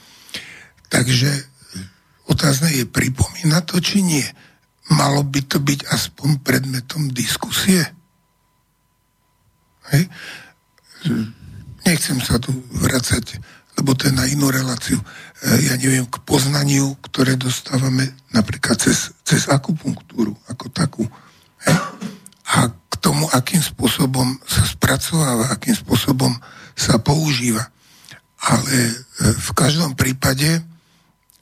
[0.91, 1.29] Takže
[2.27, 4.25] otázne je, pripomína to, či nie.
[4.91, 7.96] Malo by to byť aspoň predmetom diskusie?
[9.93, 10.03] Hej?
[11.87, 13.39] Nechcem sa tu vracať,
[13.79, 14.99] lebo to je na inú reláciu.
[14.99, 15.05] E,
[15.71, 21.03] ja neviem, k poznaniu, ktoré dostávame napríklad cez, cez akupunktúru ako takú.
[21.63, 21.77] Hej?
[22.57, 26.33] A tomu, akým spôsobom sa spracováva, akým spôsobom
[26.75, 27.63] sa používa.
[28.37, 28.93] Ale e,
[29.31, 30.61] v každom prípade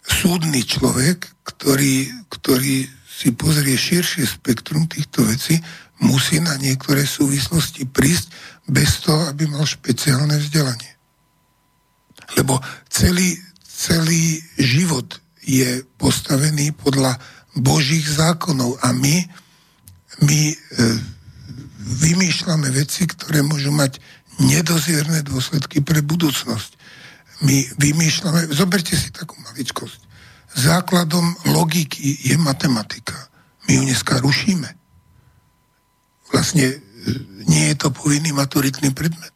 [0.06, 5.58] súdny človek, ktorý, ktorý si pozrie širšie spektrum týchto vecí,
[6.04, 8.32] musí na niektoré súvislosti prísť
[8.68, 10.92] bez toho, aby mal špeciálne vzdelanie.
[12.36, 12.60] Lebo
[12.90, 17.16] celý, celý život je postavený podľa
[17.56, 19.16] Božích zákonov a my,
[20.26, 20.56] my e,
[21.86, 24.02] vymýšľame veci, ktoré môžu mať
[24.42, 26.76] nedozierne dôsledky pre budúcnosť.
[27.46, 30.02] My vymýšľame, zoberte si takú maličkosť.
[30.56, 33.16] Základom logiky je matematika.
[33.68, 34.85] My ju dneska rušíme.
[36.34, 36.78] Vlastne e,
[37.46, 39.36] nie je to povinný maturitný predmet.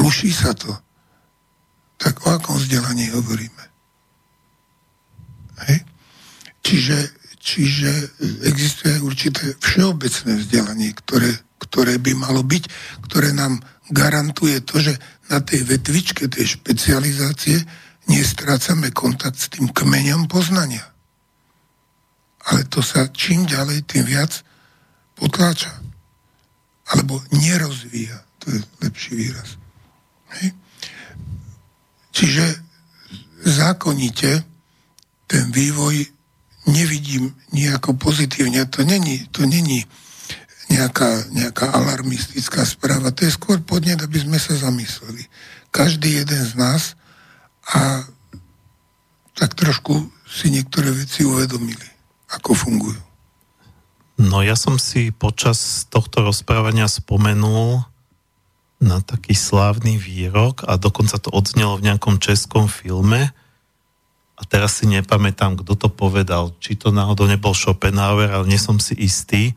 [0.00, 0.72] Ruší sa to.
[2.00, 3.64] Tak o akom vzdelaní hovoríme?
[5.68, 5.78] Hej?
[6.64, 6.96] Čiže
[7.44, 8.16] Čiže
[8.48, 11.28] existuje určité všeobecné vzdelanie, ktoré,
[11.60, 12.64] ktoré by malo byť,
[13.04, 13.60] ktoré nám
[13.92, 14.96] garantuje to, že
[15.28, 17.60] na tej vetvičke tej špecializácie
[18.08, 20.88] nestrácame kontakt s tým kmeňom poznania.
[22.48, 24.40] Ale to sa čím ďalej, tým viac
[25.18, 25.72] potláča.
[26.90, 28.22] Alebo nerozvíja.
[28.44, 29.56] To je lepší výraz.
[30.38, 30.52] Hej.
[32.14, 32.44] Čiže
[33.44, 34.44] zákonite
[35.26, 36.06] ten vývoj
[36.68, 38.64] nevidím nejako pozitívne.
[38.68, 39.84] To není, to není
[40.70, 43.12] nejaká, nejaká alarmistická správa.
[43.12, 45.26] To je skôr podnet, aby sme sa zamysleli.
[45.74, 46.82] Každý jeden z nás
[47.74, 48.04] a
[49.34, 51.88] tak trošku si niektoré veci uvedomili,
[52.30, 53.02] ako fungujú.
[54.14, 57.82] No ja som si počas tohto rozprávania spomenul
[58.78, 63.34] na taký slávny výrok a dokonca to odznelo v nejakom českom filme,
[64.34, 68.82] a teraz si nepamätám, kto to povedal, či to náhodou nebol Schopenhauer, ale nie som
[68.82, 69.54] si istý.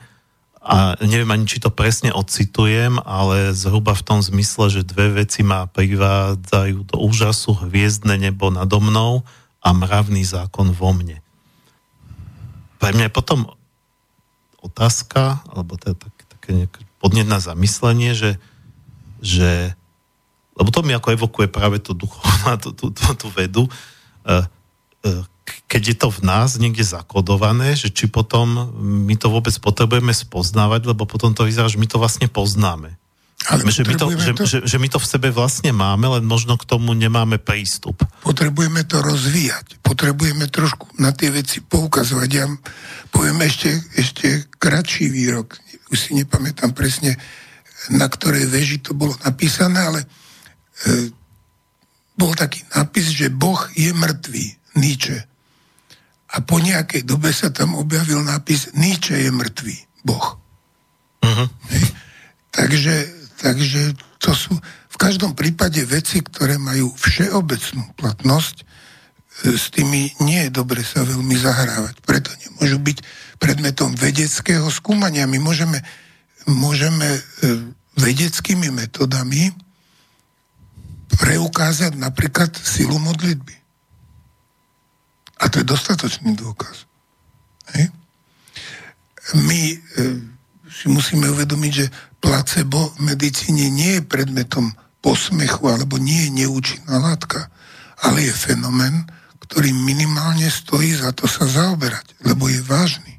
[0.61, 5.41] A neviem ani, či to presne ocitujem, ale zhruba v tom zmysle, že dve veci
[5.41, 9.25] ma privádzajú do úžasu, hviezdne nebo nado mnou
[9.65, 11.23] a mravný zákon vo mne.
[12.77, 13.49] Pre mňa je potom
[14.67, 18.35] otázka, alebo to je tak, také nejaké podnet na zamyslenie, že,
[19.23, 19.73] že
[20.57, 23.65] lebo to mi ako evokuje práve tú duchovnú, tú, tú, tú, tú vedu,
[24.25, 24.45] uh,
[25.67, 28.71] keď je to v nás niekde zakodované, že či potom
[29.07, 32.95] my to vôbec potrebujeme spoznávať, lebo potom to vyzerá, že my to vlastne poznáme.
[33.45, 34.43] Ale že, my to, že, to...
[34.49, 38.01] Že, že my to v sebe vlastne máme, len možno k tomu nemáme prístup.
[38.25, 39.77] Potrebujeme to rozvíjať.
[39.85, 42.29] Potrebujeme trošku na tie veci poukazovať.
[42.33, 42.49] Ja
[43.13, 45.53] poviem ešte, ešte kratší výrok.
[45.93, 47.15] Už si nepamätám presne,
[47.93, 50.07] na ktorej veži to bolo napísané, ale e,
[52.17, 54.45] bol taký nápis, že Boh je mŕtvý.
[54.77, 55.17] Nietzsche.
[56.33, 60.37] A po nejakej dobe sa tam objavil nápis Nietzsche je mŕtvý, Boh.
[61.23, 61.47] Uh-huh.
[62.53, 64.53] Takže, takže to sú
[64.89, 68.65] v každom prípade veci, ktoré majú všeobecnú platnosť, e,
[69.53, 72.01] s tými nie je dobre sa veľmi zahrávať.
[72.01, 72.97] Preto nemôžu byť
[73.37, 75.29] predmetom vedeckého skúmania.
[75.29, 75.85] My môžeme,
[76.49, 77.21] môžeme e,
[77.97, 79.53] vedeckými metodami
[81.17, 83.55] preukázať napríklad silu modlitby.
[85.37, 86.89] A to je dostatočný dôkaz.
[87.77, 87.93] Hej?
[89.37, 89.77] My e,
[90.77, 91.89] si musíme uvedomiť, že
[92.21, 97.49] placebo v medicíne nie je predmetom posmechu alebo nie je neúčinná látka,
[98.05, 99.09] ale je fenomén,
[99.41, 103.17] ktorý minimálne stojí za to sa zaoberať, lebo je vážny.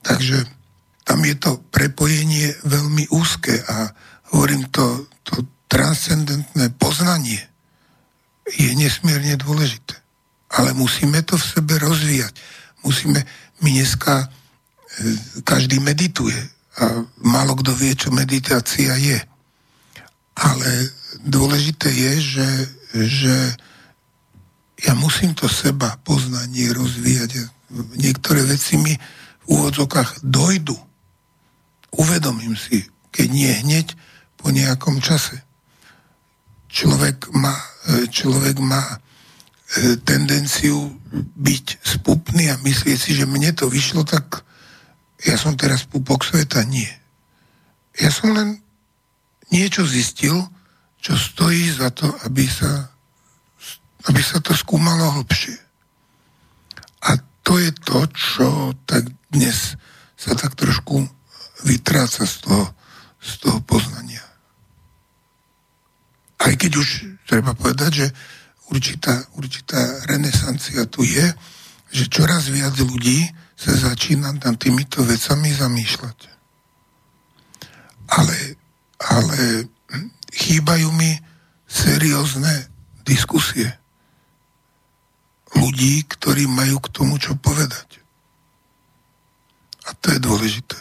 [0.00, 0.48] Takže
[1.04, 3.92] tam je to prepojenie veľmi úzke a
[4.32, 7.44] hovorím to, to transcendentné poznanie
[8.48, 10.00] je nesmierne dôležité.
[10.54, 12.32] Ale musíme to v sebe rozvíjať.
[12.84, 13.20] Musíme,
[13.64, 14.26] my dneska e,
[15.42, 16.36] každý medituje
[17.22, 19.18] málo kto vie, čo meditácia je.
[20.34, 20.70] Ale
[21.22, 22.48] dôležité je, že,
[23.06, 23.34] že
[24.82, 27.46] ja musím to seba poznanie rozvíjať.
[27.94, 30.74] Niektoré veci mi v úvodzokách dojdu.
[31.94, 32.82] Uvedomím si,
[33.14, 33.94] keď nie hneď,
[34.44, 35.40] po nejakom čase.
[36.68, 37.54] Človek má,
[38.12, 38.98] človek má e,
[40.04, 40.92] tendenciu
[41.38, 44.44] byť spupný a myslieť si, že mne to vyšlo, tak
[45.24, 46.62] ja som teraz pupok sveta.
[46.68, 46.92] Nie.
[47.96, 48.60] Ja som len
[49.48, 50.36] niečo zistil,
[51.00, 52.94] čo stojí za to, aby sa
[54.04, 55.56] aby sa to skúmalo hlbšie.
[57.08, 58.48] A to je to, čo
[58.84, 59.76] tak dnes
[60.16, 61.04] sa tak trošku
[61.64, 62.64] vytráca z toho,
[63.20, 64.24] z toho poznania.
[66.40, 66.88] Aj keď už
[67.24, 68.06] treba povedať, že
[68.68, 71.24] určitá, určitá renesancia tu je,
[71.88, 73.24] že čoraz viac ľudí
[73.54, 76.18] sa začína nad týmito vecami zamýšľať.
[78.10, 78.38] Ale,
[79.00, 79.40] ale
[80.34, 81.16] chýbajú mi
[81.64, 82.68] seriózne
[83.06, 83.72] diskusie
[85.54, 88.02] ľudí, ktorí majú k tomu čo povedať.
[89.86, 90.78] A to je dôležité.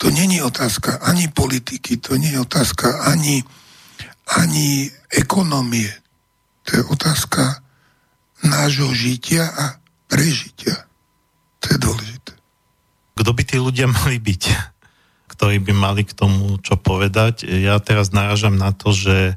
[0.00, 3.44] To není otázka ani politiky, to nie je otázka ani,
[4.32, 5.92] ani ekonomie.
[6.64, 7.60] To je otázka
[8.40, 9.64] nášho žitia a
[10.08, 10.89] prežitia.
[11.60, 12.32] To je dôležité.
[13.20, 14.42] Kto by tí ľudia mali byť?
[15.36, 17.44] Ktorí by mali k tomu čo povedať?
[17.44, 19.36] Ja teraz náražam na to, že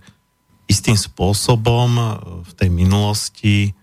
[0.68, 3.76] istým spôsobom v tej minulosti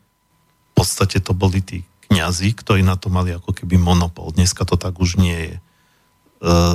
[0.81, 4.33] podstate to boli tí kňazi, ktorí na to mali ako keby monopol.
[4.33, 5.55] Dneska to tak už nie je.
[5.61, 5.61] E,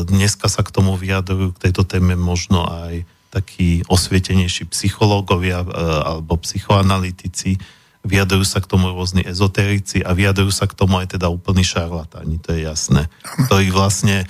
[0.06, 3.02] dneska sa k tomu vyjadrujú k tejto téme možno aj
[3.34, 5.68] takí osvietenejší psychológovia e,
[6.06, 7.58] alebo psychoanalytici,
[8.06, 12.38] vyjadrujú sa k tomu rôzni ezoterici a vyjadrujú sa k tomu aj teda úplní šarlatáni,
[12.40, 13.10] to je jasné.
[13.50, 14.30] Ktorí vlastne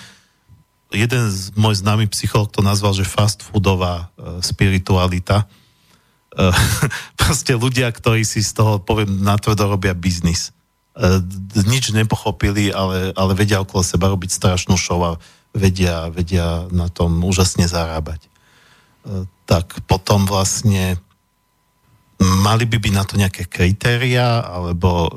[0.95, 5.43] jeden z môj známy psychológ to nazval, že fast foodová e, spiritualita,
[6.35, 6.51] Eh,
[7.21, 10.51] proste ľudia, ktorí si z toho, poviem, natvrdo robia biznis.
[10.99, 11.23] Eh,
[11.63, 15.11] nič nepochopili, ale, ale vedia okolo seba robiť strašnú show a
[15.55, 18.27] vedia, vedia na tom úžasne zarábať.
[18.27, 20.99] Eh, tak potom vlastne
[22.19, 25.09] mali by byť na to nejaké kritéria, alebo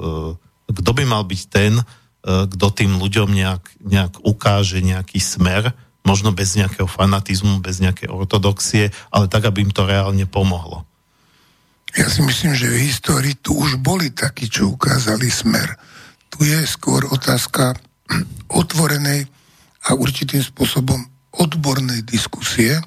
[0.66, 1.78] kto by mal byť ten,
[2.24, 5.72] kto tým ľuďom nejak, nejak ukáže nejaký smer,
[6.08, 10.88] možno bez nejakého fanatizmu, bez nejakej ortodoxie, ale tak, aby im to reálne pomohlo.
[11.96, 15.76] Ja si myslím, že v histórii tu už boli takí, čo ukázali smer.
[16.28, 17.72] Tu je skôr otázka
[18.60, 19.24] otvorenej
[19.88, 21.00] a určitým spôsobom
[21.32, 22.82] odbornej diskusie e,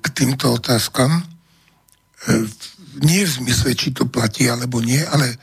[0.00, 1.33] k týmto otázkam.
[2.24, 2.48] E,
[3.04, 5.36] nie v zmysle, či to platí alebo nie, ale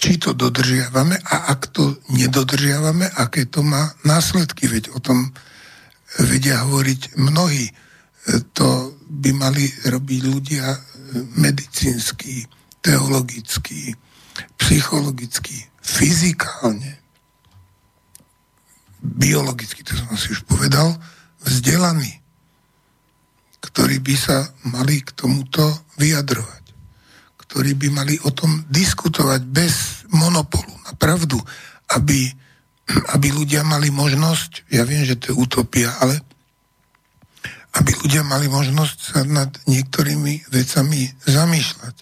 [0.00, 4.68] či to dodržiavame a ak to nedodržiavame, aké to má následky.
[4.68, 5.32] Veď o tom
[6.18, 7.68] vedia hovoriť mnohí.
[8.56, 10.78] To by mali robiť ľudia e,
[11.40, 12.44] medicínsky,
[12.80, 13.92] teologický,
[14.56, 17.00] psychologicky, fyzikálne,
[19.00, 20.92] biologicky, to som si už povedal,
[21.40, 22.19] vzdelaní,
[23.60, 25.62] ktorí by sa mali k tomuto
[26.00, 26.64] vyjadrovať,
[27.46, 31.36] ktorí by mali o tom diskutovať bez monopolu na pravdu,
[31.92, 32.32] aby,
[33.12, 36.24] aby ľudia mali možnosť, ja viem, že to je utopia, ale
[37.78, 41.96] aby ľudia mali možnosť sa nad niektorými vecami zamýšľať.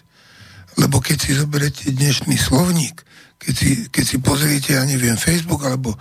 [0.81, 3.05] Lebo keď si zoberete dnešný slovník,
[3.37, 5.93] keď si, keď si pozriete, ja neviem, Facebook alebo,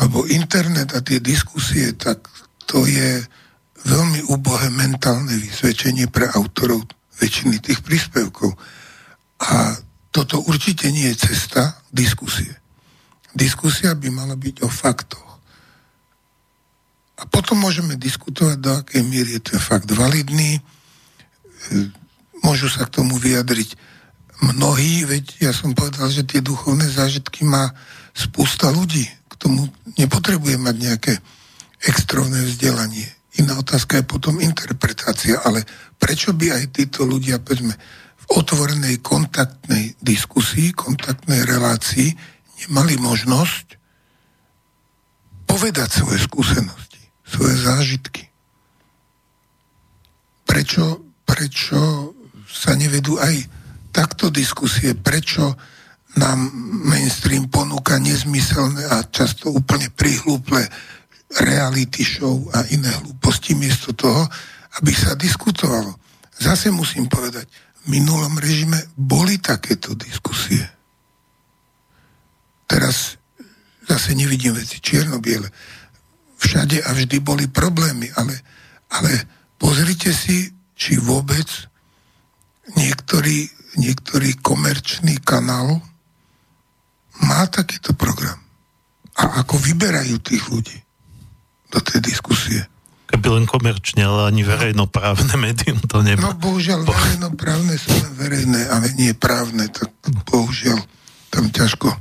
[0.00, 2.26] alebo internet a tie diskusie, tak
[2.66, 3.22] to je
[3.82, 6.86] veľmi ubohé mentálne vysvedčenie pre autorov
[7.18, 8.54] väčšiny tých príspevkov.
[9.42, 9.76] A
[10.14, 12.52] toto určite nie je cesta diskusie.
[13.32, 15.30] Diskusia by mala byť o faktoch.
[17.18, 20.58] A potom môžeme diskutovať, do akej miery je ten fakt validný.
[20.58, 20.60] E,
[22.42, 23.78] môžu sa k tomu vyjadriť
[24.42, 27.70] mnohí, veď ja som povedal, že tie duchovné zážitky má
[28.10, 29.06] spústa ľudí.
[29.30, 31.12] K tomu nepotrebuje mať nejaké
[31.86, 33.06] extrovné vzdelanie.
[33.40, 35.64] Iná otázka je potom interpretácia, ale
[35.96, 37.72] prečo by aj títo ľudia, povedzme,
[38.22, 42.12] v otvorenej kontaktnej diskusii, kontaktnej relácii
[42.64, 43.66] nemali možnosť
[45.48, 48.28] povedať svoje skúsenosti, svoje zážitky.
[50.44, 52.12] Prečo, prečo
[52.44, 53.48] sa nevedú aj
[53.92, 55.56] takto diskusie, prečo
[56.20, 56.52] nám
[56.88, 60.68] mainstream ponúka nezmyselné a často úplne prihlúple
[61.40, 64.28] reality show a iné hlúposti miesto toho,
[64.80, 65.96] aby sa diskutovalo.
[66.36, 67.48] Zase musím povedať,
[67.86, 70.62] v minulom režime boli takéto diskusie.
[72.68, 73.16] Teraz
[73.88, 75.48] zase nevidím veci čierno-biele.
[76.40, 78.34] Všade a vždy boli problémy, ale,
[78.90, 79.12] ale
[79.56, 81.46] pozrite si, či vôbec
[82.74, 83.46] niektorý,
[83.78, 85.78] niektorý komerčný kanál
[87.22, 88.40] má takýto program.
[89.20, 90.81] A ako vyberajú tých ľudí
[91.72, 92.60] do tej diskusie.
[93.08, 96.32] Keby len komerčne, ale ani verejnoprávne médium to nemá.
[96.32, 99.92] No bohužiaľ, verejnoprávne sú len verejné, ale nie právne, tak
[100.28, 100.80] bohužiaľ
[101.32, 101.92] tam ťažko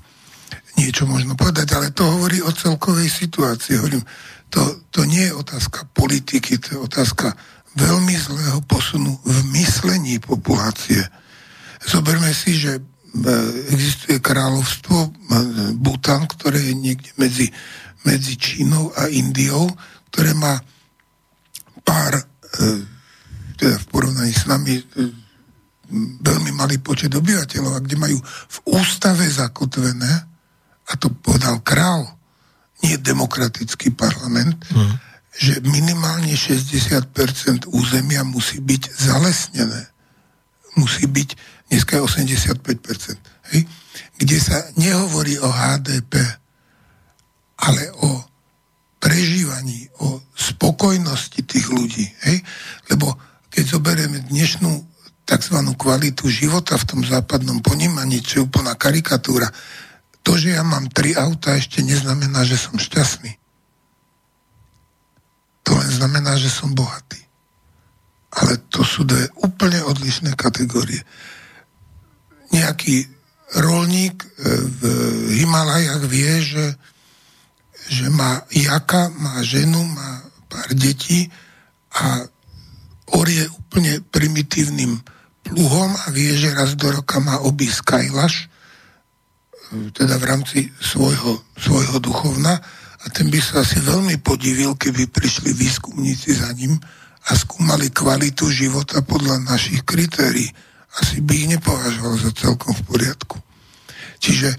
[0.82, 3.78] niečo možno povedať, ale to hovorí o celkovej situácii.
[3.78, 4.04] Hovorím,
[4.50, 7.38] to, to nie je otázka politiky, to je otázka
[7.78, 11.00] veľmi zlého posunu v myslení populácie.
[11.86, 12.82] Zoberme si, že e,
[13.72, 15.10] existuje kráľovstvo e,
[15.80, 17.48] Bhutan, ktoré je niekde medzi,
[18.06, 19.70] medzi Čínou a Indiou,
[20.10, 20.58] ktoré má
[21.86, 22.24] pár, e,
[23.58, 24.74] teda v porovnaní s nami,
[26.22, 30.12] veľmi malý počet obyvateľov, a kde majú v ústave zakotvené,
[30.88, 32.08] a to povedal král,
[32.82, 34.94] nie demokratický parlament, mm.
[35.38, 39.94] že minimálne 60% územia musí byť zalesnené.
[40.80, 41.30] Musí byť,
[41.70, 43.54] dneska je 85%.
[43.54, 43.62] Hej?
[44.18, 46.41] Kde sa nehovorí o HDP,
[47.62, 48.26] ale o
[49.02, 52.06] prežívaní, o spokojnosti tých ľudí.
[52.26, 52.42] Hej?
[52.94, 53.18] Lebo
[53.50, 54.72] keď zoberieme dnešnú
[55.26, 55.58] tzv.
[55.78, 59.50] kvalitu života v tom západnom ponímaní, čo je úplná karikatúra,
[60.22, 63.42] to, že ja mám tri auta, ešte neznamená, že som šťastný.
[65.66, 67.18] To len znamená, že som bohatý.
[68.32, 71.02] Ale to sú dve úplne odlišné kategórie.
[72.54, 73.10] Nejaký
[73.60, 74.28] rolník e,
[74.62, 74.82] v
[75.42, 76.66] Himalajach vie, že,
[77.90, 81.32] že má jaka, má ženu, má pár detí
[81.96, 82.26] a
[83.18, 85.00] orie úplne primitívnym
[85.42, 88.52] pluhom a vie, že raz do roka má obísť Kailaš
[89.72, 92.60] teda v rámci svojho, svojho duchovna
[93.02, 96.76] a ten by sa asi veľmi podivil, keby prišli výskumníci za ním
[97.28, 100.52] a skúmali kvalitu života podľa našich kritérií.
[101.00, 103.40] Asi by ich nepovažoval za celkom v poriadku.
[104.20, 104.50] Čiže,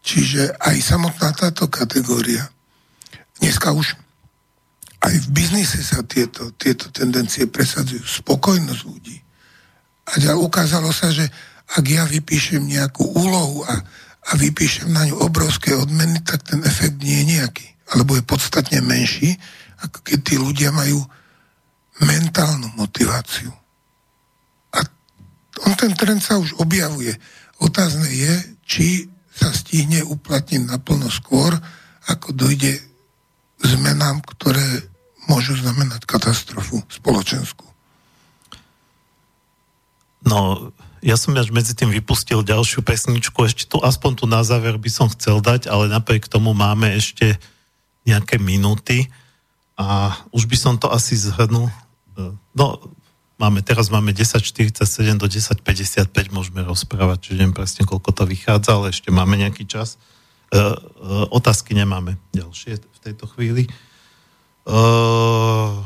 [0.00, 2.48] čiže aj samotná táto kategória.
[3.42, 3.98] Dneska už
[5.02, 8.06] aj v biznise sa tieto, tieto tendencie presadzujú.
[8.22, 9.18] Spokojnosť ľudí.
[10.06, 11.26] A ukázalo sa, že
[11.74, 13.82] ak ja vypíšem nejakú úlohu a
[14.30, 17.66] a vypíšem na ňu obrovské odmeny, tak ten efekt nie je nejaký.
[17.90, 19.34] Alebo je podstatne menší,
[19.82, 21.02] ako keď tí ľudia majú
[22.06, 23.50] mentálnu motiváciu.
[24.72, 24.78] A
[25.66, 27.18] on ten trend sa už objavuje.
[27.58, 28.86] Otázne je, či
[29.34, 31.50] sa stihne uplatniť naplno skôr,
[32.06, 32.78] ako dojde
[33.62, 34.86] zmenám, ktoré
[35.30, 37.64] môžu znamenať katastrofu spoločenskú.
[40.22, 40.70] No,
[41.02, 44.90] ja som až medzi tým vypustil ďalšiu pesničku, ešte tu aspoň tu na záver by
[44.90, 47.38] som chcel dať, ale napriek tomu máme ešte
[48.06, 49.10] nejaké minúty
[49.74, 51.70] a už by som to asi zhrnul.
[52.54, 52.66] No,
[53.34, 58.94] máme, teraz máme 10.47 do 10.55, môžeme rozprávať, čiže neviem presne, koľko to vychádza, ale
[58.94, 59.98] ešte máme nejaký čas.
[60.52, 63.66] Uh, uh, otázky nemáme ďalšie tejto chvíli.
[64.62, 65.82] Uh,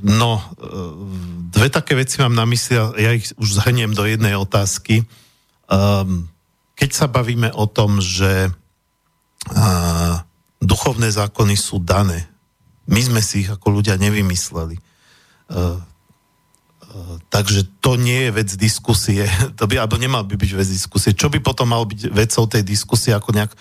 [0.00, 0.42] No, e,
[1.52, 5.04] dve také veci mám na mysli, ja ich už zhrniem do jednej otázky.
[5.68, 6.30] Um,
[6.74, 10.14] keď sa bavíme o tom, že uh,
[10.58, 12.26] duchovné zákony sú dané,
[12.88, 14.78] my sme si ich ako ľudia nevymysleli.
[15.50, 15.78] Uh,
[16.90, 19.22] Uh, takže to nie je vec diskusie,
[19.58, 21.14] to by, alebo nemal by byť vec diskusie.
[21.14, 23.58] Čo by potom mal byť vecou tej diskusie, ako nejak, uh,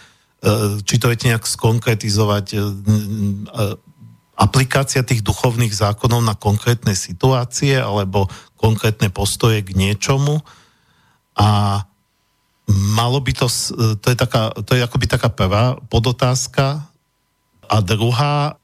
[0.88, 3.76] či to viete nejak skonkretizovať, uh,
[4.40, 10.40] aplikácia tých duchovných zákonov na konkrétne situácie alebo konkrétne postoje k niečomu
[11.36, 11.84] a
[12.72, 13.52] malo by to,
[14.00, 16.88] to je, taká, to je akoby taká prvá podotázka
[17.68, 18.56] a druhá,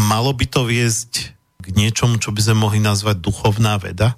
[0.00, 4.16] malo by to viesť k niečomu, čo by sme mohli nazvať duchovná veda?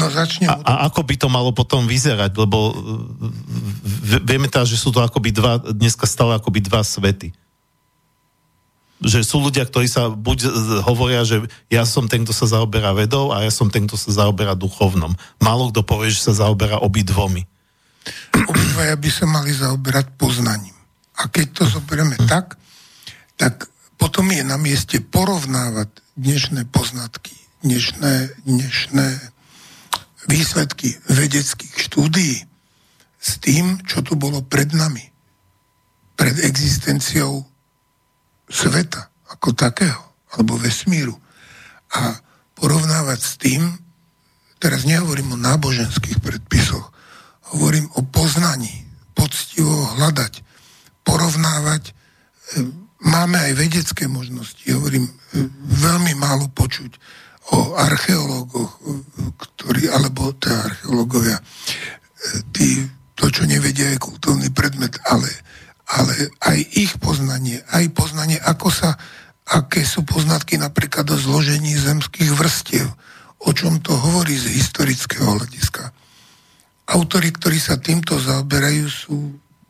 [0.00, 0.48] No začnem.
[0.48, 2.32] A, a ako by to malo potom vyzerať?
[2.32, 2.72] Lebo
[4.24, 7.36] vieme teda, že sú to akoby dva, dneska stále akoby dva svety
[9.00, 10.38] že sú ľudia, ktorí sa buď
[10.84, 14.12] hovoria, že ja som ten, kto sa zaoberá vedou a ja som ten, kto sa
[14.12, 15.16] zaoberá duchovnom.
[15.40, 17.48] Málo kto povie, že sa zaoberá obidvomi.
[18.36, 20.76] Obidvaja by sa mali zaoberať poznaním.
[21.16, 22.60] A keď to zoberieme tak,
[23.40, 27.32] tak potom je na mieste porovnávať dnešné poznatky,
[27.64, 29.06] dnešné, dnešné
[30.30, 32.46] výsledky vedeckých štúdií
[33.18, 35.02] s tým, čo tu bolo pred nami.
[36.14, 37.42] Pred existenciou
[38.46, 40.02] sveta ako takého,
[40.34, 41.18] alebo vesmíru.
[41.90, 42.14] A
[42.54, 43.62] porovnávať s tým,
[44.62, 46.92] teraz nehovorím o náboženských predpisoch,
[47.54, 50.42] hovorím o poznaní, poctivo hľadať,
[51.02, 51.90] porovnávať.
[51.90, 51.92] E,
[53.02, 55.12] máme aj vedecké možnosti, hovorím, e,
[55.82, 57.00] veľmi málo počuť
[57.50, 58.78] o archeológoch,
[59.38, 61.38] ktorí, alebo teda archeológovia,
[62.54, 62.86] tí,
[63.18, 65.28] to, čo nevedia, je kultúrny predmet, ale,
[65.90, 68.94] ale aj ich poznanie, aj poznanie, ako sa
[69.50, 72.86] aké sú poznatky napríklad o zložení zemských vrstiev,
[73.42, 75.90] o čom to hovorí z historického hľadiska.
[76.90, 79.16] Autori, ktorí sa týmto zaoberajú, sú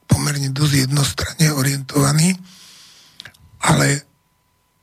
[0.04, 2.36] pomerne dosť jednostranne orientovaní,
[3.64, 4.04] ale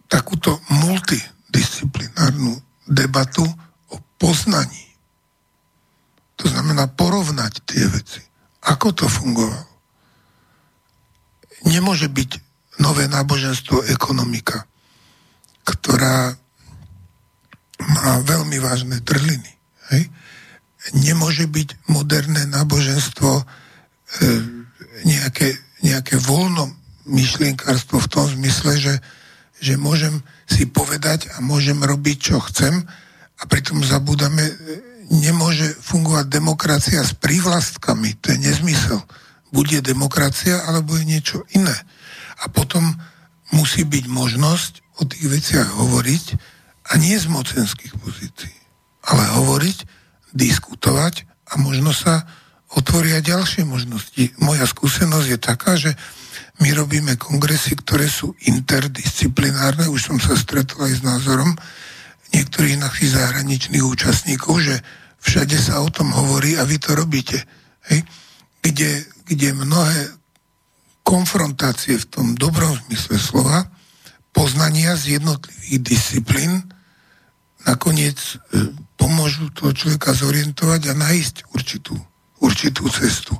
[0.10, 2.58] takúto multidisciplinárnu
[2.88, 3.44] debatu
[3.92, 4.88] o poznaní,
[6.40, 8.22] to znamená porovnať tie veci,
[8.64, 9.68] ako to fungovalo,
[11.68, 12.32] nemôže byť
[12.80, 14.68] nové náboženstvo ekonomika
[15.68, 16.32] ktorá
[17.84, 19.52] má veľmi vážne trhliny.
[19.92, 20.08] Hej?
[20.96, 23.44] Nemôže byť moderné náboženstvo e,
[25.04, 26.72] nejaké, nejaké voľno
[27.08, 28.94] myšlienkárstvo v tom zmysle, že,
[29.58, 32.86] že môžem si povedať a môžem robiť, čo chcem
[33.38, 34.44] a pritom zabúdame,
[35.08, 38.18] nemôže fungovať demokracia s prívlastkami.
[38.22, 39.00] To je nezmysel.
[39.54, 41.74] Bude demokracia, alebo je niečo iné.
[42.44, 42.84] A potom
[43.56, 46.26] musí byť možnosť o tých veciach hovoriť
[46.92, 48.58] a nie z mocenských pozícií,
[49.08, 49.78] ale hovoriť,
[50.36, 52.28] diskutovať a možno sa
[52.76, 54.36] otvoria ďalšie možnosti.
[54.44, 55.96] Moja skúsenosť je taká, že
[56.58, 61.54] my robíme kongresy, ktoré sú interdisciplinárne, už som sa stretol aj s názorom
[62.34, 64.76] niektorých našich zahraničných účastníkov, že
[65.22, 67.40] všade sa o tom hovorí a vy to robíte.
[67.88, 68.04] Hej?
[68.62, 70.18] Kde, kde mnohé
[71.06, 73.70] konfrontácie v tom dobrom zmysle slova
[74.36, 76.68] poznania z jednotlivých disciplín
[77.64, 78.36] nakoniec e,
[79.00, 81.96] pomôžu toho človeka zorientovať a nájsť určitú,
[82.44, 83.40] určitú cestu.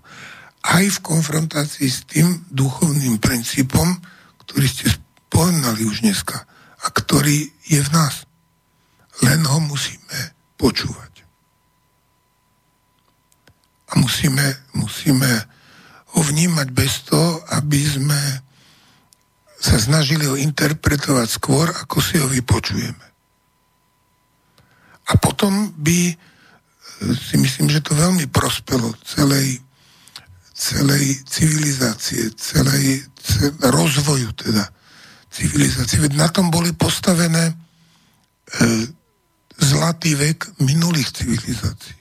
[0.64, 3.98] Aj v konfrontácii s tým duchovným princípom,
[4.46, 6.48] ktorý ste spomenali už dneska
[6.82, 8.26] a ktorý je v nás.
[9.22, 11.14] Len ho musíme počúvať.
[13.88, 15.30] A musíme, musíme
[16.18, 18.20] ho vnímať bez toho, aby sme
[19.58, 23.08] sa snažili ho interpretovať skôr, ako si ho vypočujeme.
[25.08, 26.16] A potom by e,
[27.16, 29.64] si myslím, že to veľmi prospelo celej,
[30.58, 34.66] celej civilizácie, celej, celej rozvoju teda
[35.30, 36.02] civilizácie.
[36.02, 37.56] Veď na tom boli postavené e,
[39.62, 41.94] zlatý vek minulých civilizácií.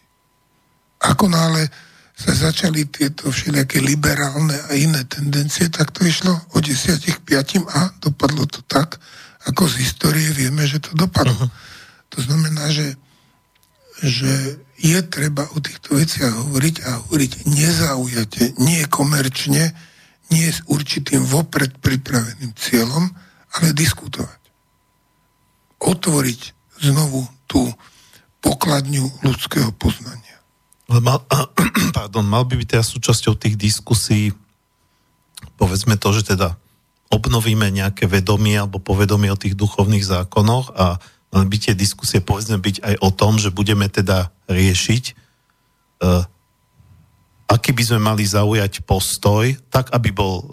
[1.04, 1.68] Ako nále
[2.16, 7.68] sa začali tieto všelijaké liberálne a iné tendencie, tak to išlo o 10 k 5
[7.68, 8.96] a dopadlo to tak,
[9.44, 11.36] ako z histórie vieme, že to dopadlo.
[11.36, 11.52] Uh-huh.
[12.16, 12.96] To znamená, že,
[14.00, 19.72] že je treba o týchto veciach hovoriť a hovoriť nezaujate, nie komerčne,
[20.32, 23.08] nie s určitým vopred pripraveným cieľom,
[23.56, 24.40] ale diskutovať.
[25.80, 26.40] Otvoriť
[26.82, 27.62] znovu tú
[28.44, 30.40] pokladňu ľudského poznania.
[30.90, 31.22] Mal,
[31.96, 34.34] pardon, mal by byť teda súčasťou tých diskusí
[35.56, 36.56] povedzme to, že teda
[37.08, 41.00] obnovíme nejaké vedomie alebo povedomie o tých duchovných zákonoch a
[41.36, 45.04] mali by tie diskusie povedzme byť aj o tom, že budeme teda riešiť
[46.00, 46.24] uh,
[47.46, 50.44] aký by sme mali zaujať postoj, tak aby bol uh,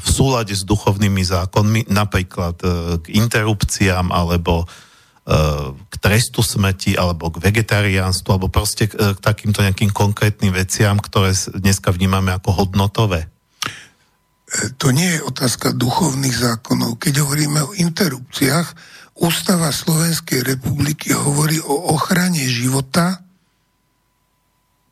[0.00, 4.64] v súlade s duchovnými zákonmi, napríklad uh, k interrupciám alebo
[5.92, 11.36] k trestu smrti alebo k vegetariánstvu alebo proste k, k takýmto nejakým konkrétnym veciam, ktoré
[11.52, 13.28] dneska vnímame ako hodnotové?
[14.80, 16.96] To nie je otázka duchovných zákonov.
[16.96, 18.72] Keď hovoríme o interrupciách,
[19.18, 23.18] Ústava Slovenskej republiky hovorí o ochrane života.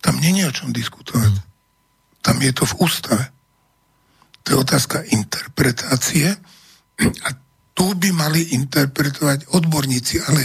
[0.03, 1.31] Tam je o čom diskutovať.
[1.31, 1.47] Hmm.
[2.23, 3.25] Tam je to v ústave.
[4.43, 6.27] To je otázka interpretácie
[6.99, 7.29] a
[7.77, 10.43] tu by mali interpretovať odborníci, ale,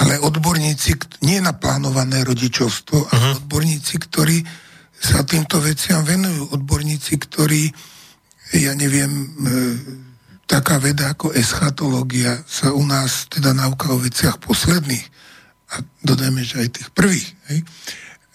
[0.00, 0.94] ale odborníci
[1.26, 3.12] nie na plánované rodičovstvo, uh-huh.
[3.12, 3.36] ale mhm.
[3.44, 4.38] odborníci, ktorí
[4.94, 6.56] sa týmto veciam venujú.
[6.56, 7.68] Odborníci, ktorí,
[8.56, 9.28] ja neviem, e,
[10.46, 15.06] taká veda ako eschatológia sa u nás teda nauka o veciach posledných
[15.74, 17.60] a dodajme, že aj tých prvých, hej,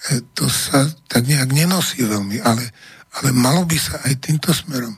[0.09, 2.65] e, to sa tak nejak nenosí veľmi, ale,
[3.21, 4.97] ale malo by sa aj týmto smerom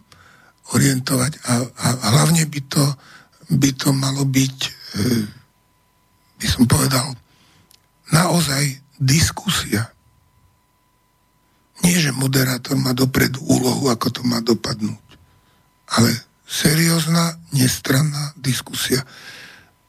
[0.71, 2.83] orientovať a, a hlavne by to,
[3.51, 4.57] by to malo byť,
[4.95, 5.11] e,
[6.39, 7.11] by som povedal,
[8.09, 9.91] naozaj diskusia.
[11.81, 15.01] Nie, že moderátor má dopredu úlohu, ako to má dopadnúť,
[15.97, 19.07] ale seriózna, nestranná diskusia,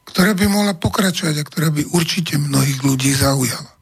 [0.07, 3.75] ktorá by mohla pokračovať a ktorá by určite mnohých ľudí zaujala.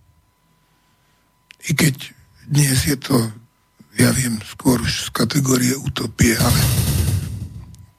[1.69, 2.17] I keď
[2.49, 3.29] dnes je to
[4.01, 6.61] ja viem, skôr už z kategórie utopie, ale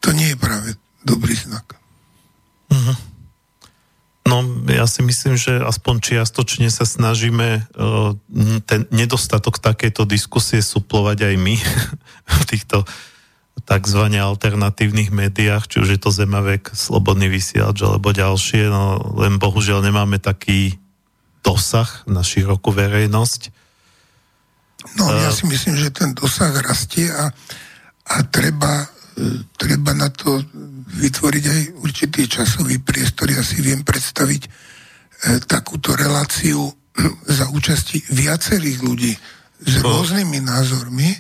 [0.02, 0.70] to nie je práve
[1.06, 1.78] dobrý znak.
[2.74, 2.98] Uh-huh.
[4.26, 4.42] No,
[4.72, 8.18] ja si myslím, že aspoň čiastočne sa snažíme uh,
[8.66, 11.56] ten nedostatok takéto diskusie suplovať aj my
[12.42, 12.88] v týchto
[13.62, 14.04] tzv.
[14.12, 20.18] alternatívnych médiách, či už je to Zemavek, Slobodný vysielač alebo ďalšie, no len bohužiaľ nemáme
[20.18, 20.80] taký
[21.42, 23.62] dosah na širokú verejnosť
[24.98, 27.30] No, ja si myslím, že ten dosah rastie a,
[28.10, 30.42] a treba, e, treba na to
[30.98, 33.30] vytvoriť aj určitý časový priestor.
[33.30, 34.50] Ja si viem predstaviť e,
[35.46, 36.74] takúto reláciu
[37.38, 39.14] za účasti viacerých ľudí
[39.62, 41.14] s rôznymi názormi,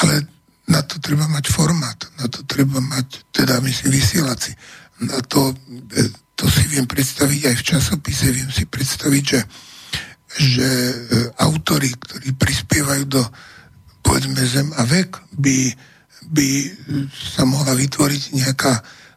[0.00, 0.24] ale
[0.70, 4.54] na to treba mať formát, na to treba mať, teda myslím, vysielací.
[5.02, 6.02] Na to, e,
[6.38, 9.40] to si viem predstaviť aj v časopise, viem si predstaviť, že
[10.38, 10.94] že e,
[11.42, 13.22] autory, ktorí prispievajú do
[14.00, 15.74] povedzme Zem a vek, by,
[16.30, 16.48] by
[17.10, 18.74] sa mohla vytvoriť nejaká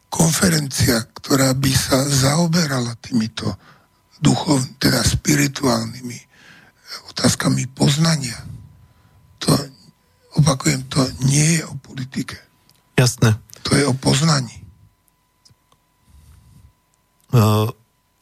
[0.10, 3.58] konferencia, ktorá by sa zaoberala týmito
[4.22, 6.20] duchov, teda spirituálnymi
[7.14, 8.38] otázkami poznania.
[9.42, 9.50] To,
[10.40, 12.38] opakujem, to nie je o politike.
[12.98, 13.38] Jasné.
[13.64, 14.64] To je o poznaní.
[17.34, 17.70] Uh,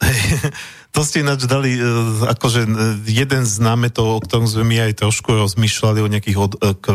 [0.92, 1.80] To ste ináč dali, e,
[2.28, 2.70] akože e,
[3.08, 6.86] jeden z námetov, o ktorom sme my aj trošku rozmýšľali o nejakých od, e, k,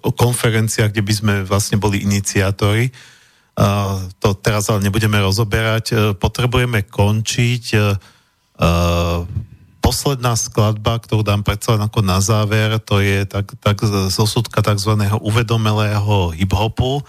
[0.00, 2.90] o konferenciách, kde by sme vlastne boli iniciátori.
[4.20, 6.12] To teraz ale nebudeme rozoberať.
[6.20, 7.64] Potrebujeme končiť.
[9.86, 13.78] Posledná skladba, ktorú dám predsa ako na záver, to je tak, tak
[14.10, 14.98] zosudka tzv.
[15.22, 17.06] uvedomelého hip-hopu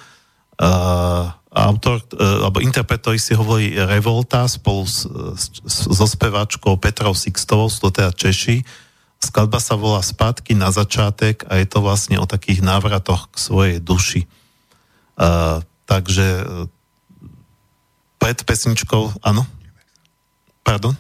[1.57, 7.65] autor, e, alebo interpret, ktorý si hovorí Revolta spolu s, s, so speváčkou Petrou Sixtovou,
[7.73, 8.61] sú to teda Češi.
[9.17, 13.77] Skladba sa volá Spátky na začátek a je to vlastne o takých návratoch k svojej
[13.81, 14.29] duši.
[15.17, 16.69] Uh, takže uh,
[18.21, 19.49] pred pesničkou, áno?
[20.61, 20.93] Pardon?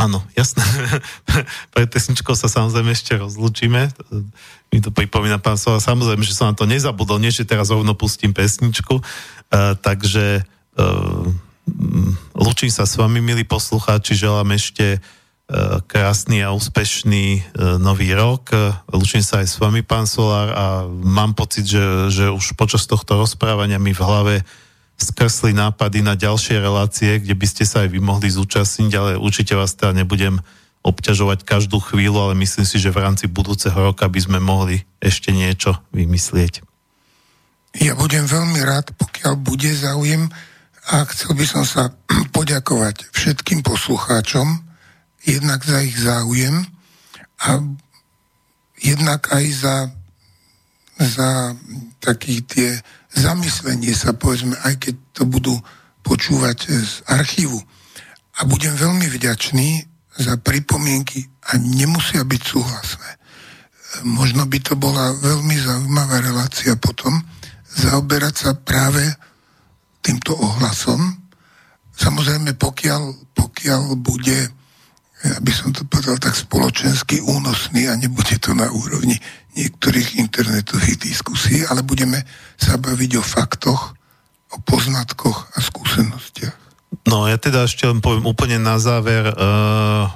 [0.00, 0.64] Áno, jasné.
[1.76, 3.92] Pred pesničkou sa samozrejme ešte rozlúčime.
[4.72, 5.76] Mi to pripomína pán Sova.
[5.76, 8.96] Samozrejme, že som na to nezabudol, nie že teraz rovno pustím pesničku.
[8.96, 10.40] Uh, takže
[10.80, 11.28] uh,
[12.32, 14.16] lúčim sa s vami, milí poslucháči.
[14.16, 18.56] Želám ešte uh, krásny a úspešný nový rok.
[18.56, 22.88] Uh, lúčim sa aj s vami, pán Solár, a mám pocit, že, že už počas
[22.88, 24.69] tohto rozprávania mi v hlave uh,
[25.00, 29.56] skresli nápady na ďalšie relácie, kde by ste sa aj vy mohli zúčastniť, ale určite
[29.56, 30.44] vás teda nebudem
[30.80, 35.32] obťažovať každú chvíľu, ale myslím si, že v rámci budúceho roka by sme mohli ešte
[35.32, 36.64] niečo vymyslieť.
[37.80, 40.28] Ja budem veľmi rád, pokiaľ bude záujem
[40.90, 41.92] a chcel by som sa
[42.36, 44.64] poďakovať všetkým poslucháčom,
[45.24, 46.64] jednak za ich záujem
[47.44, 47.60] a
[48.80, 49.76] jednak aj za,
[50.96, 51.52] za
[52.00, 52.80] taký tie
[53.14, 55.54] zamyslenie sa, povedzme, aj keď to budú
[56.02, 57.58] počúvať z archívu.
[58.40, 59.84] A budem veľmi vďačný
[60.20, 63.10] za pripomienky a nemusia byť súhlasné.
[64.06, 67.18] Možno by to bola veľmi zaujímavá relácia potom
[67.70, 69.02] zaoberať sa práve
[70.02, 70.98] týmto ohlasom.
[71.94, 74.38] Samozrejme, pokiaľ, pokiaľ bude,
[75.36, 79.18] aby som to povedal tak spoločensky únosný a nebude to na úrovni
[79.56, 82.22] niektorých internetových diskusí, ale budeme
[82.54, 83.96] sa baviť o faktoch,
[84.54, 86.60] o poznatkoch a skúsenostiach.
[87.06, 90.10] No ja teda ešte len poviem úplne na záver, uh,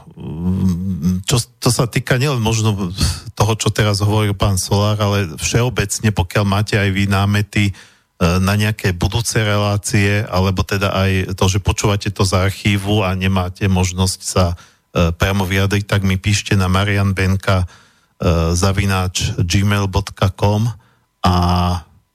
[1.23, 2.90] čo to sa týka nielen možno
[3.39, 8.59] toho, čo teraz hovoril pán Solár, ale všeobecne, pokiaľ máte aj vy námety uh, na
[8.59, 14.20] nejaké budúce relácie, alebo teda aj to, že počúvate to z archívu a nemáte možnosť
[14.20, 17.70] sa uh, priamo vyjadriť, tak mi píšte na Marian Benka
[18.54, 20.60] zavináč gmail.com
[21.24, 21.34] a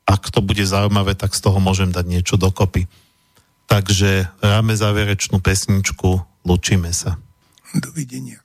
[0.09, 2.89] ak to bude zaujímavé, tak z toho môžem dať niečo dokopy.
[3.69, 7.21] Takže ráme záverečnú pesničku, lučíme sa.
[7.77, 8.41] Dovidenia.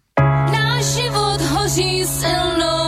[0.52, 2.83] Náš život hoří silnou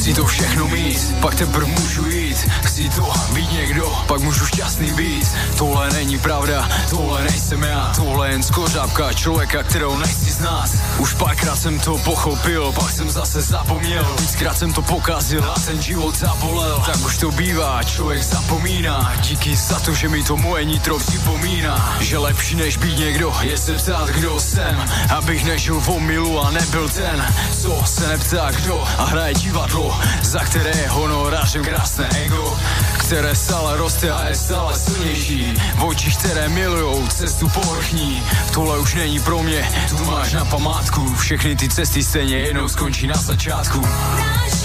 [0.00, 2.36] Chci to všechno mít, pak teprve můžu jít.
[2.62, 5.28] Chci to být někdo, pak můžu šťastný být.
[5.58, 7.92] Tohle není pravda, tohle nejsem já.
[7.96, 10.70] Tohle jen skořápka člověka, kterou nechci znát.
[10.98, 14.16] Už párkrát jsem to pochopil, pak jsem zase zapomněl.
[14.20, 16.82] Víckrát jsem to pokazil a ten život zabolel.
[16.86, 19.12] Tak už to bývá, člověk zapomíná.
[19.20, 21.96] Díky za to, že mi to moje nitro připomíná.
[22.00, 24.88] Že lepší než být někdo je se ptát, kdo jsem.
[25.16, 28.84] Abych nežil v omilu a nebyl ten, co se neptá kdo.
[28.98, 29.89] A hraje divadlo,
[30.22, 32.58] za které je honorářem krásné ego
[32.98, 38.22] Které stále roste a je stále silnější očích, které milujou cestu povrchní
[38.54, 41.14] Tohle už není pro mě, tu máš na památku.
[41.14, 43.80] Všechny ty cesty stejně jednou skončí na začátku.
[43.80, 44.59] Náš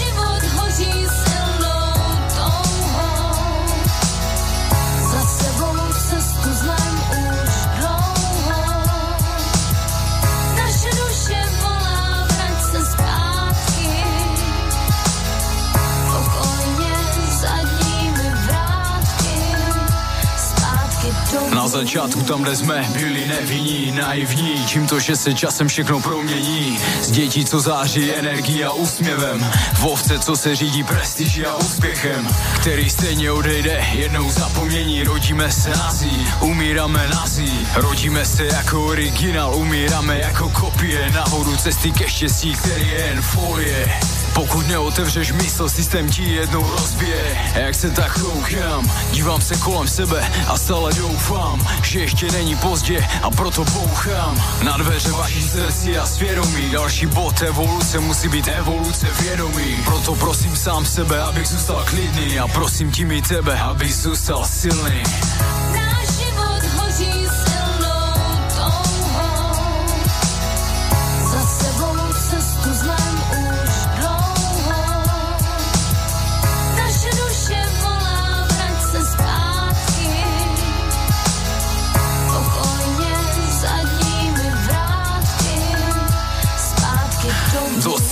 [21.76, 24.66] začátku tam, kde jsme byli nevinní, naivní.
[24.66, 26.78] Čím to, že se časem všechno promění.
[27.02, 29.50] Z dětí, co září energií a úsměvem.
[29.74, 32.28] V ovce, co se řídí prestiží a úspěchem.
[32.60, 40.18] Který stejně odejde jednou zapomnění Rodíme se nazí, umíráme nazí Rodíme se jako originál, umíráme
[40.18, 41.10] jako kopie.
[41.10, 44.00] Nahoru cesty ke štěstí, který je jen folie
[44.36, 47.38] pokud neotevřeš mysl, systém ti jednou rozbije.
[47.54, 52.56] A jak se tak koukám, dívám se kolem sebe a stále doufám Že ještě není
[52.56, 54.42] pozdě a proto bouchám.
[54.62, 59.76] Na dveře vaší srdci a svědomí Další bod evoluce musí být evoluce vědomí.
[59.84, 65.02] Proto prosím sám sebe, abych zůstal klidný A prosím tím i tebe, abych zůstal silný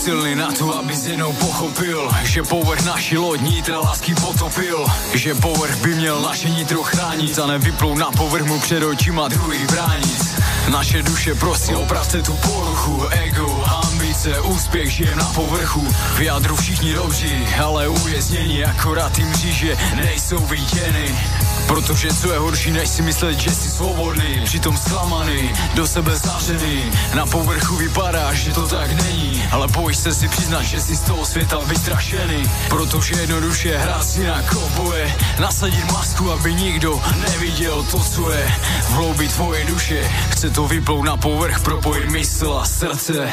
[0.04, 5.76] silný na to, aby jednou pochopil Že povrch naší loď nitra lásky potopil Že povrch
[5.76, 10.34] by měl naše nitro chránit A nevyplou na povrch mu před očima druhých bránit
[10.72, 15.80] naše duše prosí opravte tu poruchu Ego, ambice, úspěch žije na povrchu.
[16.16, 21.18] V jádru všichni dobří, ale uvěznění Akorát jim říže nejsou viděny
[21.66, 26.90] Protože co je horší, než si myslet, že jsi svobodný Přitom zklamaný, do sebe zavřený.
[27.14, 31.00] Na povrchu vypadá, že to tak není Ale bojíš se si přiznat, že jsi z
[31.00, 32.50] toho světa vystrašený.
[32.68, 38.52] Protože jednoduše hrát si na koboje Nasadit masku, aby nikdo neviděl to, co je.
[38.82, 43.30] V hloubi tvoje duše Chce to vyplout na povrch, propojit mysl a srdce.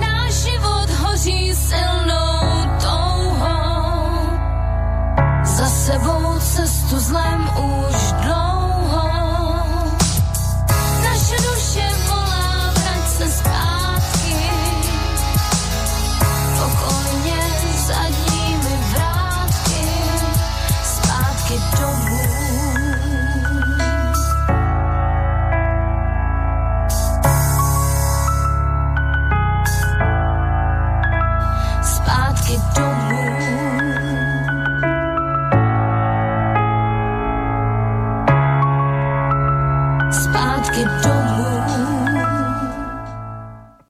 [0.00, 2.42] Náš život hoří silnou
[5.82, 8.41] sebou cestu zlem už dlouho.